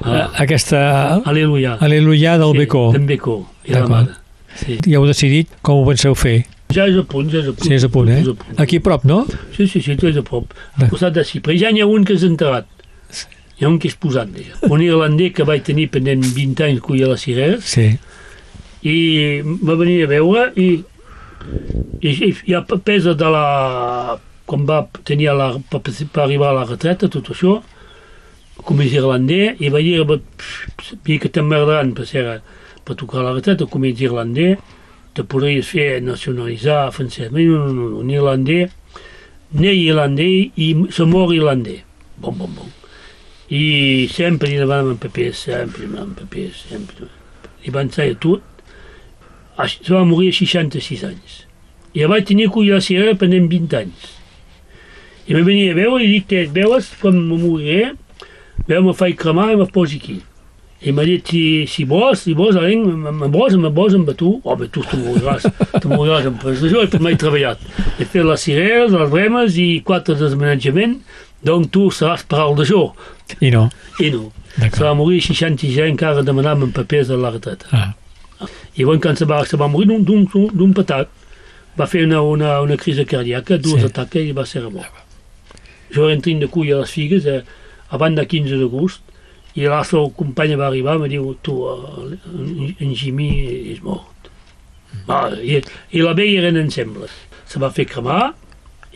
Ah, 0.00 0.30
Aquesta 0.38 1.16
Aleluia. 1.16 1.74
Aleluia 1.80 2.38
del 2.38 2.52
sí, 2.52 2.58
Becó. 2.58 2.92
D'en 2.92 3.06
Becó, 3.06 3.46
i 3.66 3.72
la 3.72 3.86
mare. 3.86 4.08
Sí. 4.56 4.78
Ja 4.86 4.96
heu 4.96 5.04
decidit 5.06 5.48
com 5.60 5.82
ho 5.82 5.86
penseu 5.86 6.14
fer. 6.14 6.46
Ja 6.74 6.84
és 6.88 6.98
a 7.00 7.04
punt, 7.08 7.30
ja 7.32 7.40
és 7.40 7.48
a 7.48 7.54
punt. 7.56 7.64
Sí, 7.64 7.74
és 7.74 7.84
a 7.86 7.88
punt, 7.92 8.10
eh? 8.12 8.18
És 8.20 8.28
a 8.28 8.34
punt. 8.36 8.58
Aquí 8.60 8.76
a 8.80 8.84
prop, 8.84 9.04
no? 9.08 9.22
Sí, 9.56 9.66
sí, 9.66 9.80
sí, 9.80 9.94
és 9.96 10.18
a 10.20 10.24
prop. 10.26 10.52
Al 10.76 10.90
costat 10.92 11.14
de 11.16 11.24
Cipre. 11.24 11.56
Ja 11.58 11.70
n'hi 11.72 11.80
ha 11.80 11.88
un 11.88 12.04
que 12.04 12.16
és 12.18 12.26
enterrat. 12.26 12.68
Hi 13.58 13.64
ha 13.64 13.70
un 13.72 13.78
que 13.82 13.88
és 13.90 13.96
posat, 13.98 14.30
ja. 14.36 14.58
Un 14.68 14.84
irlandès 14.84 15.32
que 15.34 15.46
vaig 15.48 15.64
tenir 15.66 15.88
pendent 15.90 16.22
20 16.36 16.62
anys 16.68 16.82
que 16.84 16.94
hi 16.94 17.02
a 17.02 17.08
les 17.14 17.24
cireres, 17.24 17.64
Sí. 17.66 17.88
i 18.86 18.96
va 19.42 19.74
venir 19.74 20.04
a 20.04 20.10
veure 20.12 20.44
i, 20.54 20.68
i, 22.00 22.12
i, 22.12 22.34
i 22.46 22.54
a 22.54 22.60
pesa 22.62 23.14
de 23.18 23.30
la 23.34 24.18
quan 24.48 24.62
va 24.68 24.78
tenir 25.04 25.32
la, 25.34 25.48
per, 25.70 25.80
per 25.82 26.22
arribar 26.22 26.52
a 26.52 26.58
la 26.60 26.64
retreta 26.68 27.08
tot 27.10 27.32
això 27.34 27.58
com 28.62 28.80
és 28.84 28.94
irlandès 28.94 29.58
i 29.58 29.68
va 29.74 29.82
dir 29.82 29.98
vi 31.04 31.18
que 31.18 31.28
t'emmerdaran 31.28 31.90
per, 31.98 32.06
ser, 32.06 32.24
per 32.84 32.94
tocar 32.94 33.24
la 33.26 33.34
retreta 33.34 33.66
com 33.66 33.84
és 33.84 34.00
irlandès 34.00 34.62
te 35.18 35.26
podries 35.26 35.68
fer 35.74 35.90
nacionalitzar 36.06 36.88
francès 36.94 37.32
no, 37.34 37.42
no, 37.42 37.60
no, 37.66 37.90
no, 37.92 38.02
un 38.04 38.14
irlandès 38.14 38.72
ne 39.58 39.74
irlandès 39.74 40.56
i 40.56 40.72
se 40.94 41.06
mor 41.10 41.34
irlandès 41.34 41.82
bom, 42.16 42.34
bom, 42.38 42.54
bom 42.54 42.74
i 43.50 44.06
sempre 44.12 44.50
li 44.52 44.60
demanen 44.60 45.00
papers 45.02 45.46
sempre 45.48 45.82
li 45.82 45.90
demanen 45.90 46.14
papers 46.18 46.66
sempre 46.70 47.10
li 47.64 47.74
van 47.74 47.90
saber 47.92 48.16
tot 48.22 48.54
se 49.66 49.94
va 49.94 50.04
morir 50.04 50.30
a 50.30 50.32
66 50.32 51.04
anys. 51.04 51.42
I 51.94 52.04
el 52.04 52.12
vaig 52.12 52.26
tenir 52.28 52.48
cirera 52.80 53.16
pendent 53.18 53.48
20 53.50 53.76
anys. 53.76 54.14
I 55.26 55.34
me 55.34 55.42
venia 55.42 55.72
a 55.72 55.74
veure 55.74 56.04
i 56.04 56.06
dic, 56.06 56.28
"Te 56.28 56.46
veus, 56.46 56.94
quan 57.00 57.18
me 57.28 57.36
moriré, 57.36 57.94
veu, 58.66 58.82
me 58.82 58.94
faig 58.94 59.16
cremar 59.16 59.52
i 59.52 59.56
me 59.56 59.66
posi 59.66 59.96
aquí. 59.96 60.22
I 60.86 60.92
m'ha 60.94 61.02
dit, 61.02 61.26
si, 61.26 61.40
si 61.66 61.82
vols, 61.90 62.20
si 62.22 62.34
vols, 62.38 62.54
Alain, 62.56 62.84
me, 62.86 63.10
me 63.10 63.26
vols, 63.34 63.56
me 63.58 63.68
vols 63.74 63.96
amb 63.98 64.12
tu? 64.16 64.36
Home, 64.46 64.68
tu 64.70 64.84
te 64.86 64.96
moriràs, 65.00 65.42
te 65.74 65.88
moriràs 65.90 66.28
amb 66.30 66.38
pressió, 66.42 66.84
i 66.86 67.00
mai 67.02 67.16
treballat. 67.18 67.58
He 67.98 68.06
fet 68.06 68.22
les 68.22 68.44
cireres, 68.46 68.92
les 68.94 69.10
bremes 69.10 69.56
i 69.58 69.68
quatre 69.86 70.14
desmenjament, 70.20 71.00
doncs 71.42 71.72
tu 71.74 71.88
seràs 71.90 72.22
paral 72.30 72.54
de 72.60 72.66
jo. 72.70 72.92
I 73.42 73.50
no. 73.50 73.64
I 73.98 74.12
no. 74.14 74.28
Se 74.58 74.84
va 74.84 74.94
morir 74.94 75.18
a 75.18 75.26
66 75.26 75.80
anys, 75.82 75.96
encara 75.96 76.22
demanant 76.26 76.70
papers 76.74 77.10
de 77.10 77.18
la 77.18 77.34
retreta. 77.34 77.66
Ah. 77.74 77.90
I 78.78 78.84
llavors 78.84 79.02
quan 79.02 79.18
se 79.18 79.26
va, 79.26 79.42
se 79.50 79.58
va 79.58 79.66
morir 79.66 79.88
d'un- 79.90 80.74
petat, 80.74 81.10
va 81.78 81.86
fer 81.90 82.04
una, 82.06 82.22
una, 82.22 82.60
una 82.62 82.76
crisi 82.78 83.04
cardíaca, 83.04 83.58
dues 83.58 83.82
Sí. 83.82 83.86
ataques 83.90 84.22
i 84.30 84.32
va 84.32 84.46
ser 84.46 84.62
mort. 84.70 84.94
Jo 85.90 86.06
entrant 86.10 86.38
de 86.40 86.46
cull 86.46 86.70
a 86.74 86.80
les 86.84 86.90
figues 86.94 87.26
eh, 87.26 87.42
abans 87.90 88.14
del 88.14 88.26
15 88.30 88.58
d'agost 88.62 89.02
i 89.58 89.66
la 89.66 89.80
seva 89.86 90.06
companya 90.14 90.58
va 90.60 90.68
arribar 90.70 90.94
i 90.96 91.02
em 91.02 91.08
diu 91.16 91.30
tu, 91.42 91.56
eh, 91.72 92.18
en, 92.30 92.74
en 92.78 92.92
Jimmy 92.94 93.30
és 93.74 93.80
mort. 93.84 94.30
Va, 95.08 95.24
i, 95.42 95.58
I 95.96 96.04
la 96.04 96.14
veia 96.16 96.42
eren 96.44 96.58
ensemble. 96.60 97.08
Se 97.48 97.60
va 97.62 97.70
fer 97.74 97.86
cremar 97.90 98.34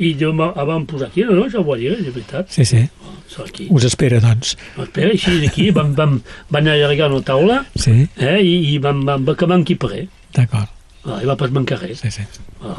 i 0.03 0.15
jo 0.19 0.31
la 0.37 0.65
van 0.69 0.87
posar 0.89 1.11
aquí, 1.11 1.25
no, 1.29 1.35
no, 1.37 1.47
ja 1.53 1.61
ho 1.61 1.67
va 1.67 1.77
dir, 1.81 1.93
de 1.99 2.11
veritat. 2.11 2.49
Sí, 2.53 2.65
sí. 2.69 2.85
So, 3.33 3.45
aquí. 3.47 3.67
Us 3.73 3.85
espera, 3.89 4.19
doncs. 4.21 4.55
Espera, 4.81 5.13
així 5.15 5.39
aquí, 5.49 5.71
van, 5.73 5.95
van, 5.97 6.19
van 6.53 6.69
allargar 6.69 7.09
una 7.13 7.23
taula 7.25 7.59
Sí, 7.81 7.95
eh, 8.21 8.39
i, 8.45 8.55
i 8.75 8.79
van, 8.83 9.05
van 9.09 9.25
acabar 9.33 9.57
en 9.61 9.65
quiparé. 9.69 10.07
d'acord. 10.37 10.69
Ah, 11.03 11.17
I 11.19 11.27
va 11.27 11.35
pas 11.35 11.51
mancar 11.51 11.81
res. 11.81 11.99
Sí, 12.05 12.13
sí. 12.15 12.23
Ah. 12.63 12.77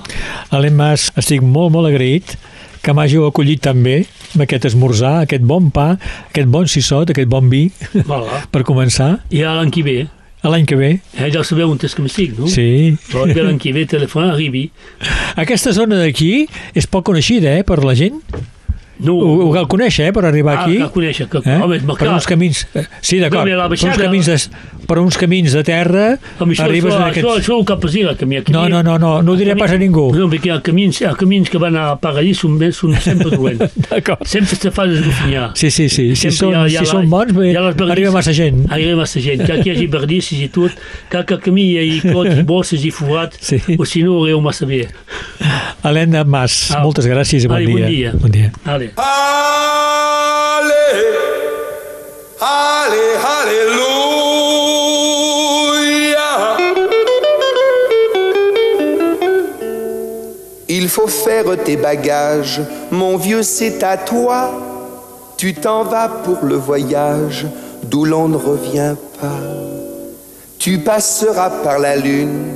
Alem 0.55 0.77
Mas, 0.79 1.09
estic 1.19 1.41
molt, 1.43 1.73
molt 1.75 1.89
agraït 1.89 2.37
que 2.83 2.91
m'hàgiu 2.95 3.27
acollit 3.29 3.61
també 3.63 4.01
amb 4.33 4.43
aquest 4.45 4.67
esmorzar, 4.73 5.21
aquest 5.23 5.45
bon 5.47 5.69
pa, 5.71 5.93
aquest 6.29 6.49
bon 6.51 6.67
sissot, 6.67 7.13
aquest 7.13 7.29
bon 7.31 7.47
vi, 7.51 7.69
per 8.53 8.63
començar. 8.67 9.15
I 9.31 9.45
ara 9.45 9.61
l'any 9.61 9.71
que 9.73 9.85
ve, 9.87 10.01
A 10.43 10.49
l'any 10.51 10.65
que 10.67 10.75
ve, 10.75 10.89
eh, 11.15 11.27
ja 11.31 11.39
sabeu 11.47 11.69
on 11.71 11.77
és 11.79 11.93
que 11.95 12.03
m'estic, 12.03 12.33
no? 12.35 12.49
sí. 12.51 12.97
Però 13.07 13.23
que 13.29 13.45
l'any 13.45 13.55
que 13.63 13.71
ve 13.71 13.85
telefona, 13.87 14.33
arribi. 14.33 14.65
Aquesta 15.39 15.71
zona 15.71 16.01
d'aquí 16.01 16.49
és 16.75 16.83
poc 16.91 17.05
coneixida, 17.07 17.53
eh, 17.55 17.63
per 17.63 17.77
la 17.79 17.95
gent. 17.95 18.19
No. 18.99 19.15
Ho, 19.17 19.47
ho 19.47 19.51
cal 19.51 19.65
conèixer, 19.67 20.05
eh, 20.07 20.13
per 20.13 20.23
arribar 20.25 20.53
Ah, 20.57 20.63
aquí. 20.65 20.77
cal 20.77 20.91
conèixer, 20.93 21.25
que- 21.27 21.41
eh? 21.43 21.57
home, 21.61 21.79
per 21.81 21.95
clar. 21.97 22.13
uns 22.13 22.27
camins... 22.27 22.67
eh, 22.75 22.83
Sí, 23.01 23.17
d'acord. 23.19 23.43
Per 23.49 23.57
uns 23.89 23.97
camins 23.97 24.25
de, 24.27 24.37
per 24.87 24.99
uns 24.99 25.17
camins 25.17 25.51
de 25.53 25.63
terra 25.63 26.19
Home, 26.39 26.53
això, 26.53 26.63
arribes 26.67 26.93
això, 26.93 27.07
en 27.07 27.13
això, 27.13 27.31
això 27.39 27.57
ho 27.57 27.65
cal 27.65 27.79
pasir, 27.79 28.03
el 28.07 28.15
camí. 28.15 28.35
El 28.37 28.43
camí 28.43 28.53
No, 28.53 28.69
no, 28.69 28.83
no, 28.83 28.99
no, 28.99 29.21
no 29.23 29.31
ho 29.31 29.35
diré 29.35 29.51
el 29.51 29.57
pas 29.57 29.71
a 29.71 29.77
ningú. 29.81 30.13
No, 30.13 30.27
perquè 30.29 30.51
els 30.53 30.61
camins, 30.61 31.01
els 31.01 31.17
camins 31.17 31.49
que 31.49 31.57
van 31.57 31.75
a 31.75 31.95
Paradís 31.99 32.37
són, 32.37 32.59
són 32.71 32.93
sempre 33.01 33.31
dolents. 33.31 33.73
D'acord. 33.89 34.23
sempre 34.29 34.57
te 34.57 34.71
fas 34.71 34.89
esgofinyar. 34.93 35.51
Sí, 35.55 35.71
sí, 35.71 35.89
sí. 35.89 36.15
Si 36.15 36.29
són, 36.31 36.51
hi 36.53 36.55
ha- 36.55 36.67
hi 36.69 36.75
ha 36.77 36.85
si 36.85 36.85
la- 36.85 36.91
són 36.91 37.09
bons, 37.09 37.33
bé, 37.33 37.55
arriba 37.57 38.11
massa 38.11 38.31
gent. 38.33 38.65
Arriba 38.71 38.95
massa 39.01 39.19
gent. 39.19 39.41
Cal 39.47 39.63
que 39.63 39.71
hi 39.71 39.75
hagi 39.75 39.87
bardisses 39.87 40.39
i 40.39 40.49
tot, 40.53 40.71
cal 41.09 41.25
que 41.25 41.33
el 41.33 41.41
camí 41.41 41.65
hi 41.71 41.77
hagi 41.81 42.13
cots, 42.13 42.43
bosses 42.53 42.85
i 42.85 42.91
forats, 42.91 43.37
Sí. 43.41 43.57
o 43.77 43.85
si 43.85 44.03
no, 44.03 44.21
arribeu 44.21 44.41
massa 44.41 44.65
bé. 44.69 44.87
Helena 45.83 46.23
Mas, 46.23 46.71
Ah. 46.71 46.83
moltes 46.83 47.07
gràcies 47.07 47.43
i 47.43 47.47
bon 47.47 47.57
Ai, 47.57 47.65
dia. 47.65 47.75
bon 47.75 47.89
dia. 47.89 48.11
Bon 48.21 48.31
dia. 48.31 48.51
Allez. 48.83 48.93
Allez, 50.61 51.15
allez, 52.41 53.15
alléluia. 53.39 53.77
Il 60.67 60.89
faut 60.89 61.07
faire 61.07 61.45
tes 61.63 61.77
bagages, 61.77 62.61
mon 62.91 63.15
vieux, 63.17 63.43
c'est 63.43 63.83
à 63.83 63.95
toi. 63.97 64.51
Tu 65.37 65.53
t'en 65.53 65.83
vas 65.83 66.09
pour 66.09 66.39
le 66.43 66.55
voyage 66.55 67.45
d'où 67.83 68.05
l'on 68.05 68.27
ne 68.27 68.37
revient 68.37 68.95
pas. 69.21 69.39
Tu 70.59 70.79
passeras 70.79 71.49
par 71.63 71.79
la 71.79 71.95
lune 71.95 72.53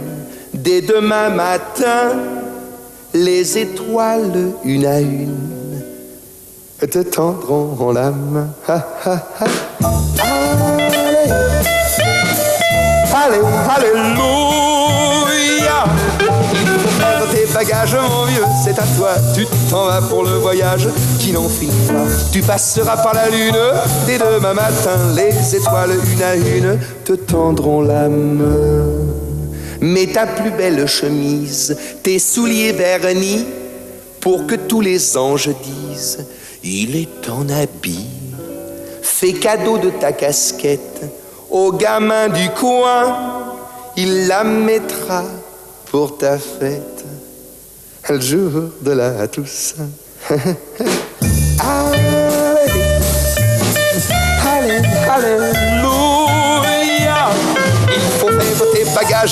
dès 0.54 0.82
demain 0.82 1.30
matin, 1.30 2.18
les 3.14 3.58
étoiles 3.58 4.52
une 4.64 4.86
à 4.86 5.00
une 5.00 5.57
te 6.86 7.00
tendront 7.00 7.92
la 7.92 8.12
main. 8.12 8.50
Ha. 8.68 8.86
Allez, 13.16 13.42
allez, 13.76 13.88
alléluia. 13.96 14.18
Tes 17.32 17.46
bagages, 17.54 17.96
mon 17.96 18.26
vieux, 18.26 18.44
c'est 18.64 18.78
à 18.78 18.84
toi. 18.96 19.16
Tu 19.34 19.48
t'en 19.70 19.86
vas 19.86 20.02
pour 20.02 20.24
le 20.24 20.38
voyage 20.38 20.88
qui 21.20 21.32
n'en 21.32 21.50
finit 21.50 21.88
pas. 21.88 22.06
Tu 22.32 22.42
passeras 22.42 22.98
par 22.98 23.16
la 23.16 23.30
lune 23.30 23.58
dès 24.06 24.20
demain 24.20 24.54
matin. 24.54 24.98
Les 25.16 25.56
étoiles, 25.56 25.98
une 26.14 26.24
à 26.24 26.36
une, 26.36 26.80
te 27.04 27.14
tendront 27.14 27.82
main. 27.82 28.10
Mets 29.82 30.08
ta 30.08 30.28
plus 30.28 30.52
belle 30.52 30.88
chemise, 30.88 31.76
tes 32.02 32.20
souliers 32.20 32.72
vernis, 32.72 33.46
pour 34.20 34.48
que 34.48 34.56
tous 34.56 34.82
les 34.82 35.16
anges 35.18 35.50
disent 35.64 36.20
Il 36.70 36.98
est 36.98 37.30
en 37.30 37.48
habit. 37.48 38.08
Fais 39.02 39.32
cadeau 39.32 39.78
de 39.78 39.90
ta 39.90 40.12
casquette 40.12 41.02
au 41.50 41.72
gamin 41.72 42.28
du 42.28 42.50
coin, 42.50 43.56
il 43.96 44.28
la 44.28 44.44
mettra 44.44 45.24
pour 45.90 46.18
ta 46.18 46.38
fête 46.38 47.06
le 48.10 48.20
jour 48.20 48.52
de 48.82 48.92
la 48.92 49.30
Toussaint. 49.30 49.88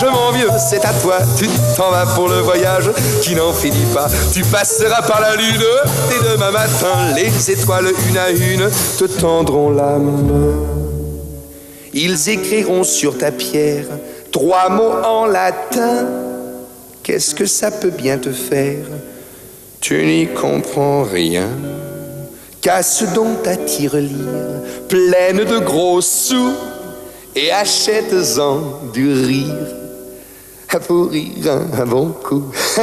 mon 0.03 0.31
vieux, 0.31 0.49
c'est 0.57 0.83
à 0.85 0.93
toi. 0.93 1.17
Tu 1.37 1.47
t'en 1.77 1.91
vas 1.91 2.05
pour 2.15 2.27
le 2.27 2.39
voyage 2.39 2.89
qui 3.21 3.35
n'en 3.35 3.53
finit 3.53 3.85
pas. 3.93 4.07
Tu 4.33 4.41
passeras 4.43 5.01
par 5.03 5.21
la 5.21 5.35
lune 5.35 5.63
et 6.11 6.33
demain 6.33 6.51
matin, 6.51 7.13
les 7.15 7.51
étoiles 7.51 7.91
une 8.09 8.17
à 8.17 8.29
une 8.29 8.69
te 8.97 9.05
tendront 9.05 9.69
la 9.69 9.97
main. 9.97 10.53
Ils 11.93 12.29
écriront 12.29 12.83
sur 12.83 13.17
ta 13.17 13.31
pierre 13.31 13.85
trois 14.31 14.69
mots 14.69 14.95
en 15.03 15.25
latin. 15.25 16.05
Qu'est-ce 17.03 17.35
que 17.35 17.45
ça 17.45 17.71
peut 17.71 17.91
bien 17.91 18.17
te 18.17 18.31
faire? 18.31 18.85
Tu 19.79 20.03
n'y 20.05 20.27
comprends 20.27 21.03
rien. 21.03 21.47
Casse 22.61 23.03
donc 23.13 23.43
ta 23.43 23.55
tirelire 23.55 24.61
pleine 24.89 25.43
de 25.43 25.59
gros 25.59 26.01
sous 26.01 26.53
et 27.35 27.51
achète-en 27.51 28.91
du 28.93 29.13
rire 29.13 29.75
pour 30.87 31.09
rire 31.11 31.51
un, 31.51 31.81
un 31.81 31.85
bon 31.85 32.11
coup. 32.11 32.51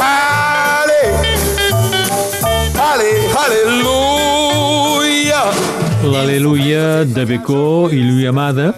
allez, 0.00 1.12
allez, 2.78 3.20
alléluia. 3.44 5.42
L'Aleluia 6.04 7.04
de 7.04 7.24
Becó 7.24 7.88
i 7.90 7.98
Louis 8.02 8.26
Amada, 8.26 8.74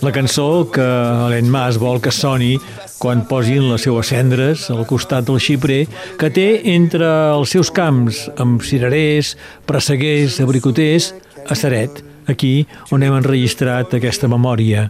la 0.00 0.12
cançó 0.12 0.70
que 0.72 0.80
Helen 0.80 1.50
Mas 1.50 1.76
vol 1.76 2.00
que 2.00 2.10
soni 2.10 2.58
quan 3.00 3.26
posin 3.28 3.68
les 3.68 3.82
seues 3.84 4.08
cendres 4.12 4.70
al 4.72 4.86
costat 4.88 5.24
del 5.28 5.40
xiprer 5.40 5.86
que 6.20 6.30
té 6.32 6.62
entre 6.72 7.08
els 7.34 7.52
seus 7.52 7.70
camps 7.72 8.30
amb 8.40 8.62
cirerers, 8.64 9.36
presseguers, 9.68 10.40
abricoters, 10.40 11.14
a 11.48 11.56
Seret, 11.56 12.09
aquí 12.30 12.66
on 12.94 13.02
hem 13.04 13.16
enregistrat 13.18 13.94
aquesta 13.98 14.30
memòria. 14.30 14.88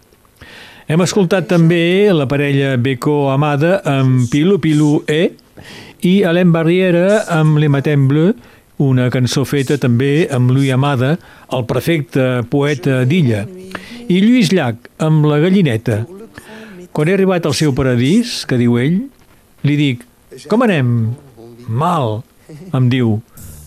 Hem 0.90 1.02
escoltat 1.04 1.46
també 1.50 2.10
la 2.10 2.26
parella 2.26 2.76
Becó 2.76 3.30
Amada 3.30 3.76
amb 3.86 4.26
Pilu 4.30 4.58
Pilu 4.58 5.04
E 5.06 5.20
i 6.02 6.22
Alain 6.26 6.50
Barriera 6.50 7.26
amb 7.30 7.60
Le 7.62 7.68
Matin 7.70 8.08
Bleu, 8.08 8.32
una 8.80 9.10
cançó 9.12 9.44
feta 9.44 9.76
també 9.76 10.24
amb 10.32 10.50
Louis 10.50 10.72
Amada, 10.72 11.12
el 11.52 11.66
prefecte 11.68 12.40
poeta 12.48 13.02
d'Illa, 13.04 13.44
i 14.08 14.22
Lluís 14.24 14.50
Llach 14.54 14.88
amb 15.04 15.28
La 15.28 15.36
Gallineta. 15.42 16.00
Quan 16.90 17.10
he 17.10 17.14
arribat 17.14 17.46
al 17.46 17.54
seu 17.54 17.74
paradís, 17.76 18.40
que 18.48 18.58
diu 18.58 18.78
ell, 18.80 19.02
li 19.68 19.76
dic, 19.76 20.06
com 20.48 20.64
anem? 20.64 21.12
Mal, 21.68 22.22
em 22.74 22.88
diu, 22.90 23.18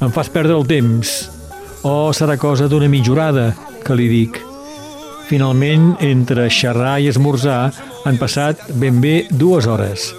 em 0.01 0.11
fas 0.11 0.33
perdre 0.33 0.57
el 0.57 0.67
temps. 0.67 1.13
Oh, 1.83 2.13
serà 2.15 2.37
cosa 2.39 2.69
d'una 2.71 2.87
mitjorada, 2.87 3.49
que 3.83 3.95
li 3.99 4.05
dic. 4.07 4.37
Finalment, 5.27 5.97
entre 5.99 6.45
xerrar 6.47 6.93
i 7.03 7.09
esmorzar, 7.11 7.73
han 8.07 8.19
passat 8.21 8.61
ben 8.79 9.01
bé 9.03 9.25
dues 9.27 9.67
hores. 9.67 10.13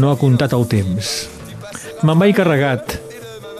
No 0.00 0.08
ha 0.08 0.16
comptat 0.16 0.56
el 0.56 0.64
temps. 0.72 1.10
Me'n 2.00 2.24
vaig 2.24 2.32
carregat. 2.38 2.96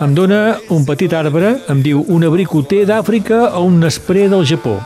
Em 0.00 0.16
dona 0.16 0.56
un 0.72 0.88
petit 0.88 1.12
arbre, 1.12 1.58
em 1.68 1.84
diu 1.84 2.00
un 2.08 2.24
abricoter 2.24 2.86
d'Àfrica 2.88 3.42
o 3.58 3.66
un 3.68 3.76
nespré 3.84 4.24
del 4.32 4.46
Japó. 4.48 4.78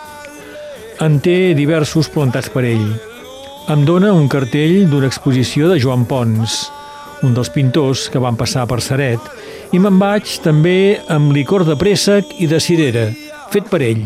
En 0.98 1.20
té 1.22 1.54
diversos 1.54 2.10
plantats 2.10 2.50
per 2.50 2.66
ell. 2.66 2.88
Em 3.70 3.86
dona 3.86 4.10
un 4.18 4.26
cartell 4.26 4.88
d'una 4.90 5.06
exposició 5.06 5.70
de 5.70 5.78
Joan 5.78 6.08
Pons, 6.10 6.64
un 7.24 7.32
dels 7.34 7.50
pintors 7.50 8.08
que 8.12 8.20
van 8.20 8.36
passar 8.36 8.66
per 8.68 8.82
Seret, 8.84 9.20
i 9.72 9.80
me'n 9.80 9.96
vaig 10.00 10.36
també 10.44 11.00
amb 11.10 11.32
licor 11.32 11.64
de 11.64 11.76
préssec 11.80 12.36
i 12.44 12.48
de 12.50 12.60
cirera, 12.60 13.08
fet 13.52 13.70
per 13.72 13.80
ell, 13.86 14.04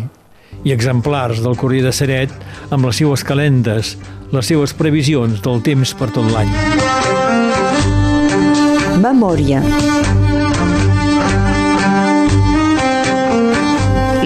i 0.65 0.73
exemplars 0.75 1.43
del 1.43 1.57
Corrier 1.59 1.85
de 1.87 1.93
Seret 1.95 2.33
amb 2.71 2.87
les 2.87 3.01
seues 3.03 3.25
calentes, 3.27 3.97
les 4.33 4.51
seues 4.51 4.75
previsions 4.79 5.43
del 5.45 5.63
temps 5.67 5.95
per 5.99 6.11
tot 6.15 6.31
l'any. 6.33 6.51
Memòria. 9.03 9.63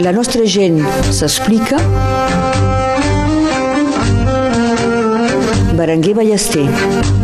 La 0.03 0.13
nostra 0.13 0.47
gent 0.49 0.81
s'explica. 1.15 1.79
Berenguer 5.79 6.17
Ballester. 6.19 7.22